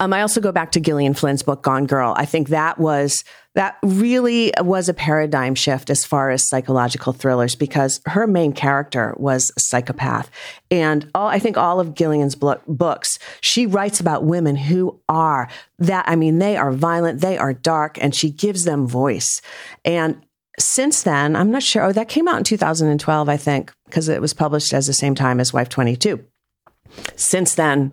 Um, 0.00 0.12
I 0.12 0.22
also 0.22 0.40
go 0.40 0.52
back 0.52 0.72
to 0.72 0.80
Gillian 0.80 1.14
Flynn's 1.14 1.42
book 1.42 1.62
Gone 1.62 1.86
Girl. 1.86 2.14
I 2.16 2.24
think 2.24 2.48
that 2.48 2.78
was 2.78 3.24
that 3.54 3.78
really 3.82 4.52
was 4.58 4.90
a 4.90 4.94
paradigm 4.94 5.54
shift 5.54 5.88
as 5.88 6.04
far 6.04 6.30
as 6.30 6.46
psychological 6.46 7.14
thrillers 7.14 7.54
because 7.54 8.00
her 8.04 8.26
main 8.26 8.52
character 8.52 9.14
was 9.16 9.50
a 9.56 9.60
psychopath, 9.60 10.30
and 10.70 11.10
all 11.14 11.28
I 11.28 11.38
think 11.38 11.56
all 11.56 11.80
of 11.80 11.94
Gillian's 11.94 12.34
blo- 12.34 12.60
books 12.68 13.18
she 13.40 13.66
writes 13.66 14.00
about 14.00 14.24
women 14.24 14.56
who 14.56 15.00
are 15.08 15.48
that. 15.78 16.04
I 16.06 16.16
mean, 16.16 16.38
they 16.38 16.56
are 16.56 16.72
violent, 16.72 17.20
they 17.20 17.38
are 17.38 17.54
dark, 17.54 17.98
and 18.00 18.14
she 18.14 18.30
gives 18.30 18.64
them 18.64 18.86
voice. 18.86 19.40
And 19.84 20.22
since 20.58 21.02
then, 21.02 21.36
I'm 21.36 21.50
not 21.50 21.62
sure. 21.62 21.84
Oh, 21.84 21.92
that 21.92 22.08
came 22.08 22.28
out 22.28 22.38
in 22.38 22.44
2012, 22.44 23.28
I 23.28 23.36
think, 23.36 23.72
because 23.84 24.08
it 24.08 24.20
was 24.20 24.32
published 24.32 24.72
as 24.72 24.86
the 24.86 24.92
same 24.92 25.14
time 25.14 25.40
as 25.40 25.52
Wife 25.52 25.68
22. 25.68 26.24
Since 27.14 27.54
then, 27.54 27.92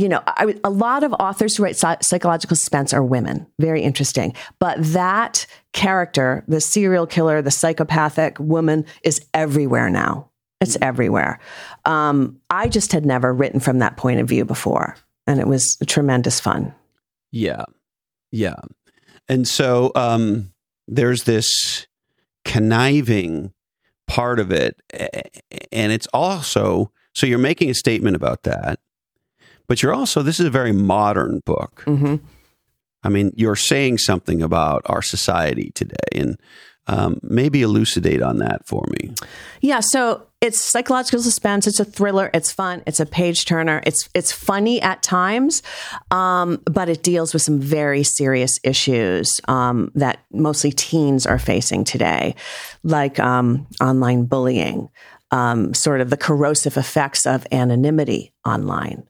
you 0.00 0.08
know, 0.08 0.22
I, 0.26 0.54
a 0.64 0.70
lot 0.70 1.02
of 1.02 1.12
authors 1.14 1.56
who 1.56 1.64
write 1.64 1.76
psychological 1.76 2.56
suspense 2.56 2.94
are 2.94 3.02
women. 3.02 3.46
Very 3.58 3.82
interesting. 3.82 4.34
But 4.58 4.76
that 4.78 5.46
character, 5.72 6.44
the 6.48 6.60
serial 6.60 7.06
killer, 7.06 7.42
the 7.42 7.50
psychopathic 7.50 8.38
woman, 8.38 8.84
is 9.02 9.20
everywhere 9.34 9.90
now. 9.90 10.30
It's 10.60 10.76
everywhere. 10.82 11.38
Um, 11.84 12.40
I 12.50 12.68
just 12.68 12.92
had 12.92 13.06
never 13.06 13.32
written 13.32 13.60
from 13.60 13.78
that 13.78 13.96
point 13.96 14.20
of 14.20 14.28
view 14.28 14.44
before, 14.44 14.96
and 15.26 15.40
it 15.40 15.46
was 15.46 15.76
tremendous 15.86 16.40
fun. 16.40 16.74
Yeah. 17.30 17.64
Yeah. 18.32 18.56
And 19.28 19.46
so 19.46 19.92
um, 19.94 20.52
there's 20.86 21.24
this 21.24 21.86
conniving 22.44 23.52
part 24.06 24.40
of 24.40 24.50
it. 24.50 24.80
And 25.70 25.92
it's 25.92 26.08
also, 26.12 26.90
so 27.14 27.26
you're 27.26 27.38
making 27.38 27.70
a 27.70 27.74
statement 27.74 28.16
about 28.16 28.44
that, 28.44 28.80
but 29.68 29.82
you're 29.82 29.94
also, 29.94 30.22
this 30.22 30.40
is 30.40 30.46
a 30.46 30.50
very 30.50 30.72
modern 30.72 31.40
book. 31.44 31.82
hmm 31.84 32.16
I 33.04 33.10
mean, 33.10 33.30
you're 33.36 33.54
saying 33.54 33.98
something 33.98 34.42
about 34.42 34.82
our 34.86 35.02
society 35.02 35.70
today. 35.74 35.94
And 36.12 36.36
Um, 36.90 37.18
maybe 37.22 37.60
elucidate 37.60 38.22
on 38.22 38.38
that 38.38 38.66
for 38.66 38.82
me. 38.88 39.12
Yeah, 39.60 39.80
so 39.80 40.22
it's 40.40 40.58
psychological 40.72 41.20
suspense. 41.20 41.66
It's 41.66 41.80
a 41.80 41.84
thriller. 41.84 42.30
It's 42.32 42.50
fun. 42.50 42.82
It's 42.86 42.98
a 42.98 43.04
page 43.04 43.44
turner. 43.44 43.82
It's 43.84 44.08
it's 44.14 44.32
funny 44.32 44.80
at 44.80 45.02
times, 45.02 45.62
um, 46.10 46.62
but 46.64 46.88
it 46.88 47.02
deals 47.02 47.34
with 47.34 47.42
some 47.42 47.60
very 47.60 48.04
serious 48.04 48.52
issues 48.64 49.28
um, 49.48 49.90
that 49.96 50.20
mostly 50.32 50.72
teens 50.72 51.26
are 51.26 51.38
facing 51.38 51.84
today, 51.84 52.34
like 52.82 53.20
um, 53.20 53.66
online 53.82 54.24
bullying, 54.24 54.88
um, 55.30 55.74
sort 55.74 56.00
of 56.00 56.08
the 56.08 56.16
corrosive 56.16 56.78
effects 56.78 57.26
of 57.26 57.46
anonymity 57.52 58.32
online 58.46 59.02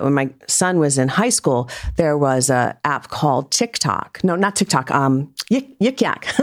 when 0.00 0.14
my 0.14 0.30
son 0.46 0.78
was 0.78 0.98
in 0.98 1.08
high 1.08 1.28
school, 1.28 1.68
there 1.96 2.16
was 2.16 2.50
an 2.50 2.74
app 2.84 3.08
called 3.08 3.50
TikTok. 3.50 4.20
No, 4.22 4.36
not 4.36 4.56
TikTok. 4.56 4.90
Um, 4.90 5.32
Yik, 5.50 5.76
Yik 5.78 6.00
Yak, 6.00 6.24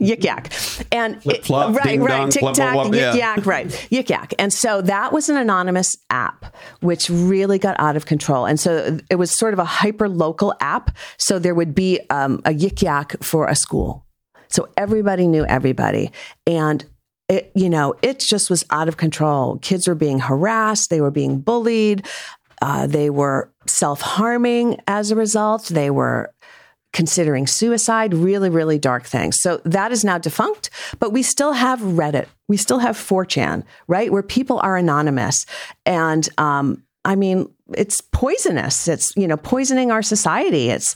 Yik 0.00 0.24
Yak, 0.24 0.52
and 0.90 1.22
flop, 1.44 1.76
right, 1.76 2.00
right, 2.00 2.30
TikTok, 2.30 2.56
Yik 2.56 2.96
yeah. 2.96 3.14
Yak, 3.14 3.46
right, 3.46 3.66
Yik 3.90 4.10
Yak, 4.10 4.34
and 4.36 4.52
so 4.52 4.82
that 4.82 5.12
was 5.12 5.28
an 5.28 5.36
anonymous 5.36 5.94
app, 6.10 6.56
which 6.80 7.08
really 7.08 7.60
got 7.60 7.76
out 7.78 7.94
of 7.96 8.06
control, 8.06 8.44
and 8.44 8.58
so 8.58 8.98
it 9.08 9.14
was 9.14 9.38
sort 9.38 9.52
of 9.52 9.60
a 9.60 9.64
hyper 9.64 10.08
local 10.08 10.54
app. 10.60 10.96
So 11.18 11.38
there 11.38 11.54
would 11.54 11.72
be 11.72 12.00
um, 12.10 12.42
a 12.44 12.50
Yik 12.50 12.82
Yak 12.82 13.22
for 13.22 13.46
a 13.46 13.54
school, 13.54 14.06
so 14.48 14.68
everybody 14.76 15.28
knew 15.28 15.44
everybody, 15.44 16.10
and 16.44 16.84
it, 17.28 17.52
you 17.54 17.70
know, 17.70 17.94
it 18.02 18.18
just 18.18 18.50
was 18.50 18.64
out 18.70 18.88
of 18.88 18.96
control. 18.96 19.58
Kids 19.58 19.88
were 19.88 19.94
being 19.94 20.18
harassed, 20.18 20.90
they 20.90 21.00
were 21.00 21.10
being 21.10 21.40
bullied. 21.40 22.06
Uh, 22.62 22.86
they 22.86 23.10
were 23.10 23.50
self 23.66 24.00
harming 24.00 24.80
as 24.86 25.10
a 25.10 25.16
result. 25.16 25.64
They 25.64 25.90
were 25.90 26.32
considering 26.92 27.48
suicide, 27.48 28.14
really, 28.14 28.50
really 28.50 28.78
dark 28.78 29.04
things. 29.04 29.40
So 29.40 29.60
that 29.64 29.90
is 29.90 30.04
now 30.04 30.18
defunct, 30.18 30.70
but 31.00 31.10
we 31.10 31.24
still 31.24 31.54
have 31.54 31.80
Reddit. 31.80 32.26
We 32.46 32.56
still 32.56 32.78
have 32.78 32.96
4chan, 32.96 33.64
right? 33.88 34.12
Where 34.12 34.22
people 34.22 34.60
are 34.60 34.76
anonymous. 34.76 35.44
And, 35.84 36.28
um, 36.38 36.84
I 37.04 37.16
mean, 37.16 37.52
it's 37.74 38.00
poisonous. 38.00 38.86
It's, 38.86 39.12
you 39.16 39.26
know, 39.26 39.38
poisoning 39.38 39.90
our 39.90 40.02
society. 40.02 40.68
It's 40.68 40.94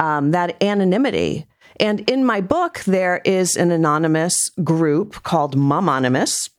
um, 0.00 0.32
that 0.32 0.60
anonymity. 0.62 1.46
And 1.78 2.08
in 2.10 2.24
my 2.24 2.40
book, 2.40 2.80
there 2.86 3.20
is 3.24 3.54
an 3.54 3.70
anonymous 3.70 4.34
group 4.64 5.22
called 5.22 5.56
Momonymous 5.56 6.50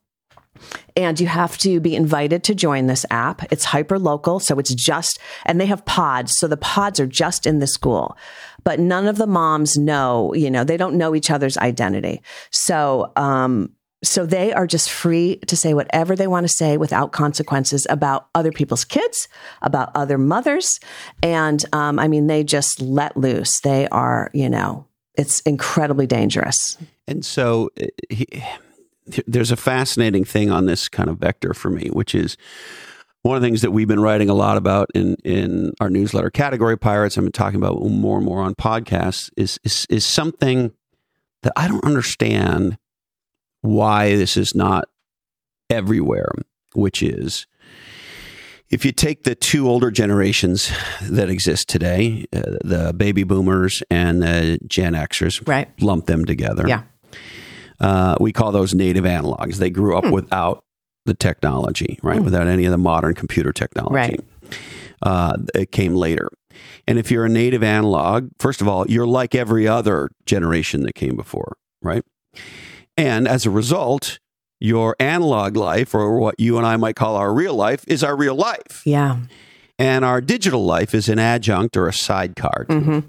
and 0.96 1.20
you 1.20 1.28
have 1.28 1.58
to 1.60 1.80
be 1.80 1.96
invited 1.96 2.44
to 2.46 2.56
join 2.56 2.88
this 2.88 3.06
app. 3.10 3.52
It's 3.52 3.66
hyper 3.66 4.00
local, 4.00 4.40
so 4.40 4.58
it's 4.60 4.74
just, 4.74 5.20
and 5.46 5.60
they 5.60 5.66
have 5.66 5.86
pods. 5.86 6.34
So 6.38 6.48
the 6.48 6.58
pods 6.58 7.00
are 7.00 7.08
just 7.08 7.46
in 7.46 7.60
the 7.60 7.68
school, 7.68 8.18
but 8.64 8.80
none 8.80 9.08
of 9.08 9.18
the 9.18 9.28
moms 9.28 9.78
know, 9.78 10.34
you 10.34 10.50
know, 10.50 10.64
they 10.64 10.78
don't 10.78 10.98
know 10.98 11.16
each 11.16 11.32
other's 11.32 11.58
identity. 11.58 12.22
So, 12.52 13.12
um, 13.16 13.72
so 14.04 14.26
they 14.26 14.54
are 14.54 14.68
just 14.68 14.90
free 14.90 15.38
to 15.48 15.56
say 15.56 15.74
whatever 15.74 16.16
they 16.16 16.28
want 16.28 16.44
to 16.44 16.54
say 16.54 16.78
without 16.78 17.12
consequences 17.12 17.88
about 17.90 18.28
other 18.36 18.52
people's 18.52 18.86
kids, 18.86 19.28
about 19.62 19.92
other 19.96 20.18
mothers. 20.18 20.80
And 21.24 21.64
um, 21.74 21.98
I 21.98 22.08
mean, 22.08 22.28
they 22.28 22.44
just 22.44 22.82
let 22.82 23.18
loose. 23.18 23.60
They 23.62 23.88
are, 23.88 24.30
you 24.34 24.50
know, 24.50 24.86
it's 25.16 25.40
incredibly 25.42 26.06
dangerous. 26.06 26.78
And 27.08 27.26
so 27.26 27.70
uh, 27.82 27.86
he, 28.10 28.28
there's 29.28 29.52
a 29.52 29.56
fascinating 29.56 30.26
thing 30.26 30.52
on 30.52 30.66
this 30.66 30.90
kind 30.90 31.10
of 31.10 31.18
vector 31.18 31.54
for 31.54 31.70
me, 31.70 31.90
which 31.90 32.16
is 32.16 32.38
one 33.22 33.36
of 33.36 33.42
the 33.42 33.48
things 33.48 33.62
that 33.62 33.72
we've 33.72 33.88
been 33.88 34.00
writing 34.00 34.30
a 34.30 34.34
lot 34.34 34.58
about 34.58 34.90
in, 34.94 35.16
in 35.24 35.74
our 35.80 35.90
newsletter, 35.90 36.30
Category 36.30 36.78
Pirates. 36.78 37.18
I've 37.18 37.24
been 37.24 37.32
talking 37.32 37.58
about 37.58 37.82
more 37.82 38.18
and 38.18 38.26
more 38.26 38.42
on 38.42 38.56
podcasts. 38.56 39.30
Is 39.38 39.60
is, 39.64 39.86
is 39.90 40.06
something 40.06 40.72
that 41.44 41.54
I 41.56 41.68
don't 41.68 41.84
understand 41.84 42.78
why 43.62 44.16
this 44.16 44.38
is 44.38 44.56
not 44.56 44.86
everywhere. 45.70 46.32
Which 46.74 47.02
is, 47.02 47.48
if 48.70 48.84
you 48.84 48.92
take 48.92 49.24
the 49.24 49.34
two 49.34 49.70
older 49.70 49.90
generations 49.90 50.72
that 51.02 51.30
exist 51.30 51.70
today, 51.70 52.26
uh, 52.34 52.42
the 52.64 52.94
baby 52.96 53.24
boomers 53.24 53.82
and 53.90 54.22
the 54.22 54.60
Gen 54.68 54.94
Xers, 54.94 55.48
right. 55.48 55.70
lump 55.82 56.08
them 56.08 56.26
together. 56.26 56.68
Yeah 56.68 56.84
uh, 57.80 58.16
we 58.20 58.32
call 58.32 58.52
those 58.52 58.74
native 58.74 59.04
analogs. 59.04 59.56
They 59.56 59.70
grew 59.70 59.98
up 59.98 60.06
hmm. 60.06 60.12
without 60.12 60.64
the 61.06 61.14
technology, 61.14 62.00
right? 62.02 62.18
Hmm. 62.18 62.26
Without 62.26 62.48
any 62.48 62.66
of 62.66 62.72
the 62.72 62.78
modern 62.78 63.14
computer 63.14 63.52
technology. 63.52 63.96
Right. 63.96 64.20
Uh, 65.02 65.38
it 65.54 65.72
came 65.72 65.96
later. 65.96 66.30
And 66.88 66.98
if 66.98 67.12
you're 67.12 67.26
a 67.26 67.30
native 67.30 67.64
analog, 67.64 68.30
first 68.40 68.62
of 68.62 68.68
all, 68.68 68.86
you're 68.88 69.08
like 69.08 69.36
every 69.36 69.68
other 69.68 70.10
generation 70.26 70.84
that 70.84 70.96
came 70.96 71.16
before, 71.16 71.58
right? 71.82 72.04
And 72.98 73.28
as 73.28 73.46
a 73.46 73.50
result, 73.50 74.20
your 74.60 74.96
analog 75.00 75.58
life, 75.58 75.94
or 75.94 76.18
what 76.18 76.40
you 76.40 76.58
and 76.58 76.66
I 76.66 76.78
might 76.78 76.96
call 76.96 77.16
our 77.18 77.34
real 77.34 77.56
life, 77.56 77.84
is 77.88 78.04
our 78.04 78.16
real 78.16 78.36
life. 78.36 78.82
Yeah. 78.86 79.20
And 79.78 80.06
our 80.06 80.22
digital 80.22 80.66
life 80.66 80.96
is 80.96 81.10
an 81.10 81.20
adjunct 81.20 81.76
or 81.76 81.88
a 81.88 81.94
sidecar. 81.94 82.66
Mm-hmm. 82.70 83.00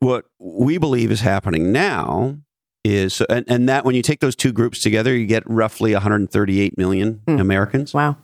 What 0.00 0.24
we 0.38 0.78
believe 0.78 1.12
is 1.12 1.20
happening 1.20 1.70
now 1.70 2.38
is 2.84 3.20
and, 3.22 3.44
and 3.48 3.68
that 3.68 3.84
when 3.84 3.94
you 3.94 4.02
take 4.02 4.20
those 4.20 4.36
two 4.36 4.52
groups 4.52 4.80
together, 4.80 5.16
you 5.16 5.26
get 5.26 5.42
roughly 5.46 5.92
138 5.92 6.78
million 6.78 7.20
mm. 7.26 7.40
Americans. 7.40 7.92
Wow. 7.92 8.16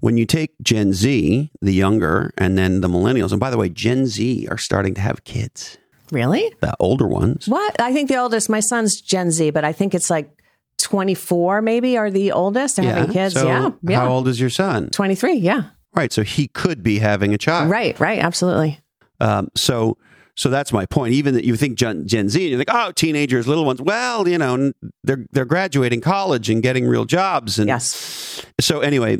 When 0.00 0.16
you 0.16 0.26
take 0.26 0.54
Gen 0.62 0.92
Z, 0.92 1.50
the 1.60 1.72
younger, 1.72 2.32
and 2.38 2.56
then 2.56 2.80
the 2.80 2.88
millennials, 2.88 3.32
and 3.32 3.40
by 3.40 3.50
the 3.50 3.58
way, 3.58 3.68
Gen 3.68 4.06
Z 4.06 4.46
are 4.48 4.58
starting 4.58 4.94
to 4.94 5.00
have 5.00 5.24
kids. 5.24 5.76
Really? 6.12 6.54
The 6.60 6.74
older 6.78 7.06
ones. 7.06 7.48
What? 7.48 7.80
I 7.80 7.92
think 7.92 8.08
the 8.08 8.16
oldest, 8.16 8.48
my 8.48 8.60
son's 8.60 9.00
Gen 9.00 9.30
Z, 9.30 9.50
but 9.50 9.64
I 9.64 9.72
think 9.72 9.94
it's 9.94 10.08
like 10.08 10.30
24 10.78 11.62
maybe 11.62 11.98
are 11.98 12.10
the 12.10 12.32
oldest. 12.32 12.78
Yeah. 12.78 12.94
having 12.94 13.12
kids. 13.12 13.34
So 13.34 13.46
yeah. 13.46 13.70
yeah. 13.82 14.00
How 14.00 14.08
old 14.08 14.28
is 14.28 14.40
your 14.40 14.50
son? 14.50 14.90
23. 14.90 15.34
Yeah. 15.34 15.64
Right. 15.94 16.12
So 16.12 16.22
he 16.22 16.48
could 16.48 16.82
be 16.82 16.98
having 16.98 17.34
a 17.34 17.38
child. 17.38 17.70
Right. 17.70 17.98
Right. 17.98 18.20
Absolutely. 18.20 18.78
Um, 19.20 19.48
so 19.56 19.98
so 20.38 20.50
that's 20.50 20.72
my 20.72 20.86
point. 20.86 21.14
Even 21.14 21.34
that 21.34 21.44
you 21.44 21.56
think 21.56 21.76
Gen, 21.76 22.06
Gen 22.06 22.28
Z, 22.28 22.40
and 22.40 22.52
you 22.52 22.56
think, 22.56 22.70
oh, 22.72 22.92
teenagers, 22.92 23.48
little 23.48 23.64
ones. 23.64 23.82
Well, 23.82 24.28
you 24.28 24.38
know, 24.38 24.72
they're 25.02 25.26
they're 25.32 25.44
graduating 25.44 26.00
college 26.00 26.48
and 26.48 26.62
getting 26.62 26.86
real 26.86 27.04
jobs. 27.04 27.58
And 27.58 27.66
yes. 27.66 28.46
So 28.60 28.78
anyway, 28.78 29.18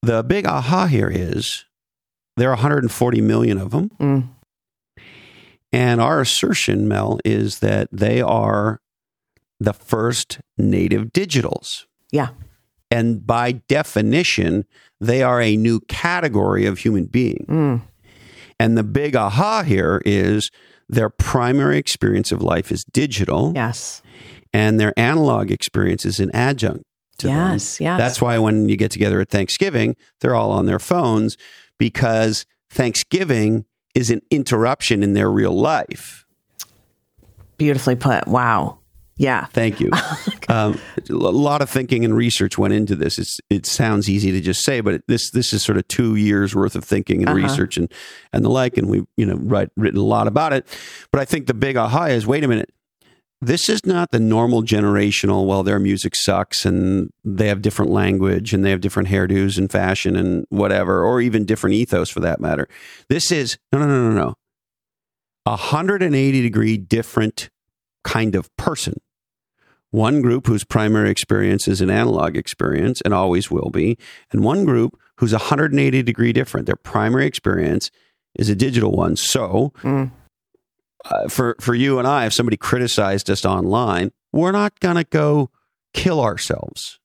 the 0.00 0.24
big 0.24 0.46
aha 0.46 0.86
here 0.86 1.10
is 1.14 1.66
there 2.38 2.48
are 2.48 2.52
140 2.52 3.20
million 3.20 3.58
of 3.58 3.72
them, 3.72 3.90
mm. 4.00 5.04
and 5.70 6.00
our 6.00 6.22
assertion, 6.22 6.88
Mel, 6.88 7.20
is 7.26 7.58
that 7.58 7.90
they 7.92 8.22
are 8.22 8.80
the 9.60 9.74
first 9.74 10.40
native 10.56 11.12
digitals. 11.12 11.84
Yeah. 12.10 12.28
And 12.90 13.26
by 13.26 13.52
definition, 13.52 14.64
they 14.98 15.22
are 15.22 15.42
a 15.42 15.58
new 15.58 15.80
category 15.80 16.64
of 16.64 16.78
human 16.78 17.04
being. 17.04 17.44
Mm. 17.46 17.82
And 18.60 18.76
the 18.76 18.82
big 18.82 19.14
aha 19.14 19.62
here 19.62 20.02
is 20.04 20.50
their 20.88 21.10
primary 21.10 21.78
experience 21.78 22.32
of 22.32 22.42
life 22.42 22.72
is 22.72 22.84
digital. 22.84 23.52
Yes. 23.54 24.02
And 24.52 24.80
their 24.80 24.98
analog 24.98 25.50
experience 25.50 26.04
is 26.04 26.20
an 26.20 26.30
adjunct 26.32 26.84
to 27.18 27.28
yes, 27.28 27.78
them. 27.78 27.84
Yes. 27.84 27.98
That's 27.98 28.22
why 28.22 28.38
when 28.38 28.68
you 28.68 28.76
get 28.76 28.90
together 28.90 29.20
at 29.20 29.28
Thanksgiving, 29.28 29.96
they're 30.20 30.34
all 30.34 30.50
on 30.50 30.66
their 30.66 30.78
phones 30.78 31.36
because 31.78 32.46
Thanksgiving 32.70 33.66
is 33.94 34.10
an 34.10 34.22
interruption 34.30 35.02
in 35.02 35.12
their 35.12 35.30
real 35.30 35.52
life. 35.52 36.24
Beautifully 37.56 37.96
put. 37.96 38.26
Wow. 38.26 38.77
Yeah. 39.18 39.46
Thank 39.46 39.80
you. 39.80 39.90
um, 40.48 40.80
a 41.10 41.12
lot 41.12 41.60
of 41.60 41.68
thinking 41.68 42.04
and 42.04 42.16
research 42.16 42.56
went 42.56 42.72
into 42.72 42.94
this. 42.94 43.18
It's, 43.18 43.40
it 43.50 43.66
sounds 43.66 44.08
easy 44.08 44.30
to 44.30 44.40
just 44.40 44.64
say, 44.64 44.80
but 44.80 45.02
this 45.08 45.30
this 45.32 45.52
is 45.52 45.62
sort 45.62 45.76
of 45.76 45.86
two 45.88 46.14
years 46.14 46.54
worth 46.54 46.76
of 46.76 46.84
thinking 46.84 47.22
and 47.22 47.28
uh-huh. 47.28 47.38
research 47.38 47.76
and 47.76 47.92
and 48.32 48.44
the 48.44 48.48
like. 48.48 48.78
And 48.78 48.88
we've 48.88 49.06
you 49.16 49.26
know 49.26 49.34
write, 49.34 49.70
written 49.76 49.98
a 49.98 50.04
lot 50.04 50.28
about 50.28 50.52
it. 50.52 50.66
But 51.12 51.20
I 51.20 51.24
think 51.24 51.48
the 51.48 51.54
big 51.54 51.76
aha 51.76 52.04
is: 52.06 52.26
wait 52.26 52.44
a 52.44 52.48
minute. 52.48 52.72
This 53.40 53.68
is 53.68 53.86
not 53.86 54.10
the 54.10 54.18
normal 54.18 54.62
generational. 54.62 55.46
Well, 55.46 55.62
their 55.62 55.78
music 55.78 56.14
sucks, 56.16 56.64
and 56.64 57.10
they 57.24 57.48
have 57.48 57.60
different 57.62 57.90
language, 57.90 58.52
and 58.52 58.64
they 58.64 58.70
have 58.70 58.80
different 58.80 59.08
hairdos 59.08 59.58
and 59.58 59.70
fashion 59.70 60.16
and 60.16 60.46
whatever, 60.48 61.04
or 61.04 61.20
even 61.20 61.44
different 61.44 61.74
ethos 61.74 62.08
for 62.08 62.20
that 62.20 62.40
matter. 62.40 62.68
This 63.08 63.32
is 63.32 63.58
no, 63.72 63.80
no, 63.80 63.86
no, 63.86 64.10
no, 64.10 64.14
no. 64.14 64.34
A 65.46 65.50
180 65.50 66.42
degree 66.42 66.76
different 66.76 67.48
kind 68.04 68.34
of 68.34 68.54
person 68.56 69.00
one 69.90 70.20
group 70.20 70.46
whose 70.46 70.64
primary 70.64 71.10
experience 71.10 71.66
is 71.66 71.80
an 71.80 71.90
analog 71.90 72.36
experience 72.36 73.00
and 73.02 73.14
always 73.14 73.50
will 73.50 73.70
be, 73.70 73.96
and 74.30 74.44
one 74.44 74.64
group 74.64 74.98
who's 75.16 75.32
180 75.32 76.02
degree 76.02 76.32
different. 76.32 76.66
Their 76.66 76.76
primary 76.76 77.26
experience 77.26 77.90
is 78.34 78.48
a 78.48 78.54
digital 78.54 78.92
one. 78.92 79.16
So, 79.16 79.72
mm. 79.82 80.10
uh, 81.04 81.28
for 81.28 81.56
for 81.60 81.74
you 81.74 81.98
and 81.98 82.06
I, 82.06 82.26
if 82.26 82.34
somebody 82.34 82.56
criticized 82.56 83.30
us 83.30 83.44
online, 83.44 84.12
we're 84.32 84.52
not 84.52 84.78
going 84.80 84.96
to 84.96 85.04
go 85.04 85.50
kill 85.94 86.20
ourselves. 86.20 86.98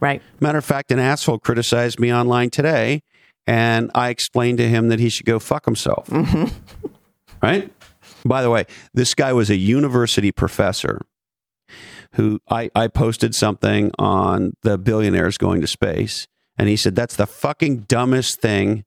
Right. 0.00 0.20
Matter 0.40 0.58
of 0.58 0.64
fact, 0.64 0.90
an 0.90 0.98
asshole 0.98 1.38
criticized 1.38 1.98
me 1.98 2.12
online 2.12 2.50
today, 2.50 3.02
and 3.46 3.90
I 3.94 4.10
explained 4.10 4.58
to 4.58 4.68
him 4.68 4.88
that 4.88 5.00
he 5.00 5.08
should 5.08 5.24
go 5.24 5.38
fuck 5.38 5.64
himself. 5.64 6.08
Mm-hmm. 6.08 6.54
right. 7.42 7.72
By 8.26 8.42
the 8.42 8.50
way, 8.50 8.66
this 8.92 9.14
guy 9.14 9.32
was 9.32 9.50
a 9.50 9.56
university 9.56 10.30
professor 10.30 11.00
who 12.14 12.40
I, 12.48 12.70
I 12.74 12.88
posted 12.88 13.34
something 13.34 13.90
on 13.98 14.54
the 14.62 14.78
billionaires 14.78 15.38
going 15.38 15.60
to 15.60 15.66
space, 15.66 16.26
and 16.56 16.68
he 16.68 16.76
said, 16.76 16.94
That's 16.94 17.16
the 17.16 17.26
fucking 17.26 17.80
dumbest 17.80 18.40
thing 18.40 18.84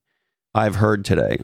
I've 0.53 0.75
heard 0.75 1.05
today. 1.05 1.37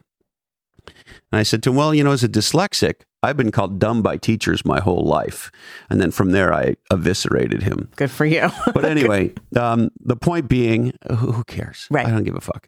And 0.87 1.39
I 1.39 1.43
said 1.43 1.63
to 1.63 1.69
him, 1.69 1.75
Well, 1.75 1.93
you 1.93 2.03
know, 2.03 2.11
as 2.11 2.23
a 2.23 2.29
dyslexic, 2.29 3.01
I've 3.21 3.37
been 3.37 3.51
called 3.51 3.79
dumb 3.79 4.01
by 4.01 4.17
teachers 4.17 4.65
my 4.65 4.81
whole 4.81 5.05
life. 5.05 5.51
And 5.89 6.01
then 6.01 6.11
from 6.11 6.31
there, 6.31 6.53
I 6.53 6.75
eviscerated 6.91 7.63
him. 7.63 7.89
Good 7.95 8.11
for 8.11 8.25
you. 8.25 8.49
But 8.73 8.85
anyway, 8.85 9.33
um, 9.55 9.89
the 9.99 10.17
point 10.17 10.49
being, 10.49 10.93
who, 11.09 11.43
cares? 11.45 11.87
Right. 11.89 12.05
I 12.05 12.11
don't 12.11 12.23
give 12.23 12.35
a 12.35 12.41
fuck. 12.41 12.67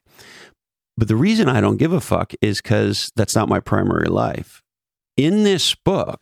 But 0.97 1.09
the 1.09 1.15
reason 1.15 1.49
I 1.49 1.59
don't 1.59 1.77
give 1.77 1.91
a 1.91 1.99
fuck 1.99 2.33
is 2.41 2.61
because 2.61 3.11
that's 3.15 3.35
not 3.35 3.49
my 3.49 3.59
primary 3.59 4.07
life. 4.07 4.61
In 5.17 5.43
this 5.43 5.75
book, 5.75 6.21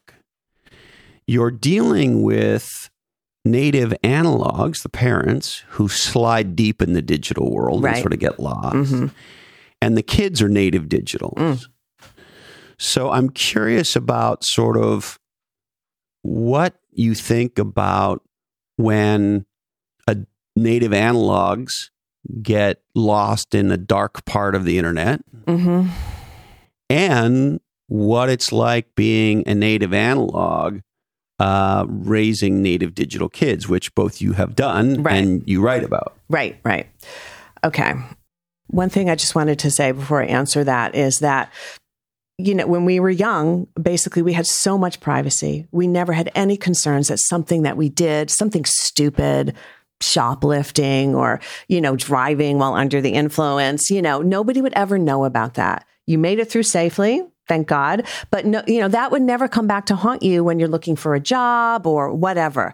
you're 1.28 1.52
dealing 1.52 2.22
with 2.24 2.90
native 3.46 3.94
analogs, 4.04 4.84
the 4.84 4.90
parents 4.90 5.64
who 5.70 5.88
slide 5.88 6.56
deep 6.56 6.82
in 6.82 6.94
the 6.94 7.02
digital 7.02 7.52
world 7.52 7.84
Right. 7.84 7.96
and 7.96 8.02
sort 8.02 8.14
of 8.14 8.20
get 8.20 8.40
lost. 8.40 8.76
Mhm. 8.76 9.12
And 9.82 9.98
the 9.98 10.02
kids 10.04 10.42
are 10.42 10.48
native 10.50 10.84
digitals. 10.86 11.34
Mm. 11.38 11.68
So 12.80 13.12
I'm 13.12 13.30
curious 13.30 13.96
about 13.96 14.44
sort 14.44 14.78
of 14.78 15.20
what 16.22 16.76
you 16.92 17.14
think 17.16 17.60
about 17.60 18.22
when 18.78 19.46
a 20.08 20.18
native 20.56 20.92
analogs 20.92 21.90
get 22.42 22.82
lost 22.96 23.54
in 23.54 23.72
a 23.72 23.78
dark 23.78 24.24
part 24.26 24.56
of 24.56 24.64
the 24.64 24.78
internet 24.78 25.20
hmm 25.46 25.88
and 26.90 27.60
what 27.88 28.30
it's 28.30 28.52
like 28.54 28.96
being 28.96 29.44
a 29.48 29.54
native 29.54 29.94
analog 29.94 30.80
uh, 31.44 31.86
raising 31.90 32.62
native 32.62 32.96
digital 32.96 33.28
kids, 33.28 33.68
which 33.68 33.94
both 33.96 34.22
you 34.22 34.32
have 34.34 34.56
done 34.56 35.04
Right. 35.04 35.16
and 35.22 35.44
you 35.46 35.62
write 35.62 35.84
about. 35.84 36.16
Right, 36.30 36.58
right. 36.64 36.88
Okay. 37.66 37.94
One 38.68 38.90
thing 38.90 39.10
I 39.10 39.16
just 39.16 39.36
wanted 39.36 39.60
to 39.60 39.70
say 39.70 39.92
before 39.92 40.22
I 40.22 40.28
answer 40.28 40.64
that 40.64 40.96
is 40.96 41.20
that, 41.20 41.52
you 42.38 42.56
know, 42.56 42.66
when 42.66 42.86
we 42.86 43.02
were 43.02 43.10
young, 43.10 43.68
basically 43.82 44.22
we 44.22 44.32
had 44.32 44.48
so 44.48 44.78
much 44.78 45.02
privacy. 45.02 45.68
We 45.72 45.86
never 45.86 46.14
had 46.14 46.32
any 46.34 46.56
concerns 46.56 47.10
that 47.10 47.20
something 47.20 47.64
that 47.64 47.76
we 47.76 47.90
did, 47.90 48.32
something 48.32 48.64
stupid, 48.66 49.54
shoplifting 50.02 51.14
or, 51.14 51.42
you 51.68 51.82
know, 51.82 51.96
driving 51.98 52.58
while 52.58 52.74
under 52.74 53.02
the 53.02 53.12
influence, 53.12 53.90
you 53.90 54.02
know, 54.02 54.22
nobody 54.22 54.62
would 54.62 54.74
ever 54.74 54.98
know 54.98 55.26
about 55.26 55.56
that. 55.56 55.86
You 56.08 56.18
made 56.18 56.40
it 56.40 56.50
through 56.50 56.64
safely. 56.64 57.22
Thank 57.48 57.68
God. 57.68 58.08
But 58.32 58.46
no, 58.46 58.64
you 58.68 58.80
know, 58.80 58.88
that 58.88 59.12
would 59.12 59.22
never 59.22 59.48
come 59.48 59.68
back 59.68 59.86
to 59.88 59.96
haunt 59.96 60.24
you 60.24 60.44
when 60.44 60.60
you're 60.60 60.70
looking 60.70 60.96
for 60.96 61.16
a 61.16 61.20
job 61.20 61.86
or 61.86 62.14
whatever. 62.14 62.74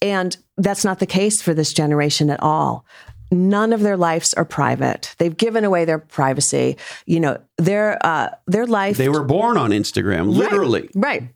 And 0.00 0.36
that's 0.56 0.84
not 0.84 0.98
the 0.98 1.06
case 1.06 1.40
for 1.40 1.54
this 1.54 1.72
generation 1.72 2.28
at 2.28 2.42
all. 2.42 2.84
None 3.30 3.72
of 3.72 3.80
their 3.80 3.96
lives 3.96 4.34
are 4.34 4.44
private. 4.44 5.14
They've 5.16 5.36
given 5.36 5.64
away 5.64 5.86
their 5.86 5.98
privacy. 5.98 6.76
You 7.06 7.20
know, 7.20 7.40
their 7.56 7.98
uh, 8.04 8.30
their 8.46 8.66
life. 8.66 8.98
They 8.98 9.08
were 9.08 9.24
born 9.24 9.56
on 9.56 9.70
Instagram, 9.70 10.34
literally. 10.34 10.90
Right. 10.94 11.30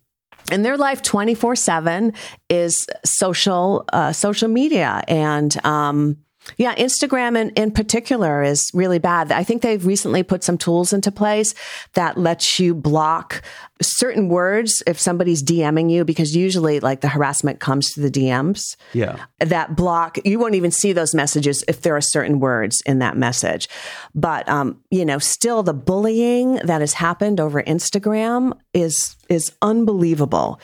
And 0.51 0.65
their 0.65 0.77
life 0.77 1.03
24 1.03 1.57
7 1.57 2.13
is 2.49 2.87
social, 3.05 3.85
uh, 3.93 4.13
social 4.13 4.49
media. 4.49 5.03
And, 5.09 5.65
um, 5.65 6.19
yeah, 6.57 6.75
Instagram 6.77 7.37
in, 7.37 7.51
in 7.51 7.71
particular 7.71 8.43
is 8.43 8.71
really 8.73 8.99
bad. 8.99 9.33
I 9.33 9.43
think 9.45 9.63
they've 9.63 9.85
recently 9.85 10.23
put 10.23 10.45
some 10.45 10.57
tools 10.59 10.93
into 10.93 11.11
place 11.11 11.55
that 11.95 12.17
lets 12.17 12.59
you 12.61 12.75
block 12.75 13.43
certain 13.83 14.29
words 14.29 14.83
if 14.87 14.99
somebody's 14.99 15.43
DMing 15.43 15.91
you, 15.91 16.05
because 16.05 16.35
usually 16.35 16.81
like 16.81 17.01
the 17.03 17.09
harassment 17.09 17.61
comes 17.61 17.93
to 17.93 18.01
the 18.01 18.11
DMs 18.11 18.77
Yeah. 18.95 19.27
that 19.41 19.77
block 19.77 20.19
you 20.25 20.39
won't 20.39 20.55
even 20.55 20.71
see 20.71 20.93
those 20.93 21.15
messages 21.15 21.63
if 21.69 21.83
there 21.83 21.95
are 21.97 22.01
certain 22.01 22.41
words 22.41 22.83
in 22.87 23.01
that 23.01 23.17
message 23.19 23.69
but 24.15 24.49
um, 24.49 24.81
you 24.91 25.05
know 25.05 25.19
still 25.19 25.63
the 25.63 25.75
bullying 25.75 26.55
that 26.65 26.81
has 26.81 26.95
happened 26.95 27.39
over 27.39 27.63
instagram 27.63 28.53
is 28.73 29.17
is 29.29 29.53
unbelievable 29.61 30.59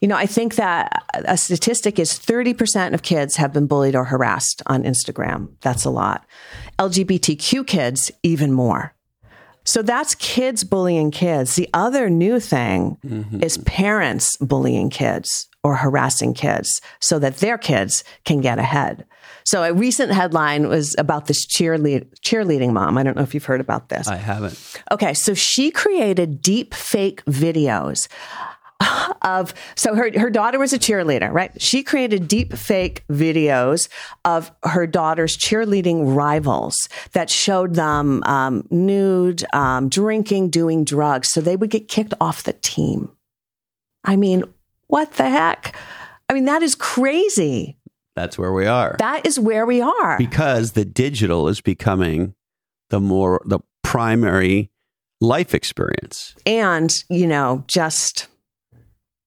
you 0.00 0.08
know 0.08 0.16
i 0.16 0.26
think 0.26 0.56
that 0.56 1.02
a 1.14 1.36
statistic 1.36 1.98
is 1.98 2.12
30% 2.12 2.94
of 2.94 3.02
kids 3.02 3.36
have 3.36 3.52
been 3.52 3.66
bullied 3.66 3.94
or 3.94 4.04
harassed 4.04 4.62
on 4.66 4.82
instagram 4.82 5.48
that's 5.60 5.84
a 5.84 5.90
lot 5.90 6.26
lgbtq 6.78 7.66
kids 7.66 8.10
even 8.22 8.52
more 8.52 8.94
so 9.64 9.82
that's 9.82 10.14
kids 10.16 10.64
bullying 10.64 11.10
kids. 11.10 11.54
The 11.54 11.68
other 11.74 12.08
new 12.10 12.40
thing 12.40 12.96
mm-hmm. 13.06 13.42
is 13.42 13.58
parents 13.58 14.36
bullying 14.38 14.90
kids 14.90 15.48
or 15.62 15.76
harassing 15.76 16.34
kids 16.34 16.80
so 17.00 17.18
that 17.18 17.36
their 17.36 17.58
kids 17.58 18.02
can 18.24 18.40
get 18.40 18.58
ahead. 18.58 19.04
So 19.44 19.62
a 19.62 19.72
recent 19.72 20.12
headline 20.12 20.68
was 20.68 20.94
about 20.98 21.26
this 21.26 21.46
cheerlead, 21.46 22.08
cheerleading 22.20 22.72
mom. 22.72 22.96
I 22.98 23.02
don't 23.02 23.16
know 23.16 23.22
if 23.22 23.34
you've 23.34 23.44
heard 23.44 23.60
about 23.60 23.88
this. 23.88 24.08
I 24.08 24.16
haven't. 24.16 24.82
Okay, 24.90 25.14
so 25.14 25.34
she 25.34 25.70
created 25.70 26.42
deep 26.42 26.74
fake 26.74 27.24
videos 27.26 28.08
of 29.22 29.54
so 29.74 29.94
her 29.94 30.10
her 30.18 30.30
daughter 30.30 30.58
was 30.58 30.72
a 30.72 30.78
cheerleader, 30.78 31.30
right? 31.32 31.50
She 31.60 31.82
created 31.82 32.28
deep 32.28 32.54
fake 32.54 33.04
videos 33.08 33.88
of 34.24 34.50
her 34.62 34.86
daughter's 34.86 35.36
cheerleading 35.36 36.14
rivals 36.14 36.88
that 37.12 37.30
showed 37.30 37.74
them 37.74 38.22
um, 38.24 38.66
nude, 38.70 39.44
um, 39.52 39.88
drinking, 39.88 40.50
doing 40.50 40.84
drugs, 40.84 41.30
so 41.30 41.40
they 41.40 41.56
would 41.56 41.70
get 41.70 41.88
kicked 41.88 42.14
off 42.20 42.42
the 42.42 42.54
team. 42.54 43.10
I 44.04 44.16
mean, 44.16 44.44
what 44.86 45.12
the 45.14 45.28
heck? 45.28 45.76
I 46.28 46.32
mean, 46.32 46.46
that 46.46 46.62
is 46.62 46.74
crazy. 46.74 47.76
That's 48.16 48.38
where 48.38 48.52
we 48.52 48.66
are. 48.66 48.96
That 48.98 49.26
is 49.26 49.38
where 49.38 49.66
we 49.66 49.80
are. 49.80 50.18
because 50.18 50.72
the 50.72 50.84
digital 50.84 51.48
is 51.48 51.60
becoming 51.60 52.34
the 52.90 53.00
more 53.00 53.40
the 53.46 53.60
primary 53.82 54.70
life 55.20 55.54
experience. 55.54 56.34
and 56.46 57.04
you 57.10 57.26
know 57.26 57.62
just 57.66 58.26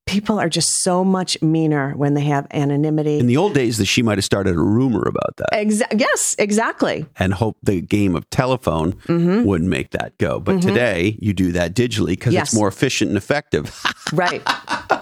people 0.05 0.37
are 0.39 0.49
just 0.49 0.67
so 0.83 1.03
much 1.03 1.41
meaner 1.41 1.93
when 1.95 2.13
they 2.13 2.21
have 2.23 2.45
anonymity 2.51 3.19
In 3.19 3.27
the 3.27 3.37
old 3.37 3.53
days, 3.53 3.77
that 3.77 3.85
she 3.85 4.01
might 4.03 4.17
have 4.17 4.25
started 4.25 4.55
a 4.55 4.59
rumor 4.59 5.01
about 5.07 5.37
that 5.37 5.49
Exa- 5.53 5.99
yes 5.99 6.35
exactly 6.37 7.05
and 7.17 7.33
hope 7.33 7.57
the 7.63 7.81
game 7.81 8.15
of 8.15 8.29
telephone 8.29 8.91
hmm 9.07 9.43
would 9.45 9.61
make 9.63 9.91
that 9.91 10.17
go. 10.17 10.39
But 10.39 10.61
today, 10.61 11.17
you 11.21 11.33
do 11.33 11.51
that 11.53 11.73
digitally 11.73 12.07
because 12.09 12.33
Yes. 12.33 12.49
it's 12.49 12.55
more 12.55 12.67
efficient 12.67 13.09
and 13.09 13.17
effective. 13.17 13.81
right 14.13 14.41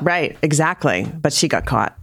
right 0.01 0.37
exactly 0.41 1.05
but 1.21 1.33
she 1.33 1.47
got 1.47 1.65
caught 1.65 1.97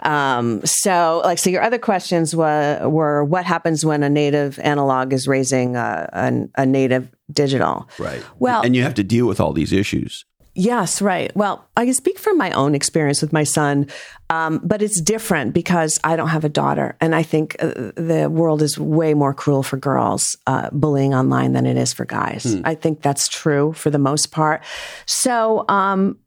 um, 0.00 0.60
so 0.64 1.22
like 1.24 1.38
so 1.38 1.48
your 1.50 1.62
other 1.62 1.78
questions 1.78 2.34
were, 2.36 2.86
were 2.88 3.24
what 3.24 3.44
happens 3.44 3.84
when 3.84 4.02
a 4.02 4.10
native 4.10 4.58
analog 4.60 5.12
is 5.12 5.26
raising 5.26 5.74
a, 5.76 6.08
a, 6.12 6.62
a 6.62 6.66
native 6.66 7.08
digital 7.32 7.88
right. 7.98 8.22
Well- 8.38 8.62
and 8.62 8.76
you 8.76 8.82
have 8.82 8.94
to 8.94 9.04
deal 9.04 9.26
with 9.26 9.40
all 9.40 9.52
these 9.52 9.72
issues. 9.72 10.24
Yes, 10.58 11.02
right. 11.02 11.30
Well, 11.36 11.68
I 11.76 11.84
can 11.84 11.92
speak 11.92 12.18
from 12.18 12.38
my 12.38 12.50
own 12.52 12.74
experience 12.74 13.20
with 13.20 13.30
my 13.30 13.44
son, 13.44 13.88
um, 14.30 14.58
but 14.64 14.80
it's 14.80 15.02
different 15.02 15.52
because 15.52 16.00
I 16.02 16.16
don't 16.16 16.28
have 16.28 16.44
a 16.44 16.48
daughter. 16.48 16.96
And 16.98 17.14
I 17.14 17.22
think 17.22 17.56
uh, 17.60 17.92
the 17.94 18.28
world 18.32 18.62
is 18.62 18.78
way 18.78 19.12
more 19.12 19.34
cruel 19.34 19.62
for 19.62 19.76
girls 19.76 20.34
uh, 20.46 20.70
bullying 20.72 21.14
online 21.14 21.52
than 21.52 21.66
it 21.66 21.76
is 21.76 21.92
for 21.92 22.06
guys. 22.06 22.56
I 22.64 22.74
think 22.74 23.02
that's 23.02 23.28
true 23.28 23.74
for 23.74 23.90
the 23.90 23.98
most 23.98 24.32
part. 24.32 24.64
So 25.04 25.66
um, 25.68 26.18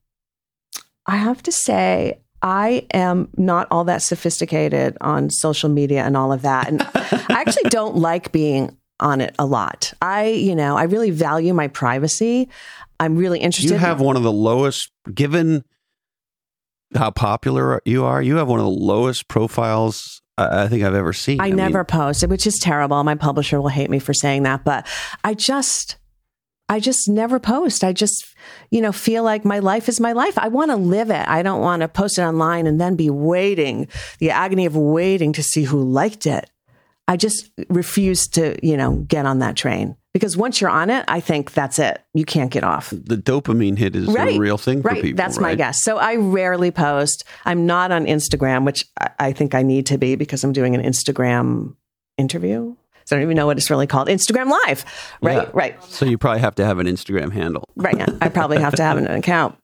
I 1.08 1.16
have 1.16 1.42
to 1.44 1.52
say, 1.52 2.20
I 2.44 2.86
am 2.94 3.30
not 3.36 3.68
all 3.72 3.86
that 3.86 4.04
sophisticated 4.04 4.96
on 5.02 5.32
social 5.32 5.70
media 5.70 6.04
and 6.04 6.16
all 6.16 6.32
of 6.32 6.44
that. 6.44 6.68
And 6.68 6.84
I 6.84 7.26
actually 7.42 7.64
don't 7.72 7.96
like 7.96 8.32
being 8.32 8.78
on 9.00 9.22
it 9.22 9.34
a 9.40 9.46
lot. 9.46 9.94
I, 10.02 10.28
you 10.28 10.56
know, 10.56 10.78
I 10.78 10.84
really 10.84 11.12
value 11.12 11.54
my 11.54 11.68
privacy. 11.68 12.50
I'm 13.00 13.16
really 13.16 13.39
interested. 13.39 13.72
You 13.72 13.78
have 13.78 14.02
one 14.02 14.16
of 14.18 14.24
the 14.24 14.32
lowest, 14.32 14.91
given 15.14 15.64
how 16.95 17.12
popular 17.12 17.82
you 17.86 18.04
are, 18.04 18.22
you 18.22 18.38
have 18.38 18.47
one 18.47 18.60
of 18.60 18.66
the 18.66 18.72
lowest 18.72 19.28
profiles 19.28 20.22
I 20.38 20.64
I 20.64 20.68
think 20.68 20.84
I've 20.84 20.95
ever 20.95 21.14
seen. 21.14 21.39
I, 21.39 21.47
mean, 21.47 21.58
never 21.58 21.84
post, 21.84 22.28
which 22.28 22.47
is 22.47 22.58
terrible. 22.60 23.04
My 23.04 23.16
publisher 23.16 23.62
will 23.62 23.70
hate 23.70 23.89
me 23.89 24.00
for 24.00 24.14
saying 24.14 24.43
that, 24.43 24.64
but 24.64 24.88
I 25.24 25.34
just 25.34 25.97
I 26.70 26.80
just 26.80 27.10
never 27.10 27.39
post. 27.39 27.84
I 27.84 27.93
just, 27.93 28.26
you 28.70 28.80
know, 28.80 28.91
feel 28.91 29.24
like 29.24 29.43
my 29.43 29.58
life 29.58 29.89
is 29.89 30.00
my 30.00 30.12
life. 30.12 30.38
I 30.38 30.50
want 30.50 30.70
to 30.70 30.78
live 30.78 31.10
it. 31.10 31.28
I 31.28 31.41
don't 31.41 31.62
want 31.62 31.82
to 31.82 31.88
post 31.88 32.20
it 32.20 32.22
online 32.22 32.68
and 32.68 32.80
then 32.80 32.95
be 32.95 33.10
waiting, 33.10 33.88
the 34.20 34.30
agony 34.30 34.68
of 34.68 34.78
waiting 34.78 35.34
to 35.34 35.43
see 35.43 35.64
who 35.64 35.84
liked 35.84 36.28
it. 36.28 36.50
I 37.08 37.18
just 37.18 37.50
refuse 37.70 38.28
to, 38.30 38.56
you 38.66 38.78
know, 38.78 38.97
get 38.97 39.26
on 39.26 39.39
that 39.39 39.56
train 39.56 39.95
because 40.14 40.36
once 40.36 40.60
you're 40.60 40.70
on 40.70 40.89
it, 40.89 41.05
I 41.07 41.20
think 41.20 41.53
that's 41.53 41.78
it. 41.80 42.01
You 42.14 42.26
can't 42.26 42.51
get 42.51 42.64
off. 42.64 42.89
the 42.89 43.16
dopamine 43.18 43.78
hit 43.78 43.95
is 43.95 44.07
Right. 44.07 44.36
a 44.36 44.39
real 44.39 44.57
thing 44.57 44.82
for 44.82 44.93
people. 44.95 45.16
That's 45.16 45.39
my 45.39 45.55
guess. 45.55 45.84
So 45.84 45.97
I 45.97 46.16
rarely 46.16 46.72
post. 46.72 47.24
I'm 47.45 47.66
not 47.66 47.91
on 47.91 48.05
Instagram, 48.05 48.66
which 48.66 48.86
I- 48.99 49.10
I 49.20 49.32
think 49.34 49.53
I 49.55 49.62
need 49.64 49.86
to 49.88 49.97
be 49.97 50.16
because 50.16 50.43
I'm 50.43 50.53
doing 50.53 50.76
an 50.76 50.82
Instagram 50.82 51.76
interview. 52.18 52.76
So 53.05 53.16
I 53.16 53.20
don't 53.20 53.24
even 53.28 53.38
know 53.38 53.47
what 53.47 53.57
it's 53.57 53.70
really 53.72 53.88
called. 53.88 54.07
Instagram 54.07 54.51
Live. 54.68 54.86
Right. 55.22 55.38
Yeah. 55.38 55.49
Right. 55.53 55.84
So 55.86 56.05
you 56.05 56.18
probably 56.18 56.41
have 56.41 56.55
to 56.55 56.66
have 56.66 56.78
an 56.80 56.86
Instagram 56.86 57.32
handle. 57.32 57.64
Right. 57.76 57.97
Yeah. 57.97 58.05
I 58.22 58.30
probably 58.30 58.60
have 58.60 58.76
to 58.76 58.84
have 58.84 58.97
an 58.97 59.07
account. 59.07 59.55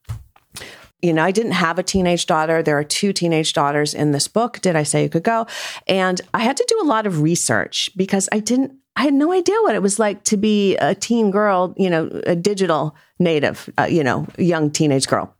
You 1.01 1.13
know, 1.13 1.23
I 1.23 1.29
didn't 1.31 1.51
have 1.51 1.77
a 1.77 1.83
teenage 1.83 2.25
daughter. 2.25 2.63
There 2.63 2.77
are 2.79 2.83
two 2.83 3.13
teenage 3.13 3.53
daughters 3.53 3.93
in 3.93 4.11
this 4.13 4.27
book. 4.27 4.59
Did 4.61 4.75
I 4.75 4.81
say 4.83 5.03
you 5.03 5.09
could 5.09 5.23
go? 5.23 5.45
And 5.87 6.19
I 6.33 6.39
had 6.39 6.57
to 6.57 6.65
do 6.67 6.79
a 6.81 6.87
lot 6.87 7.05
of 7.05 7.21
research 7.21 7.89
because 7.95 8.27
I 8.31 8.39
didn't, 8.39 8.71
I 8.95 9.03
had 9.03 9.13
no 9.13 9.31
idea 9.33 9.55
what 9.61 9.75
it 9.75 9.81
was 9.81 9.99
like 9.99 10.23
to 10.25 10.37
be 10.37 10.77
a 10.77 10.95
teen 10.95 11.31
girl, 11.31 11.73
you 11.77 11.89
know, 11.89 12.09
a 12.25 12.35
digital 12.35 12.95
native, 13.19 13.69
uh, 13.77 13.83
you 13.83 14.03
know, 14.03 14.25
young 14.37 14.71
teenage 14.71 15.07
girl. 15.07 15.35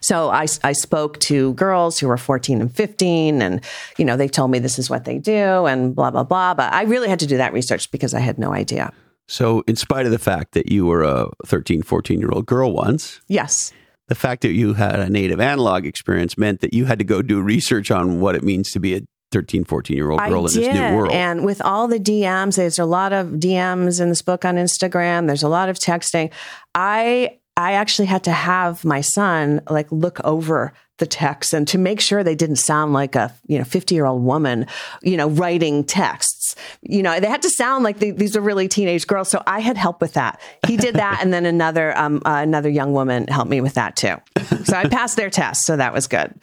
So 0.00 0.30
I, 0.30 0.46
I 0.64 0.72
spoke 0.72 1.18
to 1.20 1.52
girls 1.54 1.98
who 1.98 2.08
were 2.08 2.16
14 2.16 2.60
and 2.60 2.74
15 2.74 3.42
and, 3.42 3.60
you 3.98 4.04
know, 4.04 4.16
they 4.16 4.28
told 4.28 4.50
me 4.50 4.58
this 4.58 4.78
is 4.78 4.88
what 4.88 5.04
they 5.04 5.18
do 5.18 5.66
and 5.66 5.94
blah, 5.94 6.10
blah, 6.10 6.24
blah. 6.24 6.54
But 6.54 6.72
I 6.72 6.82
really 6.84 7.08
had 7.08 7.18
to 7.20 7.26
do 7.26 7.36
that 7.36 7.52
research 7.52 7.90
because 7.90 8.14
I 8.14 8.20
had 8.20 8.38
no 8.38 8.52
idea. 8.52 8.92
So, 9.26 9.62
in 9.66 9.76
spite 9.76 10.06
of 10.06 10.12
the 10.12 10.18
fact 10.18 10.52
that 10.52 10.72
you 10.72 10.86
were 10.86 11.02
a 11.02 11.28
13, 11.46 11.82
14 11.82 12.18
year 12.18 12.30
old 12.32 12.46
girl 12.46 12.72
once, 12.72 13.20
Yes. 13.28 13.72
the 14.06 14.14
fact 14.14 14.40
that 14.42 14.52
you 14.52 14.72
had 14.72 14.98
a 15.00 15.10
native 15.10 15.38
analog 15.38 15.84
experience 15.84 16.38
meant 16.38 16.60
that 16.62 16.72
you 16.72 16.86
had 16.86 16.98
to 16.98 17.04
go 17.04 17.20
do 17.20 17.42
research 17.42 17.90
on 17.90 18.20
what 18.20 18.34
it 18.34 18.42
means 18.42 18.70
to 18.72 18.80
be 18.80 18.94
a 18.96 19.02
13, 19.32 19.64
14 19.64 19.96
year 19.96 20.10
old 20.10 20.20
girl 20.20 20.42
I 20.42 20.46
in 20.46 20.46
did. 20.46 20.52
this 20.52 20.74
new 20.74 20.96
world. 20.96 21.12
And 21.12 21.44
with 21.44 21.60
all 21.62 21.88
the 21.88 21.98
DMs, 21.98 22.56
there's 22.56 22.78
a 22.78 22.84
lot 22.84 23.12
of 23.12 23.28
DMs 23.28 24.00
in 24.00 24.08
this 24.08 24.22
book 24.22 24.44
on 24.44 24.56
Instagram. 24.56 25.26
There's 25.26 25.42
a 25.42 25.48
lot 25.48 25.68
of 25.68 25.78
texting. 25.78 26.30
I 26.74 27.38
I 27.56 27.72
actually 27.72 28.06
had 28.06 28.24
to 28.24 28.32
have 28.32 28.84
my 28.84 29.00
son 29.00 29.62
like 29.68 29.90
look 29.90 30.20
over 30.24 30.72
the 30.98 31.06
texts 31.06 31.52
and 31.52 31.66
to 31.68 31.78
make 31.78 32.00
sure 32.00 32.24
they 32.24 32.34
didn't 32.34 32.56
sound 32.56 32.92
like 32.92 33.14
a 33.14 33.32
you 33.46 33.58
know 33.58 33.64
50 33.64 33.94
year 33.94 34.04
old 34.04 34.22
woman 34.22 34.66
you 35.02 35.16
know 35.16 35.28
writing 35.28 35.84
texts 35.84 36.56
you 36.82 37.04
know 37.04 37.20
they 37.20 37.28
had 37.28 37.42
to 37.42 37.50
sound 37.50 37.84
like 37.84 38.00
they, 38.00 38.10
these 38.10 38.36
are 38.36 38.40
really 38.40 38.66
teenage 38.66 39.06
girls 39.06 39.28
so 39.28 39.40
i 39.46 39.60
had 39.60 39.76
help 39.76 40.00
with 40.00 40.14
that 40.14 40.40
he 40.66 40.76
did 40.76 40.96
that 40.96 41.20
and 41.22 41.32
then 41.32 41.46
another 41.46 41.96
um, 41.96 42.20
uh, 42.26 42.40
another 42.42 42.68
young 42.68 42.92
woman 42.92 43.28
helped 43.28 43.48
me 43.48 43.60
with 43.60 43.74
that 43.74 43.94
too 43.94 44.16
so 44.64 44.76
i 44.76 44.88
passed 44.88 45.16
their 45.16 45.30
test 45.30 45.64
so 45.66 45.76
that 45.76 45.92
was 45.92 46.08
good 46.08 46.34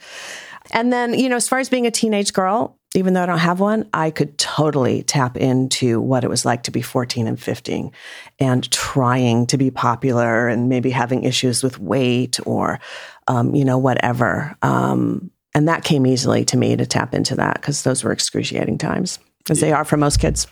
and 0.72 0.92
then, 0.92 1.14
you 1.14 1.28
know, 1.28 1.36
as 1.36 1.48
far 1.48 1.58
as 1.58 1.68
being 1.68 1.86
a 1.86 1.90
teenage 1.90 2.32
girl, 2.32 2.75
even 2.96 3.14
though 3.14 3.22
I 3.22 3.26
don't 3.26 3.38
have 3.38 3.60
one, 3.60 3.88
I 3.92 4.10
could 4.10 4.38
totally 4.38 5.02
tap 5.02 5.36
into 5.36 6.00
what 6.00 6.24
it 6.24 6.30
was 6.30 6.44
like 6.44 6.62
to 6.64 6.70
be 6.70 6.82
14 6.82 7.26
and 7.26 7.40
15 7.40 7.92
and 8.38 8.70
trying 8.70 9.46
to 9.48 9.58
be 9.58 9.70
popular 9.70 10.48
and 10.48 10.68
maybe 10.68 10.90
having 10.90 11.24
issues 11.24 11.62
with 11.62 11.78
weight 11.78 12.38
or, 12.46 12.80
um, 13.28 13.54
you 13.54 13.64
know, 13.64 13.78
whatever. 13.78 14.56
Um, 14.62 15.30
and 15.54 15.68
that 15.68 15.84
came 15.84 16.06
easily 16.06 16.44
to 16.46 16.56
me 16.56 16.76
to 16.76 16.86
tap 16.86 17.14
into 17.14 17.34
that 17.36 17.54
because 17.54 17.82
those 17.82 18.02
were 18.04 18.12
excruciating 18.12 18.78
times, 18.78 19.18
as 19.48 19.60
they 19.60 19.72
are 19.72 19.84
for 19.84 19.96
most 19.96 20.20
kids. 20.20 20.46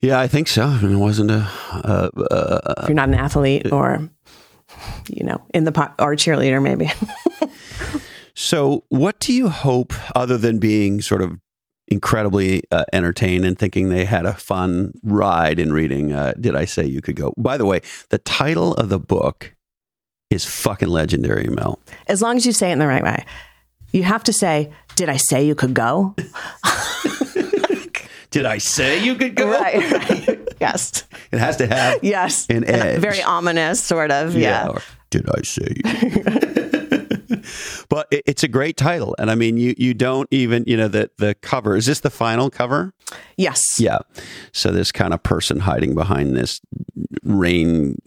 yeah, 0.00 0.18
I 0.18 0.28
think 0.28 0.48
so. 0.48 0.64
I 0.64 0.80
mean, 0.80 0.92
it 0.92 0.96
wasn't 0.98 1.30
a. 1.30 1.48
Uh, 1.72 2.10
uh, 2.30 2.74
If 2.82 2.88
you're 2.88 2.94
not 2.94 3.08
an 3.08 3.14
athlete 3.14 3.70
or, 3.70 4.08
you 5.08 5.24
know, 5.24 5.42
in 5.52 5.64
the 5.64 5.72
po- 5.72 5.92
or 5.98 6.14
cheerleader, 6.14 6.62
maybe. 6.62 6.90
so, 8.40 8.84
what 8.88 9.20
do 9.20 9.34
you 9.34 9.50
hope, 9.50 9.92
other 10.16 10.38
than 10.38 10.58
being 10.58 11.02
sort 11.02 11.20
of 11.20 11.38
incredibly 11.88 12.62
uh, 12.70 12.86
entertained 12.90 13.44
and 13.44 13.58
thinking 13.58 13.90
they 13.90 14.06
had 14.06 14.24
a 14.24 14.32
fun 14.32 14.92
ride 15.02 15.58
in 15.58 15.74
reading 15.74 16.14
uh, 16.14 16.32
Did 16.40 16.56
I 16.56 16.64
Say 16.64 16.86
You 16.86 17.02
Could 17.02 17.16
Go? 17.16 17.34
By 17.36 17.58
the 17.58 17.66
way, 17.66 17.82
the 18.08 18.16
title 18.16 18.72
of 18.76 18.88
the 18.88 18.98
book 18.98 19.54
is 20.30 20.46
fucking 20.46 20.88
legendary, 20.88 21.48
Mel. 21.48 21.80
as 22.06 22.22
long 22.22 22.38
as 22.38 22.46
you 22.46 22.52
say 22.52 22.70
it 22.70 22.72
in 22.72 22.78
the 22.78 22.86
right 22.86 23.04
way. 23.04 23.26
You 23.92 24.04
have 24.04 24.24
to 24.24 24.32
say, 24.32 24.72
Did 24.96 25.10
I 25.10 25.18
say 25.18 25.44
you 25.44 25.54
could 25.54 25.74
go? 25.74 26.16
Did 28.30 28.46
I 28.46 28.56
say 28.56 29.04
you 29.04 29.16
could 29.16 29.34
go? 29.34 29.50
Right, 29.50 29.92
right. 29.92 30.48
yes. 30.58 31.04
It 31.30 31.40
has 31.40 31.58
to 31.58 31.66
have. 31.66 32.02
Yes. 32.02 32.46
An 32.48 32.64
edge. 32.64 33.00
Very 33.02 33.22
ominous, 33.22 33.84
sort 33.84 34.10
of. 34.10 34.34
Yeah. 34.34 34.68
or 34.68 34.80
did 35.10 35.28
I 35.28 35.42
say? 35.42 36.68
but 37.90 38.06
it, 38.10 38.22
it's 38.24 38.42
a 38.42 38.48
great 38.48 38.78
title, 38.78 39.14
and 39.18 39.30
I 39.30 39.34
mean, 39.34 39.58
you 39.58 39.74
you 39.76 39.92
don't 39.92 40.26
even 40.30 40.64
you 40.66 40.78
know 40.78 40.88
the 40.88 41.10
the 41.18 41.34
cover. 41.42 41.76
Is 41.76 41.84
this 41.84 42.00
the 42.00 42.08
final 42.10 42.48
cover? 42.48 42.94
Yes. 43.36 43.62
Yeah. 43.78 43.98
So 44.52 44.70
this 44.72 44.90
kind 44.92 45.12
of 45.12 45.22
person 45.22 45.60
hiding 45.60 45.94
behind 45.94 46.34
this 46.36 46.60
rain 47.22 48.00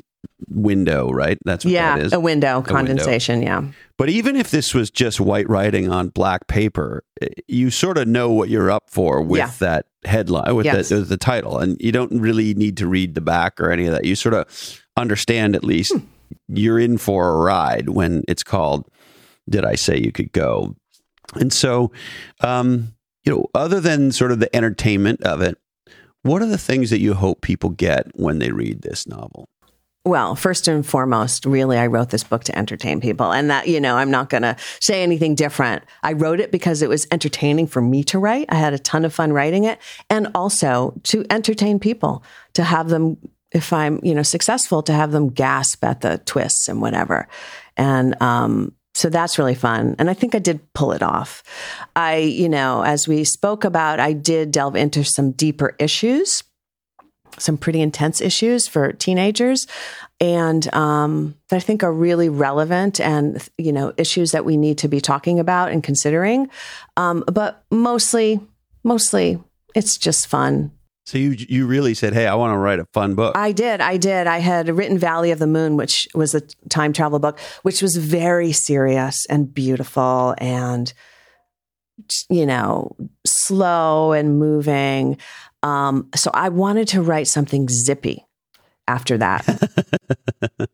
window, 0.49 1.09
right? 1.11 1.38
That's 1.45 1.65
what 1.65 1.71
Yeah. 1.71 1.97
that 1.97 2.05
is. 2.05 2.13
A 2.13 2.19
window 2.19 2.61
condensation. 2.61 3.41
Yeah. 3.41 3.63
But 3.97 4.09
even 4.09 4.36
if 4.36 4.51
this 4.51 4.73
was 4.73 4.89
just 4.91 5.19
white 5.19 5.47
writing 5.49 5.89
on 5.89 6.09
black 6.09 6.47
paper, 6.47 7.03
eh, 7.21 7.27
you 7.47 7.69
sort 7.71 7.97
of 7.97 8.07
know 8.07 8.29
what 8.31 8.49
you're 8.49 8.69
up 8.71 8.89
for 8.89 9.21
with 9.21 9.39
Yeah. 9.39 9.51
that 9.59 9.86
headline, 10.03 10.55
with 10.55 10.65
Yes. 10.65 10.89
the, 10.89 10.97
the 10.97 11.17
title, 11.17 11.57
and 11.59 11.77
you 11.79 11.91
don't 11.91 12.19
really 12.19 12.53
need 12.53 12.77
to 12.77 12.88
read 12.88 13.15
the 13.15 13.21
back 13.21 13.59
or 13.61 13.71
any 13.71 13.86
of 13.86 13.93
that. 13.93 14.05
You 14.05 14.15
sort 14.15 14.36
of 14.36 14.45
understand 14.97 15.55
at 15.55 15.63
least 15.63 15.93
Hmm. 15.93 15.99
you're 16.49 16.79
in 16.79 16.97
for 16.97 17.29
a 17.29 17.38
ride 17.38 17.89
when 17.89 18.23
it's 18.27 18.43
called 18.43 18.86
"Did 19.50 19.66
I 19.66 19.76
Say 19.76 20.00
You 20.00 20.12
Could 20.12 20.32
Go?" 20.32 20.76
And 21.36 21.52
so, 21.52 21.91
um, 22.41 22.94
you 23.24 23.34
know, 23.34 23.48
other 23.56 23.80
than 23.80 24.12
sort 24.12 24.32
of 24.32 24.39
the 24.39 24.54
entertainment 24.56 25.24
of 25.24 25.41
it, 25.41 25.58
what 26.22 26.41
are 26.41 26.48
the 26.48 26.58
things 26.58 26.89
that 26.89 27.00
you 27.00 27.14
hope 27.14 27.41
people 27.41 27.70
get 27.70 28.08
when 28.16 28.39
they 28.39 28.52
read 28.52 28.82
this 28.82 29.08
novel? 29.08 29.50
Well, 30.06 30.36
first 30.36 30.68
and 30.68 30.86
foremost, 30.86 31.46
really, 31.46 31.78
I 31.78 31.88
wrote 31.88 32.10
this 32.10 32.26
book 32.26 32.44
to 32.46 32.58
entertain 32.58 33.00
people. 33.00 33.32
And 33.32 33.50
that, 33.50 33.70
you 33.70 33.80
know, 33.80 33.96
I'm 33.96 34.12
not 34.12 34.30
going 34.30 34.44
to 34.44 34.58
say 34.82 35.02
anything 35.02 35.34
different. 35.34 35.84
I 36.02 36.12
wrote 36.12 36.41
it 36.41 36.52
because 36.52 36.82
it 36.82 36.89
was 36.89 37.08
entertaining 37.10 37.68
for 37.68 37.82
me 37.82 38.04
to 38.06 38.20
write. 38.20 38.48
I 38.50 38.56
had 38.56 38.74
a 38.74 38.80
ton 38.80 39.06
of 39.06 39.14
fun 39.14 39.32
writing 39.32 39.64
it 39.64 39.80
and 40.10 40.28
also 40.36 40.94
to 41.04 41.26
entertain 41.30 41.80
people, 41.80 42.22
to 42.54 42.66
have 42.66 42.89
them, 42.89 43.18
if 43.54 43.72
I'm, 43.72 44.02
you 44.04 44.14
know, 44.14 44.24
successful, 44.24 44.84
to 44.84 44.94
have 44.94 45.12
them 45.14 45.30
gasp 45.30 45.82
at 45.86 46.02
the 46.02 46.18
twists 46.26 46.68
and 46.68 46.82
whatever. 46.82 47.30
And, 47.78 48.22
um, 48.22 48.74
so 48.94 49.10
that's 49.10 49.39
really 49.39 49.56
fun. 49.56 49.96
And 49.98 50.10
I 50.10 50.14
think 50.14 50.36
I 50.36 50.39
did 50.39 50.62
pull 50.74 50.91
it 50.91 51.02
off. 51.02 51.44
I, 51.96 52.18
you 52.18 52.48
know, 52.48 52.84
as 52.84 53.08
we 53.08 53.24
spoke 53.24 53.64
about, 53.64 54.00
I 54.00 54.14
did 54.14 54.52
delve 54.52 54.76
into 54.76 55.04
some 55.04 55.32
deeper 55.32 55.76
issues 55.80 56.44
some 57.39 57.58
pretty 57.58 57.82
intense 57.82 58.22
issues 58.22 58.68
for 58.68 58.94
teenagers 58.94 59.66
and 60.20 60.74
um, 60.74 61.36
that 61.50 61.58
I 61.58 61.60
think 61.60 61.84
are 61.84 61.91
really 61.91 62.30
relevant 62.30 63.00
and 63.00 63.48
you 63.58 63.72
know 63.72 63.94
issues 63.98 64.32
that 64.32 64.46
we 64.46 64.58
need 64.58 64.78
to 64.80 64.88
be 64.88 65.02
talking 65.02 65.39
about 65.39 65.72
and 65.72 65.84
considering. 65.84 66.50
Um, 66.98 67.24
but 67.32 67.64
mostly, 67.72 68.39
mostly, 68.84 69.41
it's 69.76 69.98
just 69.98 70.28
fun. 70.28 70.72
So 71.06 71.18
you 71.18 71.36
you 71.49 71.66
really 71.68 71.93
said, 71.93 72.14
"Hey, 72.14 72.28
I 72.28 72.36
want 72.36 72.54
to 72.54 72.58
write 72.58 72.80
a 72.80 72.86
fun 72.86 73.16
book." 73.16 73.36
I 73.38 73.51
did, 73.51 73.82
I 73.82 73.97
did. 73.97 74.26
I 74.26 74.39
had 74.39 74.70
written 74.70 74.97
Valley 74.97 75.32
of 75.32 75.39
the 75.39 75.47
Moon, 75.47 75.76
which 75.76 76.08
was 76.16 76.34
a 76.34 76.41
time 76.70 76.93
travel 76.93 77.20
book, 77.20 77.39
which 77.64 77.82
was 77.82 77.97
very 77.97 78.51
serious 78.51 79.26
and 79.30 79.54
beautiful 79.54 80.34
and 80.38 80.93
you 82.30 82.45
know 82.45 82.95
slow 83.26 84.14
and 84.14 84.39
moving. 84.39 85.18
Um, 85.62 86.10
so 86.16 86.32
I 86.34 86.49
wanted 86.49 86.88
to 86.89 87.01
write 87.01 87.28
something 87.28 87.68
zippy 87.70 88.26
after 88.88 89.18
that. 89.18 89.45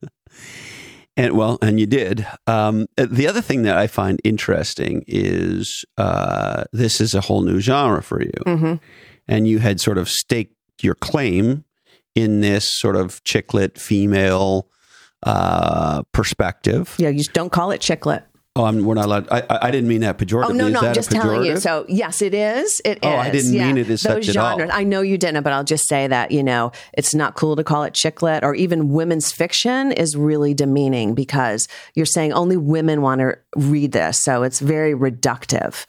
And 1.17 1.35
well, 1.35 1.57
and 1.61 1.81
you 1.81 1.85
did. 1.85 2.25
Um, 2.47 2.87
the 2.95 3.27
other 3.27 3.41
thing 3.41 3.63
that 3.63 3.77
I 3.77 3.87
find 3.87 4.21
interesting 4.23 5.03
is 5.05 5.83
uh, 5.97 6.63
this 6.71 7.01
is 7.01 7.13
a 7.13 7.19
whole 7.19 7.41
new 7.41 7.59
genre 7.59 8.01
for 8.01 8.21
you, 8.21 8.31
hmm 8.45 8.75
and 9.29 9.47
you 9.47 9.59
had 9.59 9.79
sort 9.79 9.97
of 9.97 10.09
staked 10.09 10.55
your 10.81 10.95
claim 10.95 11.63
in 12.15 12.41
this 12.41 12.69
sort 12.77 12.95
of 12.95 13.23
chick 13.23 13.53
lit 13.53 13.77
female 13.77 14.67
uh, 15.23 16.03
perspective. 16.11 16.95
Yeah, 16.97 17.09
you 17.09 17.19
just 17.19 17.33
don't 17.33 17.51
call 17.51 17.71
it 17.71 17.79
chick 17.81 18.05
lit. 18.05 18.23
Oh, 18.55 18.65
I'm, 18.65 18.83
we're 18.83 18.95
not 18.95 19.05
allowed. 19.05 19.27
I, 19.29 19.43
I- 19.61 19.71
didn't 19.71 19.87
mean 19.87 20.01
that 20.01 20.17
pejoratively. 20.17 20.49
Oh 20.49 20.53
no, 20.53 20.67
Is 20.67 20.73
no, 20.73 20.79
I'm 20.81 20.93
just 20.93 21.11
telling 21.11 21.45
you. 21.45 21.57
So 21.57 21.85
yes, 21.87 22.21
it 22.21 22.33
is. 22.33 22.81
It 22.83 22.97
is. 22.97 22.99
Oh, 23.03 23.15
I 23.15 23.29
didn't 23.29 23.53
yeah. 23.53 23.67
mean 23.67 23.77
it 23.77 23.89
as 23.89 24.01
Those 24.01 24.25
such 24.25 24.29
at 24.35 24.37
all. 24.37 24.57
genres. 24.57 24.71
I 24.73 24.83
know 24.83 25.01
you 25.01 25.17
didn't, 25.17 25.43
but 25.43 25.53
I'll 25.53 25.63
just 25.63 25.87
say 25.87 26.07
that 26.07 26.31
you 26.31 26.43
know 26.43 26.71
it's 26.93 27.13
not 27.13 27.35
cool 27.35 27.55
to 27.55 27.63
call 27.63 27.83
it 27.83 27.93
chick 27.93 28.21
lit 28.21 28.43
or 28.43 28.55
even 28.55 28.89
women's 28.89 29.31
fiction 29.31 29.91
is 29.93 30.17
really 30.17 30.53
demeaning 30.53 31.13
because 31.13 31.67
you're 31.93 32.05
saying 32.07 32.33
only 32.33 32.57
women 32.57 33.01
want 33.01 33.21
to 33.21 33.37
read 33.55 33.91
this, 33.91 34.19
so 34.23 34.43
it's 34.43 34.59
very 34.59 34.93
reductive. 34.93 35.85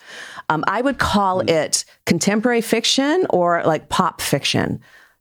Um, 0.51 0.63
I 0.67 0.83
would 0.83 0.99
call 0.99 1.41
Hmm. 1.41 1.49
it 1.49 1.85
contemporary 2.05 2.61
fiction 2.61 3.27
or 3.31 3.63
like 3.65 3.89
pop 3.89 4.21
fiction. 4.21 4.81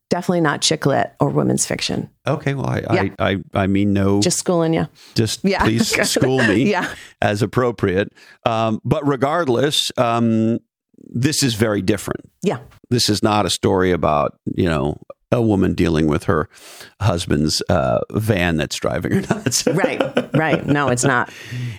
Definitely 0.10 0.42
not 0.42 0.62
chick 0.62 0.86
lit 0.88 1.12
or 1.20 1.30
women's 1.30 1.68
fiction. 1.68 2.10
Okay, 2.28 2.56
well, 2.56 2.66
I, 2.68 2.80
Yeah. 2.80 3.04
I, 3.20 3.32
I, 3.32 3.38
I 3.54 3.68
mean 3.68 3.94
no. 3.94 4.22
Just 4.22 4.40
schooling 4.40 4.74
you. 4.74 4.88
just 5.16 5.42
Yeah. 5.46 5.64
please 5.64 5.88
school 6.10 6.40
me 6.40 6.70
Yeah. 6.72 6.92
as 7.22 7.42
appropriate. 7.44 8.12
Um, 8.46 8.82
but 8.84 9.08
regardless, 9.08 9.92
um, 9.98 10.58
this 10.98 11.44
is 11.44 11.54
very 11.54 11.82
different. 11.84 12.22
Yeah. 12.42 12.58
This 12.90 13.08
is 13.08 13.22
not 13.22 13.46
a 13.46 13.50
story 13.52 13.92
about 13.92 14.36
you 14.46 14.68
know 14.68 14.98
a 15.32 15.42
woman 15.44 15.76
dealing 15.76 16.08
with 16.08 16.24
her 16.24 16.50
husband's 17.00 17.62
uh, 17.70 18.00
van 18.12 18.58
that's 18.58 18.76
driving 18.78 19.12
her 19.12 19.22
nuts, 19.36 19.68
Right. 19.68 20.02
right. 20.36 20.66
No, 20.66 20.88
it's 20.90 21.04
not. 21.04 21.30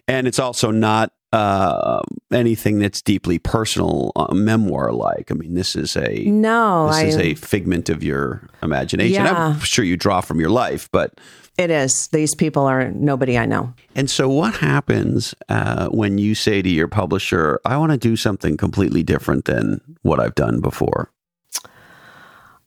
and 0.07 0.29
it's 0.29 0.39
also 0.39 0.71
not 0.71 1.11
uh, 1.33 2.01
anything 2.33 2.79
that's 2.79 3.01
deeply 3.01 3.39
personal, 3.39 4.13
uh, 4.17 4.35
memoir 4.35 4.93
like. 4.93 5.31
I 5.31 5.35
mean, 5.35 5.55
this 5.55 5.77
is 5.77 5.97
a 5.97 6.25
No, 6.25 6.89
this 6.89 6.97
I 6.97 7.05
is 7.05 7.17
a 7.17 7.35
figment 7.35 7.89
of 7.89 8.03
your 8.03 8.49
imagination. 8.63 9.25
Yeah. 9.25 9.55
I'm 9.55 9.61
sure 9.61 9.85
you 9.85 9.97
draw 9.97 10.21
from 10.21 10.41
your 10.41 10.51
life, 10.51 10.89
but 10.91 11.21
It 11.57 11.71
is. 11.71 12.09
These 12.09 12.35
people 12.35 12.65
are 12.65 12.91
nobody 12.91 13.39
I 13.39 13.47
know. 13.47 13.75
And 13.95 14.11
so, 14.11 14.29
what 14.29 14.55
happens 14.55 15.35
uh, 15.49 15.89
when 15.89 16.19
you 16.19 16.35
say 16.35 16.63
to 16.63 16.69
your 16.69 16.89
publisher, 16.89 17.61
I 17.65 17.77
want 17.77 17.93
to 17.93 17.99
do 17.99 18.17
something 18.17 18.57
completely 18.57 19.03
different 19.03 19.45
than 19.45 19.81
what 20.03 20.19
I've 20.21 20.35
done 20.35 20.61
before? 20.61 21.13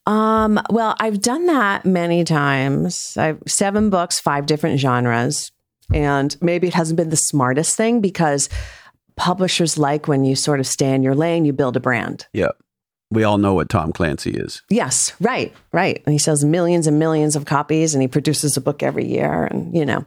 Um, 0.06 0.60
well, 0.70 0.96
I've 1.00 1.22
done 1.22 1.46
that 1.48 1.86
many 1.86 2.24
times. 2.24 3.16
I've 3.18 3.42
seven 3.48 3.90
books, 3.90 4.20
five 4.20 4.46
different 4.46 4.80
genres. 4.80 5.52
And 5.94 6.36
maybe 6.42 6.68
it 6.68 6.74
hasn't 6.74 6.98
been 6.98 7.10
the 7.10 7.16
smartest 7.16 7.78
thing 7.78 8.02
because 8.02 8.50
publishers 9.16 9.78
like 9.78 10.08
when 10.08 10.26
you 10.26 10.36
sort 10.36 10.60
of 10.60 10.68
stay 10.68 10.94
in 10.94 11.04
your 11.04 11.16
lane, 11.16 11.46
you 11.46 11.54
build 11.54 11.78
a 11.78 11.80
brand. 11.80 12.28
Yeah. 12.34 12.50
We 13.12 13.24
all 13.24 13.38
know 13.38 13.54
what 13.54 13.70
Tom 13.70 13.92
Clancy 13.92 14.32
is. 14.32 14.64
Yes, 14.70 15.14
right, 15.22 15.54
right. 15.72 16.02
And 16.06 16.14
he 16.14 16.18
sells 16.18 16.44
millions 16.44 16.88
and 16.88 16.98
millions 16.98 17.36
of 17.36 17.46
copies 17.46 17.94
and 17.94 18.02
he 18.02 18.08
produces 18.08 18.58
a 18.58 18.62
book 18.62 18.82
every 18.82 19.06
year 19.06 19.46
and 19.46 19.76
you 19.76 19.86
know. 19.86 20.04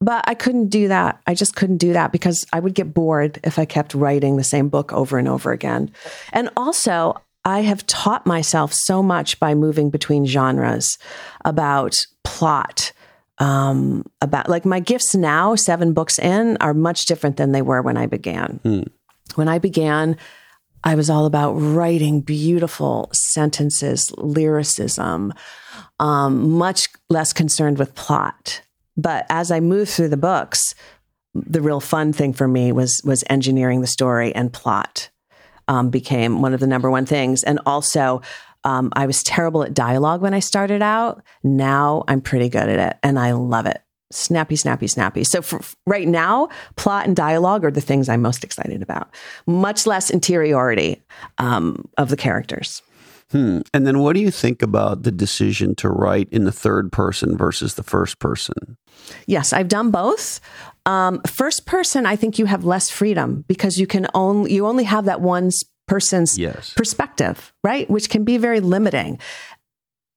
But 0.00 0.24
I 0.26 0.32
couldn't 0.32 0.68
do 0.68 0.88
that. 0.88 1.20
I 1.26 1.34
just 1.34 1.54
couldn't 1.54 1.76
do 1.76 1.92
that 1.92 2.12
because 2.12 2.46
I 2.54 2.60
would 2.60 2.72
get 2.72 2.94
bored 2.94 3.40
if 3.44 3.58
I 3.58 3.66
kept 3.66 3.94
writing 3.94 4.36
the 4.36 4.44
same 4.44 4.70
book 4.70 4.90
over 4.94 5.18
and 5.18 5.28
over 5.28 5.52
again. 5.52 5.90
And 6.32 6.48
also, 6.56 7.20
I 7.44 7.60
have 7.60 7.86
taught 7.86 8.26
myself 8.26 8.72
so 8.72 9.02
much 9.02 9.38
by 9.38 9.54
moving 9.54 9.90
between 9.90 10.24
genres 10.24 10.96
about 11.44 11.94
plot, 12.24 12.92
um, 13.38 14.04
about 14.20 14.48
like 14.48 14.64
my 14.64 14.80
gifts 14.80 15.14
now, 15.14 15.54
seven 15.54 15.92
books 15.92 16.18
in, 16.18 16.56
are 16.60 16.74
much 16.74 17.06
different 17.06 17.36
than 17.36 17.52
they 17.52 17.62
were 17.62 17.82
when 17.82 17.96
I 17.96 18.06
began. 18.06 18.60
Hmm. 18.62 18.82
When 19.34 19.48
I 19.48 19.58
began, 19.58 20.16
I 20.84 20.94
was 20.94 21.10
all 21.10 21.26
about 21.26 21.54
writing 21.54 22.20
beautiful 22.20 23.10
sentences, 23.12 24.12
lyricism, 24.16 25.34
um, 25.98 26.50
much 26.50 26.88
less 27.10 27.32
concerned 27.32 27.78
with 27.78 27.94
plot. 27.94 28.62
But 28.96 29.26
as 29.28 29.50
I 29.50 29.60
moved 29.60 29.90
through 29.90 30.08
the 30.08 30.16
books, 30.16 30.74
the 31.34 31.60
real 31.60 31.80
fun 31.80 32.12
thing 32.12 32.32
for 32.32 32.48
me 32.48 32.72
was 32.72 33.02
was 33.04 33.24
engineering 33.28 33.80
the 33.82 33.86
story 33.86 34.34
and 34.34 34.52
plot 34.52 35.10
um, 35.68 35.90
became 35.90 36.40
one 36.40 36.54
of 36.54 36.60
the 36.60 36.66
number 36.66 36.90
one 36.90 37.06
things. 37.06 37.42
And 37.42 37.60
also, 37.66 38.22
um, 38.66 38.90
I 38.94 39.06
was 39.06 39.22
terrible 39.22 39.62
at 39.62 39.72
dialogue 39.72 40.20
when 40.20 40.34
I 40.34 40.40
started 40.40 40.82
out. 40.82 41.22
Now 41.44 42.02
I'm 42.08 42.20
pretty 42.20 42.48
good 42.48 42.68
at 42.68 42.92
it, 42.92 42.98
and 43.02 43.18
I 43.18 43.32
love 43.32 43.66
it 43.66 43.80
snappy, 44.12 44.54
snappy, 44.54 44.86
snappy. 44.86 45.24
So 45.24 45.42
for 45.42 45.60
right 45.86 46.06
now, 46.06 46.48
plot 46.76 47.06
and 47.06 47.16
dialogue 47.16 47.64
are 47.64 47.72
the 47.72 47.80
things 47.80 48.08
I'm 48.08 48.22
most 48.22 48.44
excited 48.44 48.80
about. 48.80 49.12
Much 49.46 49.84
less 49.84 50.10
interiority 50.10 51.02
um, 51.38 51.88
of 51.98 52.08
the 52.08 52.16
characters. 52.16 52.82
Hmm. 53.32 53.60
And 53.74 53.86
then 53.86 53.98
what 53.98 54.14
do 54.14 54.20
you 54.20 54.30
think 54.30 54.62
about 54.62 55.02
the 55.02 55.10
decision 55.10 55.74
to 55.76 55.88
write 55.88 56.28
in 56.30 56.44
the 56.44 56.52
third 56.52 56.92
person 56.92 57.36
versus 57.36 57.74
the 57.74 57.82
first 57.82 58.20
person? 58.20 58.76
Yes, 59.26 59.52
I've 59.52 59.68
done 59.68 59.90
both. 59.90 60.40
Um, 60.86 61.20
first 61.26 61.66
person, 61.66 62.06
I 62.06 62.14
think 62.14 62.38
you 62.38 62.46
have 62.46 62.64
less 62.64 62.88
freedom 62.88 63.44
because 63.48 63.78
you 63.78 63.88
can 63.88 64.06
only 64.14 64.54
you 64.54 64.66
only 64.66 64.84
have 64.84 65.06
that 65.06 65.20
one 65.20 65.50
person's 65.86 66.38
yes. 66.38 66.72
perspective, 66.74 67.52
right? 67.62 67.88
Which 67.88 68.10
can 68.10 68.24
be 68.24 68.38
very 68.38 68.60
limiting. 68.60 69.18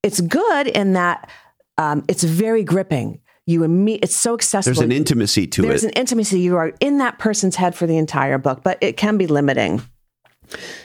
It's 0.03 0.21
good 0.21 0.67
in 0.67 0.93
that 0.93 1.29
um, 1.77 2.03
it's 2.07 2.23
very 2.23 2.63
gripping 2.63 3.19
you 3.49 3.61
imme- 3.61 3.99
it's 4.03 4.21
so 4.21 4.35
accessible. 4.35 4.75
There's 4.75 4.85
an 4.85 4.91
intimacy 4.91 5.47
to 5.47 5.63
There's 5.63 5.83
it. 5.83 5.87
There's 5.87 5.95
an 5.95 5.99
intimacy. 5.99 6.39
You 6.39 6.57
are 6.57 6.71
in 6.79 6.99
that 6.99 7.17
person's 7.17 7.55
head 7.55 7.73
for 7.73 7.87
the 7.87 7.97
entire 7.97 8.37
book, 8.37 8.61
but 8.63 8.77
it 8.79 8.95
can 8.95 9.17
be 9.17 9.25
limiting. 9.25 9.81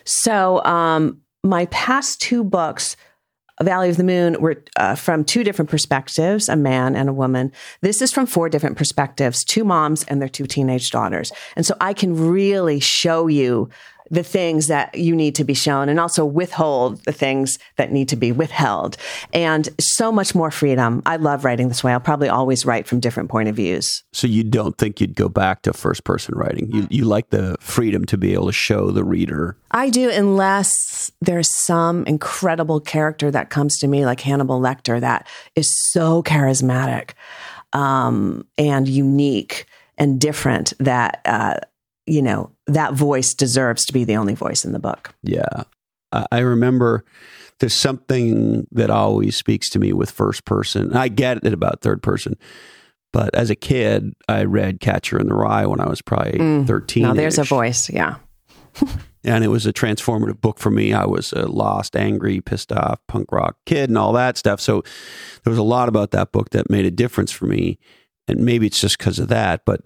So, 0.04 0.64
um, 0.64 1.20
my 1.42 1.66
past 1.66 2.22
two 2.22 2.42
books, 2.42 2.96
Valley 3.62 3.90
of 3.90 3.98
the 3.98 4.04
Moon, 4.04 4.40
were 4.40 4.64
uh, 4.76 4.94
from 4.94 5.24
two 5.24 5.44
different 5.44 5.70
perspectives 5.70 6.48
a 6.48 6.56
man 6.56 6.96
and 6.96 7.10
a 7.10 7.12
woman. 7.12 7.52
This 7.82 8.00
is 8.00 8.10
from 8.10 8.24
four 8.24 8.48
different 8.48 8.78
perspectives 8.78 9.44
two 9.44 9.64
moms 9.64 10.04
and 10.04 10.22
their 10.22 10.28
two 10.30 10.46
teenage 10.46 10.90
daughters. 10.90 11.32
And 11.56 11.66
so 11.66 11.76
I 11.82 11.92
can 11.92 12.14
really 12.16 12.80
show 12.80 13.26
you 13.26 13.68
the 14.10 14.22
things 14.22 14.66
that 14.66 14.94
you 14.94 15.16
need 15.16 15.34
to 15.36 15.44
be 15.44 15.54
shown 15.54 15.88
and 15.88 15.98
also 15.98 16.24
withhold 16.24 17.02
the 17.04 17.12
things 17.12 17.58
that 17.76 17.90
need 17.90 18.08
to 18.08 18.16
be 18.16 18.32
withheld. 18.32 18.96
And 19.32 19.68
so 19.80 20.12
much 20.12 20.34
more 20.34 20.50
freedom. 20.50 21.02
I 21.06 21.16
love 21.16 21.44
writing 21.44 21.68
this 21.68 21.82
way. 21.82 21.92
I'll 21.92 22.00
probably 22.00 22.28
always 22.28 22.66
write 22.66 22.86
from 22.86 23.00
different 23.00 23.30
point 23.30 23.48
of 23.48 23.56
views. 23.56 24.02
So 24.12 24.26
you 24.26 24.44
don't 24.44 24.76
think 24.76 25.00
you'd 25.00 25.14
go 25.14 25.28
back 25.28 25.62
to 25.62 25.72
first 25.72 26.04
person 26.04 26.34
writing? 26.36 26.70
You, 26.70 26.86
you 26.90 27.04
like 27.04 27.30
the 27.30 27.56
freedom 27.60 28.04
to 28.06 28.18
be 28.18 28.34
able 28.34 28.46
to 28.46 28.52
show 28.52 28.90
the 28.90 29.04
reader? 29.04 29.56
I 29.70 29.90
do 29.90 30.10
unless 30.10 31.10
there's 31.20 31.50
some 31.64 32.04
incredible 32.04 32.80
character 32.80 33.30
that 33.30 33.50
comes 33.50 33.78
to 33.78 33.88
me 33.88 34.04
like 34.04 34.20
hannibal 34.20 34.60
lecter 34.60 35.00
that 35.00 35.26
is 35.56 35.68
so 35.92 36.22
charismatic 36.22 37.10
um, 37.72 38.46
and 38.56 38.88
unique 38.88 39.66
and 39.98 40.20
different 40.20 40.72
that 40.78 41.20
uh, 41.24 41.56
you 42.06 42.22
know, 42.22 42.50
that 42.66 42.94
voice 42.94 43.34
deserves 43.34 43.84
to 43.86 43.92
be 43.92 44.04
the 44.04 44.16
only 44.16 44.34
voice 44.34 44.64
in 44.64 44.72
the 44.72 44.78
book. 44.78 45.14
Yeah. 45.22 45.64
I 46.30 46.40
remember 46.40 47.04
there's 47.58 47.74
something 47.74 48.66
that 48.72 48.90
always 48.90 49.36
speaks 49.36 49.68
to 49.70 49.78
me 49.78 49.92
with 49.92 50.10
first 50.10 50.44
person. 50.44 50.94
I 50.94 51.08
get 51.08 51.44
it 51.44 51.52
about 51.52 51.80
third 51.80 52.02
person. 52.02 52.36
But 53.12 53.34
as 53.34 53.48
a 53.50 53.54
kid, 53.54 54.12
I 54.28 54.44
read 54.44 54.80
Catcher 54.80 55.18
in 55.18 55.28
the 55.28 55.34
Rye 55.34 55.66
when 55.66 55.80
I 55.80 55.88
was 55.88 56.02
probably 56.02 56.32
mm. 56.38 56.66
13. 56.66 57.04
Now 57.04 57.14
there's 57.14 57.38
a 57.38 57.44
voice, 57.44 57.88
yeah. 57.88 58.16
and 59.24 59.44
it 59.44 59.48
was 59.48 59.66
a 59.66 59.72
transformative 59.72 60.40
book 60.40 60.58
for 60.58 60.70
me. 60.70 60.92
I 60.92 61.06
was 61.06 61.32
a 61.32 61.46
lost, 61.46 61.96
angry, 61.96 62.40
pissed 62.40 62.72
off 62.72 62.98
punk 63.06 63.30
rock 63.30 63.56
kid 63.66 63.88
and 63.88 63.96
all 63.96 64.12
that 64.14 64.36
stuff. 64.36 64.60
So 64.60 64.82
there 65.44 65.50
was 65.50 65.58
a 65.58 65.62
lot 65.62 65.88
about 65.88 66.10
that 66.10 66.32
book 66.32 66.50
that 66.50 66.70
made 66.70 66.86
a 66.86 66.90
difference 66.90 67.30
for 67.30 67.46
me. 67.46 67.78
And 68.26 68.40
maybe 68.40 68.66
it's 68.66 68.80
just 68.80 68.98
because 68.98 69.18
of 69.18 69.28
that. 69.28 69.64
But 69.64 69.82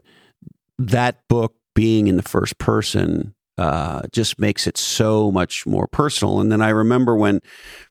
that 0.78 1.26
book 1.28 1.54
being 1.74 2.08
in 2.08 2.16
the 2.16 2.22
first 2.22 2.58
person 2.58 3.34
uh, 3.58 4.02
just 4.12 4.38
makes 4.38 4.66
it 4.66 4.78
so 4.78 5.32
much 5.32 5.66
more 5.66 5.88
personal. 5.88 6.40
And 6.40 6.50
then 6.50 6.62
I 6.62 6.68
remember 6.68 7.16
when 7.16 7.40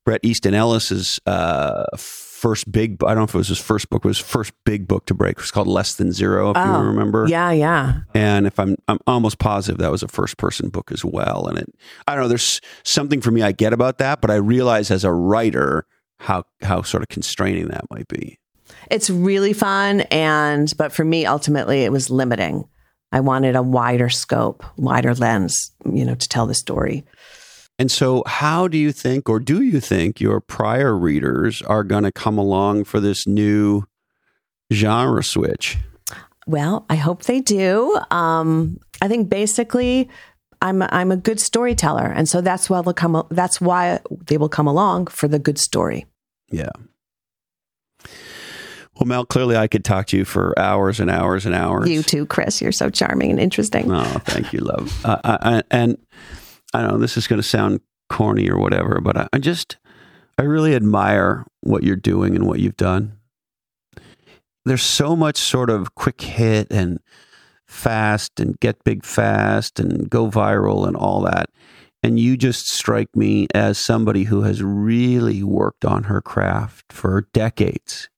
Bret 0.05 0.21
Easton 0.23 0.53
Ellis's 0.53 1.19
uh, 1.25 1.85
first 1.97 2.71
big, 2.71 3.03
I 3.03 3.07
don't 3.07 3.17
know 3.17 3.23
if 3.23 3.35
it 3.35 3.37
was 3.37 3.49
his 3.49 3.59
first 3.59 3.89
book, 3.89 4.05
was 4.05 4.19
his 4.19 4.25
first 4.25 4.53
big 4.65 4.87
book 4.87 5.05
to 5.07 5.13
break. 5.13 5.31
It 5.31 5.39
was 5.39 5.51
called 5.51 5.67
Less 5.67 5.95
Than 5.95 6.13
Zero, 6.13 6.51
if 6.51 6.57
oh, 6.57 6.81
you 6.81 6.87
remember. 6.87 7.27
Yeah, 7.27 7.51
yeah. 7.51 7.99
And 8.13 8.47
if 8.47 8.57
I'm, 8.59 8.77
I'm 8.87 8.99
almost 9.07 9.39
positive 9.39 9.79
that 9.79 9.91
was 9.91 10.03
a 10.03 10.07
first 10.07 10.37
person 10.37 10.69
book 10.69 10.91
as 10.91 11.03
well. 11.03 11.47
And 11.47 11.59
it, 11.59 11.69
I 12.07 12.13
don't 12.13 12.23
know, 12.23 12.29
there's 12.29 12.61
something 12.83 13.19
for 13.19 13.31
me 13.31 13.41
I 13.41 13.51
get 13.51 13.73
about 13.73 13.97
that, 13.97 14.21
but 14.21 14.31
I 14.31 14.35
realize 14.35 14.89
as 14.89 15.03
a 15.03 15.11
writer 15.11 15.85
how 16.19 16.43
how 16.61 16.81
sort 16.81 17.03
of 17.03 17.09
constraining 17.09 17.67
that 17.67 17.85
might 17.91 18.07
be. 18.07 18.39
It's 18.89 19.09
really 19.09 19.53
fun, 19.53 20.01
and 20.11 20.73
but 20.77 20.91
for 20.91 21.05
me, 21.05 21.25
ultimately, 21.25 21.83
it 21.83 21.91
was 21.91 22.09
limiting 22.09 22.67
I 23.11 23.19
wanted 23.21 23.55
a 23.55 23.61
wider 23.61 24.09
scope, 24.09 24.65
wider 24.75 25.13
lens, 25.15 25.71
you 25.91 26.05
know, 26.05 26.15
to 26.15 26.27
tell 26.27 26.45
the 26.45 26.55
story. 26.55 27.05
And 27.79 27.91
so, 27.91 28.23
how 28.25 28.67
do 28.67 28.77
you 28.77 28.91
think, 28.91 29.29
or 29.29 29.39
do 29.39 29.61
you 29.61 29.79
think, 29.79 30.19
your 30.19 30.41
prior 30.41 30.97
readers 30.97 31.61
are 31.61 31.83
going 31.83 32.03
to 32.03 32.11
come 32.11 32.37
along 32.37 32.85
for 32.85 32.99
this 32.99 33.27
new 33.27 33.83
genre 34.73 35.23
switch? 35.23 35.77
Well, 36.47 36.85
I 36.89 36.95
hope 36.95 37.23
they 37.23 37.39
do. 37.39 37.99
Um, 38.09 38.79
I 39.01 39.07
think 39.07 39.29
basically, 39.29 40.09
I'm 40.61 40.81
a, 40.81 40.89
I'm 40.91 41.11
a 41.11 41.17
good 41.17 41.39
storyteller, 41.39 42.05
and 42.05 42.27
so 42.27 42.41
that's 42.41 42.69
why 42.69 42.81
they'll 42.81 42.93
come. 42.93 43.27
That's 43.29 43.61
why 43.61 43.99
they 44.09 44.37
will 44.37 44.49
come 44.49 44.65
along 44.65 45.07
for 45.07 45.27
the 45.27 45.39
good 45.39 45.59
story. 45.59 46.07
Yeah. 46.49 46.71
Well, 48.99 49.07
Mel, 49.07 49.25
clearly 49.25 49.55
I 49.55 49.67
could 49.67 49.85
talk 49.85 50.07
to 50.07 50.17
you 50.17 50.25
for 50.25 50.57
hours 50.57 50.99
and 50.99 51.09
hours 51.09 51.45
and 51.45 51.53
hours. 51.53 51.87
You 51.87 52.01
too, 52.01 52.25
Chris. 52.25 52.61
You're 52.61 52.71
so 52.71 52.89
charming 52.89 53.29
and 53.29 53.39
interesting. 53.39 53.91
Oh, 53.91 54.03
thank 54.25 54.53
you, 54.53 54.59
love. 54.59 55.05
uh, 55.05 55.19
I, 55.23 55.63
and 55.69 55.97
I 56.73 56.81
don't 56.81 56.91
know 56.93 56.97
this 56.97 57.17
is 57.17 57.27
going 57.27 57.41
to 57.41 57.47
sound 57.47 57.81
corny 58.09 58.49
or 58.49 58.57
whatever, 58.57 58.99
but 59.01 59.17
I, 59.17 59.27
I 59.33 59.37
just, 59.37 59.77
I 60.39 60.43
really 60.43 60.75
admire 60.75 61.45
what 61.61 61.83
you're 61.83 61.95
doing 61.95 62.35
and 62.35 62.47
what 62.47 62.59
you've 62.59 62.77
done. 62.77 63.17
There's 64.65 64.83
so 64.83 65.15
much 65.15 65.37
sort 65.37 65.69
of 65.69 65.93
quick 65.95 66.21
hit 66.21 66.67
and 66.71 66.99
fast 67.67 68.39
and 68.39 68.59
get 68.59 68.83
big 68.83 69.05
fast 69.05 69.79
and 69.79 70.09
go 70.09 70.29
viral 70.29 70.87
and 70.87 70.97
all 70.97 71.21
that. 71.21 71.49
And 72.01 72.19
you 72.19 72.35
just 72.35 72.67
strike 72.67 73.15
me 73.15 73.47
as 73.53 73.77
somebody 73.77 74.23
who 74.23 74.41
has 74.41 74.63
really 74.63 75.43
worked 75.43 75.85
on 75.85 76.03
her 76.03 76.21
craft 76.21 76.91
for 76.91 77.27
decades 77.33 78.09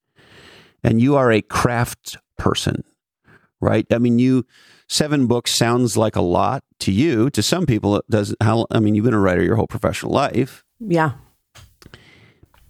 and 0.82 1.00
you 1.00 1.16
are 1.16 1.30
a 1.30 1.42
craft 1.42 2.16
person, 2.38 2.84
right? 3.60 3.86
I 3.90 3.98
mean, 3.98 4.18
you 4.18 4.46
seven 4.88 5.26
books 5.26 5.56
sounds 5.56 5.96
like 5.96 6.16
a 6.16 6.20
lot 6.20 6.64
to 6.80 6.92
you. 6.92 7.30
To 7.30 7.42
some 7.42 7.66
people, 7.66 7.96
it 7.96 8.04
does. 8.10 8.34
How 8.40 8.66
I 8.70 8.80
mean, 8.80 8.94
you've 8.94 9.04
been 9.04 9.14
a 9.14 9.20
writer 9.20 9.42
your 9.42 9.56
whole 9.56 9.66
professional 9.66 10.12
life. 10.12 10.64
Yeah. 10.80 11.12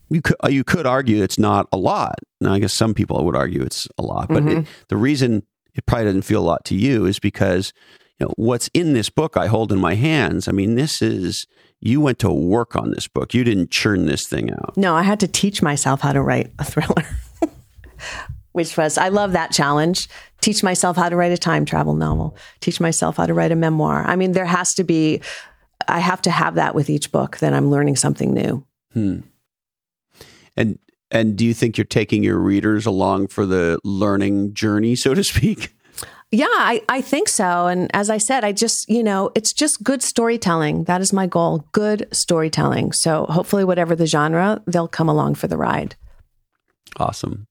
You 0.08 0.20
could 0.22 0.36
you 0.48 0.64
could 0.64 0.86
argue 0.86 1.22
it's 1.22 1.38
not 1.38 1.68
a 1.72 1.76
lot. 1.76 2.18
Now, 2.40 2.54
I 2.54 2.58
guess 2.58 2.74
some 2.74 2.94
people 2.94 3.24
would 3.24 3.36
argue 3.36 3.62
it's 3.62 3.86
a 3.96 4.02
lot, 4.02 4.28
but 4.28 4.42
mm-hmm. 4.42 4.60
it, 4.60 4.66
the 4.88 4.96
reason 4.96 5.44
it 5.74 5.86
probably 5.86 6.06
doesn't 6.06 6.22
feel 6.22 6.40
a 6.40 6.44
lot 6.44 6.64
to 6.66 6.74
you 6.74 7.06
is 7.06 7.18
because 7.18 7.72
you 8.18 8.26
know 8.26 8.32
what's 8.36 8.68
in 8.74 8.92
this 8.92 9.08
book 9.08 9.36
I 9.36 9.46
hold 9.46 9.72
in 9.72 9.78
my 9.78 9.94
hands. 9.94 10.48
I 10.48 10.52
mean, 10.52 10.74
this 10.74 11.00
is 11.00 11.46
you 11.80 12.00
went 12.00 12.18
to 12.20 12.30
work 12.30 12.76
on 12.76 12.90
this 12.90 13.08
book. 13.08 13.34
You 13.34 13.44
didn't 13.44 13.70
churn 13.70 14.06
this 14.06 14.26
thing 14.26 14.50
out. 14.52 14.76
No, 14.76 14.96
I 14.96 15.02
had 15.02 15.20
to 15.20 15.28
teach 15.28 15.62
myself 15.62 16.00
how 16.00 16.12
to 16.12 16.20
write 16.20 16.52
a 16.58 16.64
thriller. 16.64 17.04
which 18.52 18.76
was, 18.76 18.98
I 18.98 19.08
love 19.08 19.32
that 19.32 19.52
challenge. 19.52 20.08
Teach 20.40 20.62
myself 20.62 20.96
how 20.96 21.08
to 21.08 21.16
write 21.16 21.32
a 21.32 21.38
time 21.38 21.64
travel 21.64 21.94
novel, 21.94 22.36
teach 22.60 22.80
myself 22.80 23.16
how 23.16 23.26
to 23.26 23.34
write 23.34 23.52
a 23.52 23.56
memoir. 23.56 24.04
I 24.06 24.16
mean, 24.16 24.32
there 24.32 24.46
has 24.46 24.74
to 24.74 24.84
be, 24.84 25.20
I 25.88 26.00
have 26.00 26.22
to 26.22 26.30
have 26.30 26.54
that 26.54 26.74
with 26.74 26.90
each 26.90 27.12
book 27.12 27.38
that 27.38 27.52
I'm 27.52 27.70
learning 27.70 27.96
something 27.96 28.32
new. 28.32 28.64
Hmm. 28.92 29.20
And 30.56 30.78
and 31.10 31.36
do 31.36 31.44
you 31.44 31.54
think 31.54 31.76
you're 31.76 31.84
taking 31.84 32.22
your 32.22 32.38
readers 32.38 32.86
along 32.86 33.28
for 33.28 33.44
the 33.44 33.78
learning 33.82 34.54
journey, 34.54 34.94
so 34.94 35.12
to 35.14 35.24
speak? 35.24 35.74
Yeah, 36.32 36.46
I, 36.48 36.82
I 36.88 37.00
think 37.00 37.28
so. 37.28 37.66
And 37.66 37.90
as 37.92 38.08
I 38.08 38.18
said, 38.18 38.44
I 38.44 38.52
just, 38.52 38.88
you 38.88 39.02
know, 39.02 39.32
it's 39.34 39.52
just 39.52 39.82
good 39.82 40.00
storytelling. 40.00 40.84
That 40.84 41.00
is 41.00 41.12
my 41.12 41.26
goal 41.26 41.66
good 41.72 42.06
storytelling. 42.12 42.92
So 42.92 43.26
hopefully, 43.26 43.64
whatever 43.64 43.96
the 43.96 44.06
genre, 44.06 44.62
they'll 44.66 44.86
come 44.86 45.08
along 45.08 45.34
for 45.34 45.48
the 45.48 45.56
ride. 45.56 45.96
Awesome. 46.98 47.46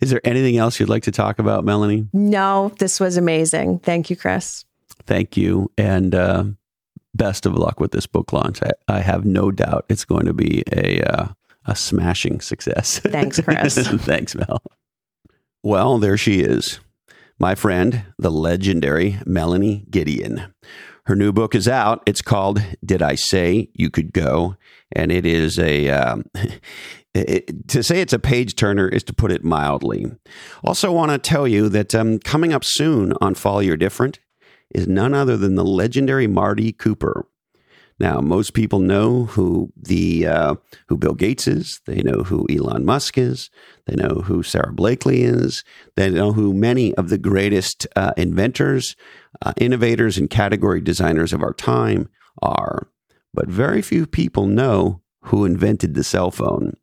Is 0.00 0.10
there 0.10 0.20
anything 0.24 0.56
else 0.56 0.78
you'd 0.78 0.88
like 0.88 1.04
to 1.04 1.12
talk 1.12 1.38
about, 1.38 1.64
Melanie? 1.64 2.06
No, 2.12 2.72
this 2.78 3.00
was 3.00 3.16
amazing. 3.16 3.80
Thank 3.80 4.10
you, 4.10 4.16
Chris. 4.16 4.64
Thank 5.06 5.36
you. 5.36 5.70
And 5.76 6.14
uh, 6.14 6.44
best 7.14 7.46
of 7.46 7.54
luck 7.54 7.80
with 7.80 7.92
this 7.92 8.06
book 8.06 8.32
launch. 8.32 8.60
I, 8.62 8.70
I 8.88 9.00
have 9.00 9.24
no 9.24 9.50
doubt 9.50 9.86
it's 9.88 10.04
going 10.04 10.26
to 10.26 10.34
be 10.34 10.62
a, 10.72 11.00
uh, 11.02 11.28
a 11.66 11.76
smashing 11.76 12.40
success. 12.40 12.98
Thanks, 13.04 13.40
Chris. 13.40 13.76
Thanks, 13.76 14.34
Mel. 14.34 14.62
Well, 15.62 15.98
there 15.98 16.16
she 16.16 16.40
is 16.40 16.80
my 17.42 17.56
friend, 17.56 18.04
the 18.18 18.30
legendary 18.30 19.18
Melanie 19.26 19.84
Gideon. 19.90 20.54
Her 21.06 21.16
new 21.16 21.32
book 21.32 21.56
is 21.56 21.66
out. 21.66 22.00
It's 22.06 22.22
called 22.22 22.62
Did 22.84 23.02
I 23.02 23.16
Say 23.16 23.68
You 23.74 23.90
Could 23.90 24.12
Go? 24.12 24.56
And 24.92 25.10
it 25.10 25.26
is 25.26 25.58
a, 25.58 25.88
um, 25.90 26.24
it, 27.14 27.68
to 27.68 27.82
say 27.82 28.00
it's 28.00 28.12
a 28.12 28.18
page 28.18 28.56
turner 28.56 28.88
is 28.88 29.02
to 29.04 29.12
put 29.12 29.32
it 29.32 29.44
mildly. 29.44 30.06
Also, 30.64 30.90
want 30.92 31.10
to 31.10 31.18
tell 31.18 31.46
you 31.46 31.68
that 31.68 31.94
um, 31.94 32.18
coming 32.18 32.52
up 32.52 32.64
soon 32.64 33.12
on 33.20 33.34
Follow 33.34 33.60
Your 33.60 33.76
Different 33.76 34.18
is 34.70 34.88
none 34.88 35.12
other 35.12 35.36
than 35.36 35.54
the 35.54 35.64
legendary 35.64 36.26
Marty 36.26 36.72
Cooper. 36.72 37.26
Now, 37.98 38.20
most 38.20 38.54
people 38.54 38.80
know 38.80 39.26
who 39.26 39.72
the 39.76 40.26
uh, 40.26 40.54
who 40.88 40.96
Bill 40.96 41.14
Gates 41.14 41.46
is. 41.46 41.80
They 41.86 42.02
know 42.02 42.22
who 42.24 42.46
Elon 42.50 42.84
Musk 42.84 43.18
is. 43.18 43.50
They 43.86 43.94
know 43.94 44.22
who 44.24 44.42
Sara 44.42 44.72
Blakely 44.72 45.22
is. 45.22 45.62
They 45.94 46.10
know 46.10 46.32
who 46.32 46.54
many 46.54 46.94
of 46.94 47.10
the 47.10 47.18
greatest 47.18 47.86
uh, 47.94 48.12
inventors, 48.16 48.96
uh, 49.42 49.52
innovators, 49.58 50.18
and 50.18 50.28
category 50.28 50.80
designers 50.80 51.32
of 51.32 51.42
our 51.42 51.52
time 51.52 52.08
are. 52.40 52.88
But 53.34 53.48
very 53.48 53.82
few 53.82 54.06
people 54.06 54.46
know 54.46 55.02
who 55.26 55.44
invented 55.44 55.94
the 55.94 56.02
cell 56.02 56.30
phone. 56.30 56.76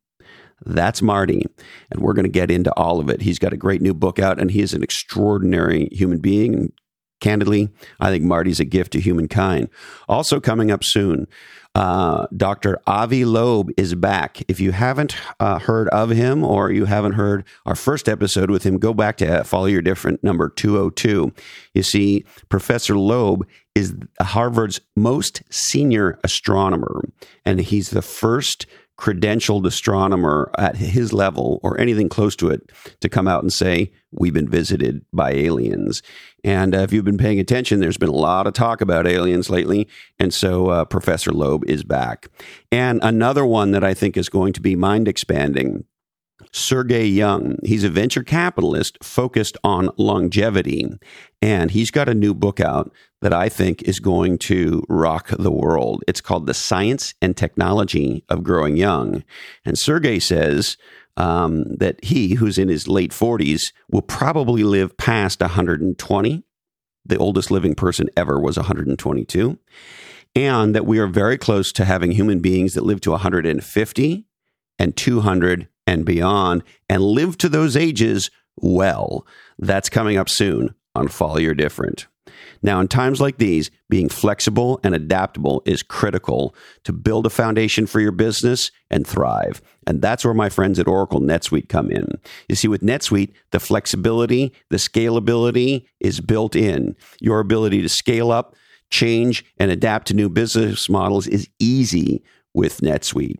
That's 0.65 1.01
Marty. 1.01 1.45
And 1.91 2.01
we're 2.01 2.13
going 2.13 2.25
to 2.25 2.29
get 2.29 2.51
into 2.51 2.73
all 2.73 2.99
of 2.99 3.09
it. 3.09 3.21
He's 3.21 3.39
got 3.39 3.53
a 3.53 3.57
great 3.57 3.81
new 3.81 3.93
book 3.93 4.19
out, 4.19 4.39
and 4.39 4.51
he 4.51 4.61
is 4.61 4.73
an 4.73 4.83
extraordinary 4.83 5.89
human 5.91 6.19
being 6.19 6.55
And 6.55 6.73
Candidly, 7.19 7.69
I 7.99 8.11
think 8.11 8.23
Marty's 8.23 8.61
a 8.61 8.65
gift 8.65 8.93
to 8.93 9.01
humankind. 9.01 9.69
Also, 10.07 10.39
coming 10.39 10.71
up 10.71 10.85
soon, 10.85 11.27
uh, 11.75 12.27
Dr. 12.35 12.79
Avi 12.87 13.25
Loeb 13.25 13.71
is 13.75 13.93
back. 13.93 14.41
If 14.47 14.61
you 14.61 14.71
haven't 14.71 15.17
uh, 15.37 15.59
heard 15.59 15.89
of 15.89 16.11
him 16.11 16.45
or 16.45 16.71
you 16.71 16.85
haven't 16.85 17.13
heard 17.13 17.43
our 17.65 17.75
first 17.75 18.07
episode 18.07 18.49
with 18.49 18.63
him, 18.63 18.77
go 18.77 18.93
back 18.93 19.17
to 19.17 19.43
Follow 19.43 19.65
Your 19.65 19.81
Different 19.81 20.23
number 20.23 20.47
202. 20.47 21.33
You 21.73 21.83
see, 21.83 22.23
Professor 22.47 22.97
Loeb 22.97 23.45
is 23.75 23.93
Harvard's 24.21 24.79
most 24.95 25.43
senior 25.49 26.19
astronomer, 26.23 27.01
and 27.45 27.59
he's 27.59 27.89
the 27.89 28.01
first 28.01 28.65
credentialed 28.99 29.65
astronomer 29.65 30.51
at 30.57 30.75
his 30.75 31.13
level 31.13 31.59
or 31.63 31.79
anything 31.79 32.09
close 32.09 32.35
to 32.35 32.49
it 32.49 32.69
to 32.99 33.07
come 33.07 33.27
out 33.27 33.41
and 33.41 33.51
say, 33.51 33.91
We've 34.11 34.33
been 34.33 34.49
visited 34.49 35.05
by 35.13 35.31
aliens. 35.33 36.01
And 36.43 36.73
uh, 36.73 36.79
if 36.79 36.91
you've 36.91 37.05
been 37.05 37.19
paying 37.19 37.39
attention, 37.39 37.79
there's 37.79 37.97
been 37.97 38.09
a 38.09 38.13
lot 38.13 38.47
of 38.47 38.53
talk 38.53 38.81
about 38.81 39.05
aliens 39.05 39.51
lately. 39.51 39.87
And 40.19 40.33
so 40.33 40.69
uh, 40.69 40.85
Professor 40.85 41.31
Loeb 41.31 41.63
is 41.69 41.83
back. 41.83 42.27
And 42.71 42.99
another 43.03 43.45
one 43.45 43.69
that 43.71 43.83
I 43.83 43.93
think 43.93 44.17
is 44.17 44.27
going 44.27 44.53
to 44.53 44.61
be 44.61 44.75
mind 44.75 45.07
expanding 45.07 45.85
Sergey 46.51 47.05
Young. 47.05 47.57
He's 47.63 47.83
a 47.83 47.89
venture 47.89 48.23
capitalist 48.23 48.97
focused 49.03 49.57
on 49.63 49.89
longevity. 49.97 50.87
And 51.41 51.71
he's 51.71 51.91
got 51.91 52.09
a 52.09 52.13
new 52.13 52.33
book 52.33 52.59
out 52.59 52.91
that 53.21 53.33
I 53.33 53.49
think 53.49 53.83
is 53.83 53.99
going 53.99 54.37
to 54.39 54.83
rock 54.89 55.29
the 55.37 55.51
world. 55.51 56.03
It's 56.07 56.21
called 56.21 56.47
The 56.47 56.53
Science 56.53 57.13
and 57.21 57.35
Technology 57.35 58.23
of 58.29 58.43
Growing 58.43 58.77
Young. 58.77 59.23
And 59.65 59.77
Sergey 59.77 60.19
says 60.19 60.77
um, 61.17 61.75
that 61.75 62.03
he, 62.03 62.35
who's 62.35 62.57
in 62.57 62.69
his 62.69 62.87
late 62.87 63.11
40s, 63.11 63.73
will 63.89 64.01
probably 64.01 64.63
live 64.63 64.97
past 64.97 65.41
120. 65.41 66.43
The 67.05 67.17
oldest 67.17 67.51
living 67.51 67.75
person 67.75 68.09
ever 68.15 68.39
was 68.39 68.57
122. 68.57 69.59
And 70.35 70.75
that 70.75 70.85
we 70.85 70.99
are 70.99 71.07
very 71.07 71.37
close 71.37 71.71
to 71.73 71.85
having 71.85 72.11
human 72.11 72.39
beings 72.39 72.73
that 72.73 72.83
live 72.83 73.01
to 73.01 73.11
150 73.11 74.25
and 74.77 74.95
200 74.95 75.67
and 75.89 76.05
beyond 76.05 76.63
and 76.87 77.01
live 77.01 77.35
to 77.35 77.49
those 77.49 77.75
ages 77.75 78.29
well. 78.57 79.25
That's 79.57 79.89
coming 79.89 80.17
up 80.17 80.29
soon 80.29 80.75
on 80.93 81.07
Follow 81.07 81.39
Your 81.39 81.55
Different. 81.55 82.05
Now, 82.61 82.79
in 82.79 82.87
times 82.87 83.19
like 83.19 83.37
these, 83.37 83.71
being 83.89 84.07
flexible 84.07 84.79
and 84.83 84.93
adaptable 84.93 85.63
is 85.65 85.81
critical 85.81 86.53
to 86.83 86.93
build 86.93 87.25
a 87.25 87.29
foundation 87.31 87.87
for 87.87 87.99
your 87.99 88.11
business 88.11 88.69
and 88.91 89.07
thrive. 89.07 89.63
And 89.87 89.99
that's 89.99 90.23
where 90.23 90.33
my 90.35 90.49
friends 90.49 90.77
at 90.77 90.87
Oracle 90.87 91.21
NetSuite 91.21 91.69
come 91.69 91.89
in. 91.89 92.07
You 92.47 92.55
see, 92.55 92.67
with 92.67 92.81
NetSuite, 92.81 93.31
the 93.49 93.59
flexibility, 93.59 94.53
the 94.69 94.77
scalability 94.77 95.85
is 95.99 96.21
built 96.21 96.55
in. 96.55 96.95
Your 97.19 97.39
ability 97.39 97.81
to 97.81 97.89
scale 97.89 98.31
up, 98.31 98.55
change, 98.91 99.43
and 99.57 99.71
adapt 99.71 100.07
to 100.09 100.13
new 100.13 100.29
business 100.29 100.87
models 100.87 101.25
is 101.25 101.49
easy 101.57 102.21
with 102.59 102.81
NetSuite. 102.81 103.37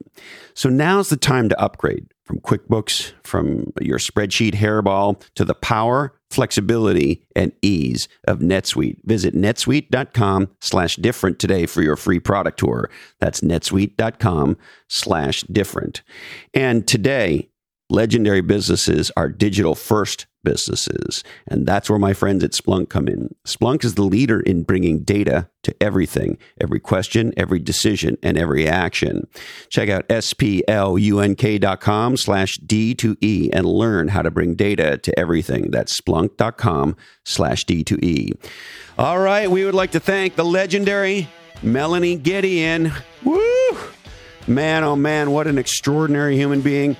So 0.53 0.69
now's 0.69 1.09
the 1.09 1.17
time 1.17 1.49
to 1.49 1.61
upgrade 1.61 2.07
from 2.23 2.39
QuickBooks, 2.39 3.11
from 3.21 3.73
your 3.81 3.97
spreadsheet 3.97 4.53
hairball 4.53 5.21
to 5.35 5.43
the 5.43 5.53
power, 5.53 6.13
flexibility, 6.31 7.25
and 7.35 7.51
ease 7.61 8.07
of 8.29 8.39
NetSuite. 8.39 8.95
Visit 9.03 9.35
netsuite.com 9.35 10.51
slash 10.61 10.95
different 10.95 11.37
today 11.37 11.65
for 11.65 11.81
your 11.81 11.97
free 11.97 12.21
product 12.21 12.59
tour. 12.59 12.89
That's 13.19 13.41
netsuite.com 13.41 14.57
slash 14.87 15.41
different. 15.41 16.01
And 16.53 16.87
today, 16.87 17.49
legendary 17.89 18.41
businesses 18.41 19.11
are 19.17 19.27
digital 19.27 19.75
first 19.75 20.27
businesses. 20.43 21.23
And 21.47 21.65
that's 21.65 21.89
where 21.89 21.99
my 21.99 22.13
friends 22.13 22.43
at 22.43 22.51
Splunk 22.51 22.89
come 22.89 23.07
in. 23.07 23.33
Splunk 23.45 23.83
is 23.83 23.95
the 23.95 24.03
leader 24.03 24.39
in 24.39 24.63
bringing 24.63 24.99
data 24.99 25.49
to 25.63 25.75
everything, 25.81 26.37
every 26.59 26.79
question, 26.79 27.33
every 27.35 27.59
decision, 27.59 28.17
and 28.23 28.37
every 28.37 28.67
action. 28.67 29.27
Check 29.69 29.89
out 29.89 30.07
splunk.com 30.07 30.57
slash 32.17 32.57
D2E 32.59 33.49
and 33.53 33.65
learn 33.65 34.07
how 34.09 34.21
to 34.21 34.31
bring 34.31 34.55
data 34.55 34.97
to 34.97 35.19
everything. 35.19 35.71
That's 35.71 35.99
splunk.com 35.99 36.95
slash 37.25 37.65
D2E. 37.65 38.31
All 38.97 39.19
right, 39.19 39.49
we 39.49 39.65
would 39.65 39.75
like 39.75 39.91
to 39.91 39.99
thank 39.99 40.35
the 40.35 40.45
legendary 40.45 41.27
Melanie 41.61 42.15
Gideon. 42.15 42.91
Woo! 43.23 43.77
Man, 44.47 44.83
oh 44.83 44.95
man, 44.95 45.31
what 45.31 45.47
an 45.47 45.57
extraordinary 45.57 46.35
human 46.35 46.61
being 46.61 46.97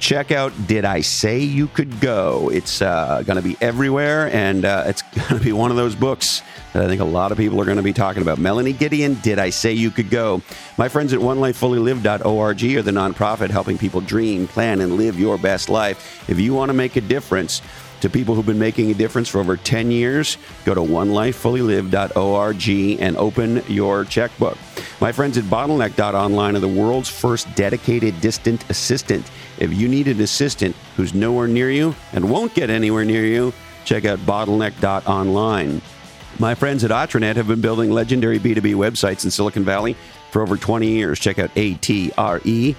check 0.00 0.32
out 0.32 0.52
Did 0.66 0.84
I 0.84 1.02
Say 1.02 1.40
You 1.40 1.68
Could 1.68 2.00
Go? 2.00 2.50
It's 2.50 2.82
uh, 2.82 3.22
going 3.24 3.36
to 3.36 3.42
be 3.42 3.56
everywhere, 3.60 4.34
and 4.34 4.64
uh, 4.64 4.84
it's 4.86 5.02
going 5.28 5.38
to 5.38 5.44
be 5.44 5.52
one 5.52 5.70
of 5.70 5.76
those 5.76 5.94
books 5.94 6.42
that 6.72 6.82
I 6.82 6.88
think 6.88 7.00
a 7.00 7.04
lot 7.04 7.32
of 7.32 7.38
people 7.38 7.60
are 7.60 7.64
going 7.64 7.76
to 7.76 7.82
be 7.82 7.92
talking 7.92 8.22
about. 8.22 8.38
Melanie 8.38 8.72
Gideon, 8.72 9.14
Did 9.22 9.38
I 9.38 9.50
Say 9.50 9.72
You 9.72 9.90
Could 9.90 10.10
Go? 10.10 10.42
My 10.78 10.88
friends 10.88 11.12
at 11.12 11.20
OneLifeFullyLived.org 11.20 12.64
are 12.64 12.82
the 12.82 12.90
nonprofit 12.90 13.50
helping 13.50 13.76
people 13.76 14.00
dream, 14.00 14.48
plan, 14.48 14.80
and 14.80 14.96
live 14.96 15.20
your 15.20 15.36
best 15.36 15.68
life. 15.68 16.28
If 16.28 16.40
you 16.40 16.54
want 16.54 16.70
to 16.70 16.74
make 16.74 16.96
a 16.96 17.00
difference, 17.00 17.60
to 18.00 18.10
people 18.10 18.34
who've 18.34 18.46
been 18.46 18.58
making 18.58 18.90
a 18.90 18.94
difference 18.94 19.28
for 19.28 19.38
over 19.38 19.56
10 19.56 19.90
years, 19.90 20.36
go 20.64 20.74
to 20.74 20.80
onelifefullylived.org 20.80 23.00
and 23.00 23.16
open 23.16 23.62
your 23.68 24.04
checkbook. 24.04 24.58
My 25.00 25.12
friends 25.12 25.38
at 25.38 25.44
bottleneck.online 25.44 26.56
are 26.56 26.60
the 26.60 26.68
world's 26.68 27.08
first 27.08 27.52
dedicated 27.54 28.20
distant 28.20 28.68
assistant. 28.70 29.30
If 29.58 29.72
you 29.72 29.88
need 29.88 30.08
an 30.08 30.20
assistant 30.20 30.76
who's 30.96 31.14
nowhere 31.14 31.48
near 31.48 31.70
you 31.70 31.94
and 32.12 32.30
won't 32.30 32.54
get 32.54 32.70
anywhere 32.70 33.04
near 33.04 33.24
you, 33.24 33.52
check 33.84 34.04
out 34.04 34.18
bottleneck.online. 34.20 35.80
My 36.38 36.54
friends 36.54 36.84
at 36.84 36.90
Atranet 36.90 37.36
have 37.36 37.48
been 37.48 37.60
building 37.60 37.90
legendary 37.90 38.38
B2B 38.38 38.74
websites 38.74 39.24
in 39.24 39.30
Silicon 39.30 39.64
Valley 39.64 39.96
for 40.30 40.42
over 40.42 40.56
20 40.56 40.88
years. 40.88 41.18
Check 41.18 41.38
out 41.38 41.54
atre.net 41.54 42.74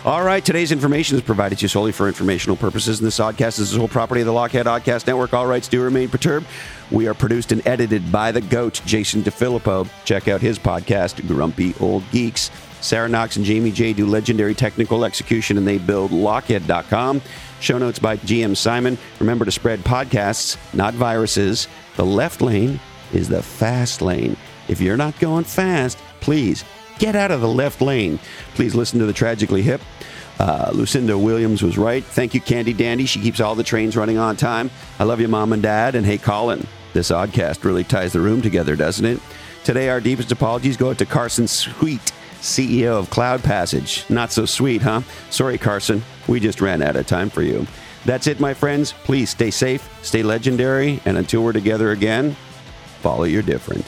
All 0.06 0.22
right, 0.22 0.44
today's 0.44 0.70
information 0.70 1.16
is 1.16 1.22
provided 1.24 1.58
to 1.58 1.64
you 1.64 1.68
solely 1.68 1.90
for 1.90 2.06
informational 2.06 2.56
purposes, 2.56 3.00
and 3.00 3.06
this 3.08 3.18
podcast 3.18 3.58
is 3.58 3.72
the 3.72 3.78
sole 3.78 3.88
property 3.88 4.20
of 4.20 4.28
the 4.28 4.32
Lochhead 4.32 4.66
Oddcast 4.66 5.04
Network. 5.08 5.34
All 5.34 5.48
rights 5.48 5.66
do 5.66 5.82
remain 5.82 6.08
perturbed. 6.08 6.46
We 6.92 7.08
are 7.08 7.12
produced 7.12 7.50
and 7.50 7.66
edited 7.66 8.12
by 8.12 8.30
the 8.30 8.40
GOAT, 8.40 8.80
Jason 8.86 9.22
DeFilippo. 9.22 9.88
Check 10.04 10.28
out 10.28 10.40
his 10.40 10.60
podcast, 10.60 11.26
Grumpy 11.26 11.74
Old 11.80 12.08
Geeks. 12.12 12.52
Sarah 12.80 13.08
Knox 13.08 13.34
and 13.34 13.44
Jamie 13.44 13.72
J 13.72 13.92
do 13.94 14.06
legendary 14.06 14.54
technical 14.54 15.04
execution, 15.04 15.58
and 15.58 15.66
they 15.66 15.78
build 15.78 16.12
Lochhead.com. 16.12 17.20
Show 17.58 17.78
notes 17.78 17.98
by 17.98 18.16
GM 18.18 18.56
Simon. 18.56 18.96
Remember 19.18 19.44
to 19.44 19.50
spread 19.50 19.80
podcasts, 19.80 20.56
not 20.72 20.94
viruses. 20.94 21.66
The 21.96 22.06
left 22.06 22.40
lane 22.40 22.78
is 23.12 23.28
the 23.28 23.42
fast 23.42 24.02
lane. 24.02 24.36
If 24.68 24.80
you're 24.80 24.96
not 24.96 25.18
going 25.18 25.42
fast, 25.42 25.98
please 26.20 26.64
get 26.98 27.16
out 27.16 27.30
of 27.30 27.40
the 27.40 27.48
left 27.48 27.80
lane. 27.80 28.18
Please 28.54 28.74
listen 28.74 28.98
to 29.00 29.06
the 29.06 29.12
Tragically 29.12 29.62
Hip. 29.62 29.80
Uh, 30.38 30.70
Lucinda 30.74 31.16
Williams 31.16 31.62
was 31.62 31.78
right. 31.78 32.04
Thank 32.04 32.34
you, 32.34 32.40
Candy 32.40 32.72
Dandy. 32.72 33.06
She 33.06 33.20
keeps 33.20 33.40
all 33.40 33.54
the 33.54 33.64
trains 33.64 33.96
running 33.96 34.18
on 34.18 34.36
time. 34.36 34.70
I 34.98 35.04
love 35.04 35.20
you, 35.20 35.28
Mom 35.28 35.52
and 35.52 35.62
Dad. 35.62 35.94
And 35.94 36.04
hey, 36.04 36.18
Colin, 36.18 36.66
this 36.92 37.10
oddcast 37.10 37.64
really 37.64 37.84
ties 37.84 38.12
the 38.12 38.20
room 38.20 38.42
together, 38.42 38.76
doesn't 38.76 39.04
it? 39.04 39.20
Today, 39.64 39.88
our 39.88 40.00
deepest 40.00 40.30
apologies 40.32 40.76
go 40.76 40.90
out 40.90 40.98
to 40.98 41.06
Carson 41.06 41.48
Sweet, 41.48 42.00
CEO 42.40 42.98
of 42.98 43.10
Cloud 43.10 43.42
Passage. 43.42 44.04
Not 44.08 44.30
so 44.30 44.44
sweet, 44.46 44.82
huh? 44.82 45.00
Sorry, 45.30 45.58
Carson. 45.58 46.02
We 46.28 46.38
just 46.38 46.60
ran 46.60 46.82
out 46.82 46.96
of 46.96 47.06
time 47.06 47.30
for 47.30 47.42
you. 47.42 47.66
That's 48.04 48.28
it, 48.28 48.38
my 48.38 48.54
friends. 48.54 48.92
Please 48.92 49.30
stay 49.30 49.50
safe, 49.50 49.88
stay 50.04 50.22
legendary, 50.22 51.00
and 51.04 51.16
until 51.16 51.42
we're 51.42 51.52
together 51.52 51.90
again, 51.90 52.36
follow 53.00 53.24
your 53.24 53.42
different. 53.42 53.84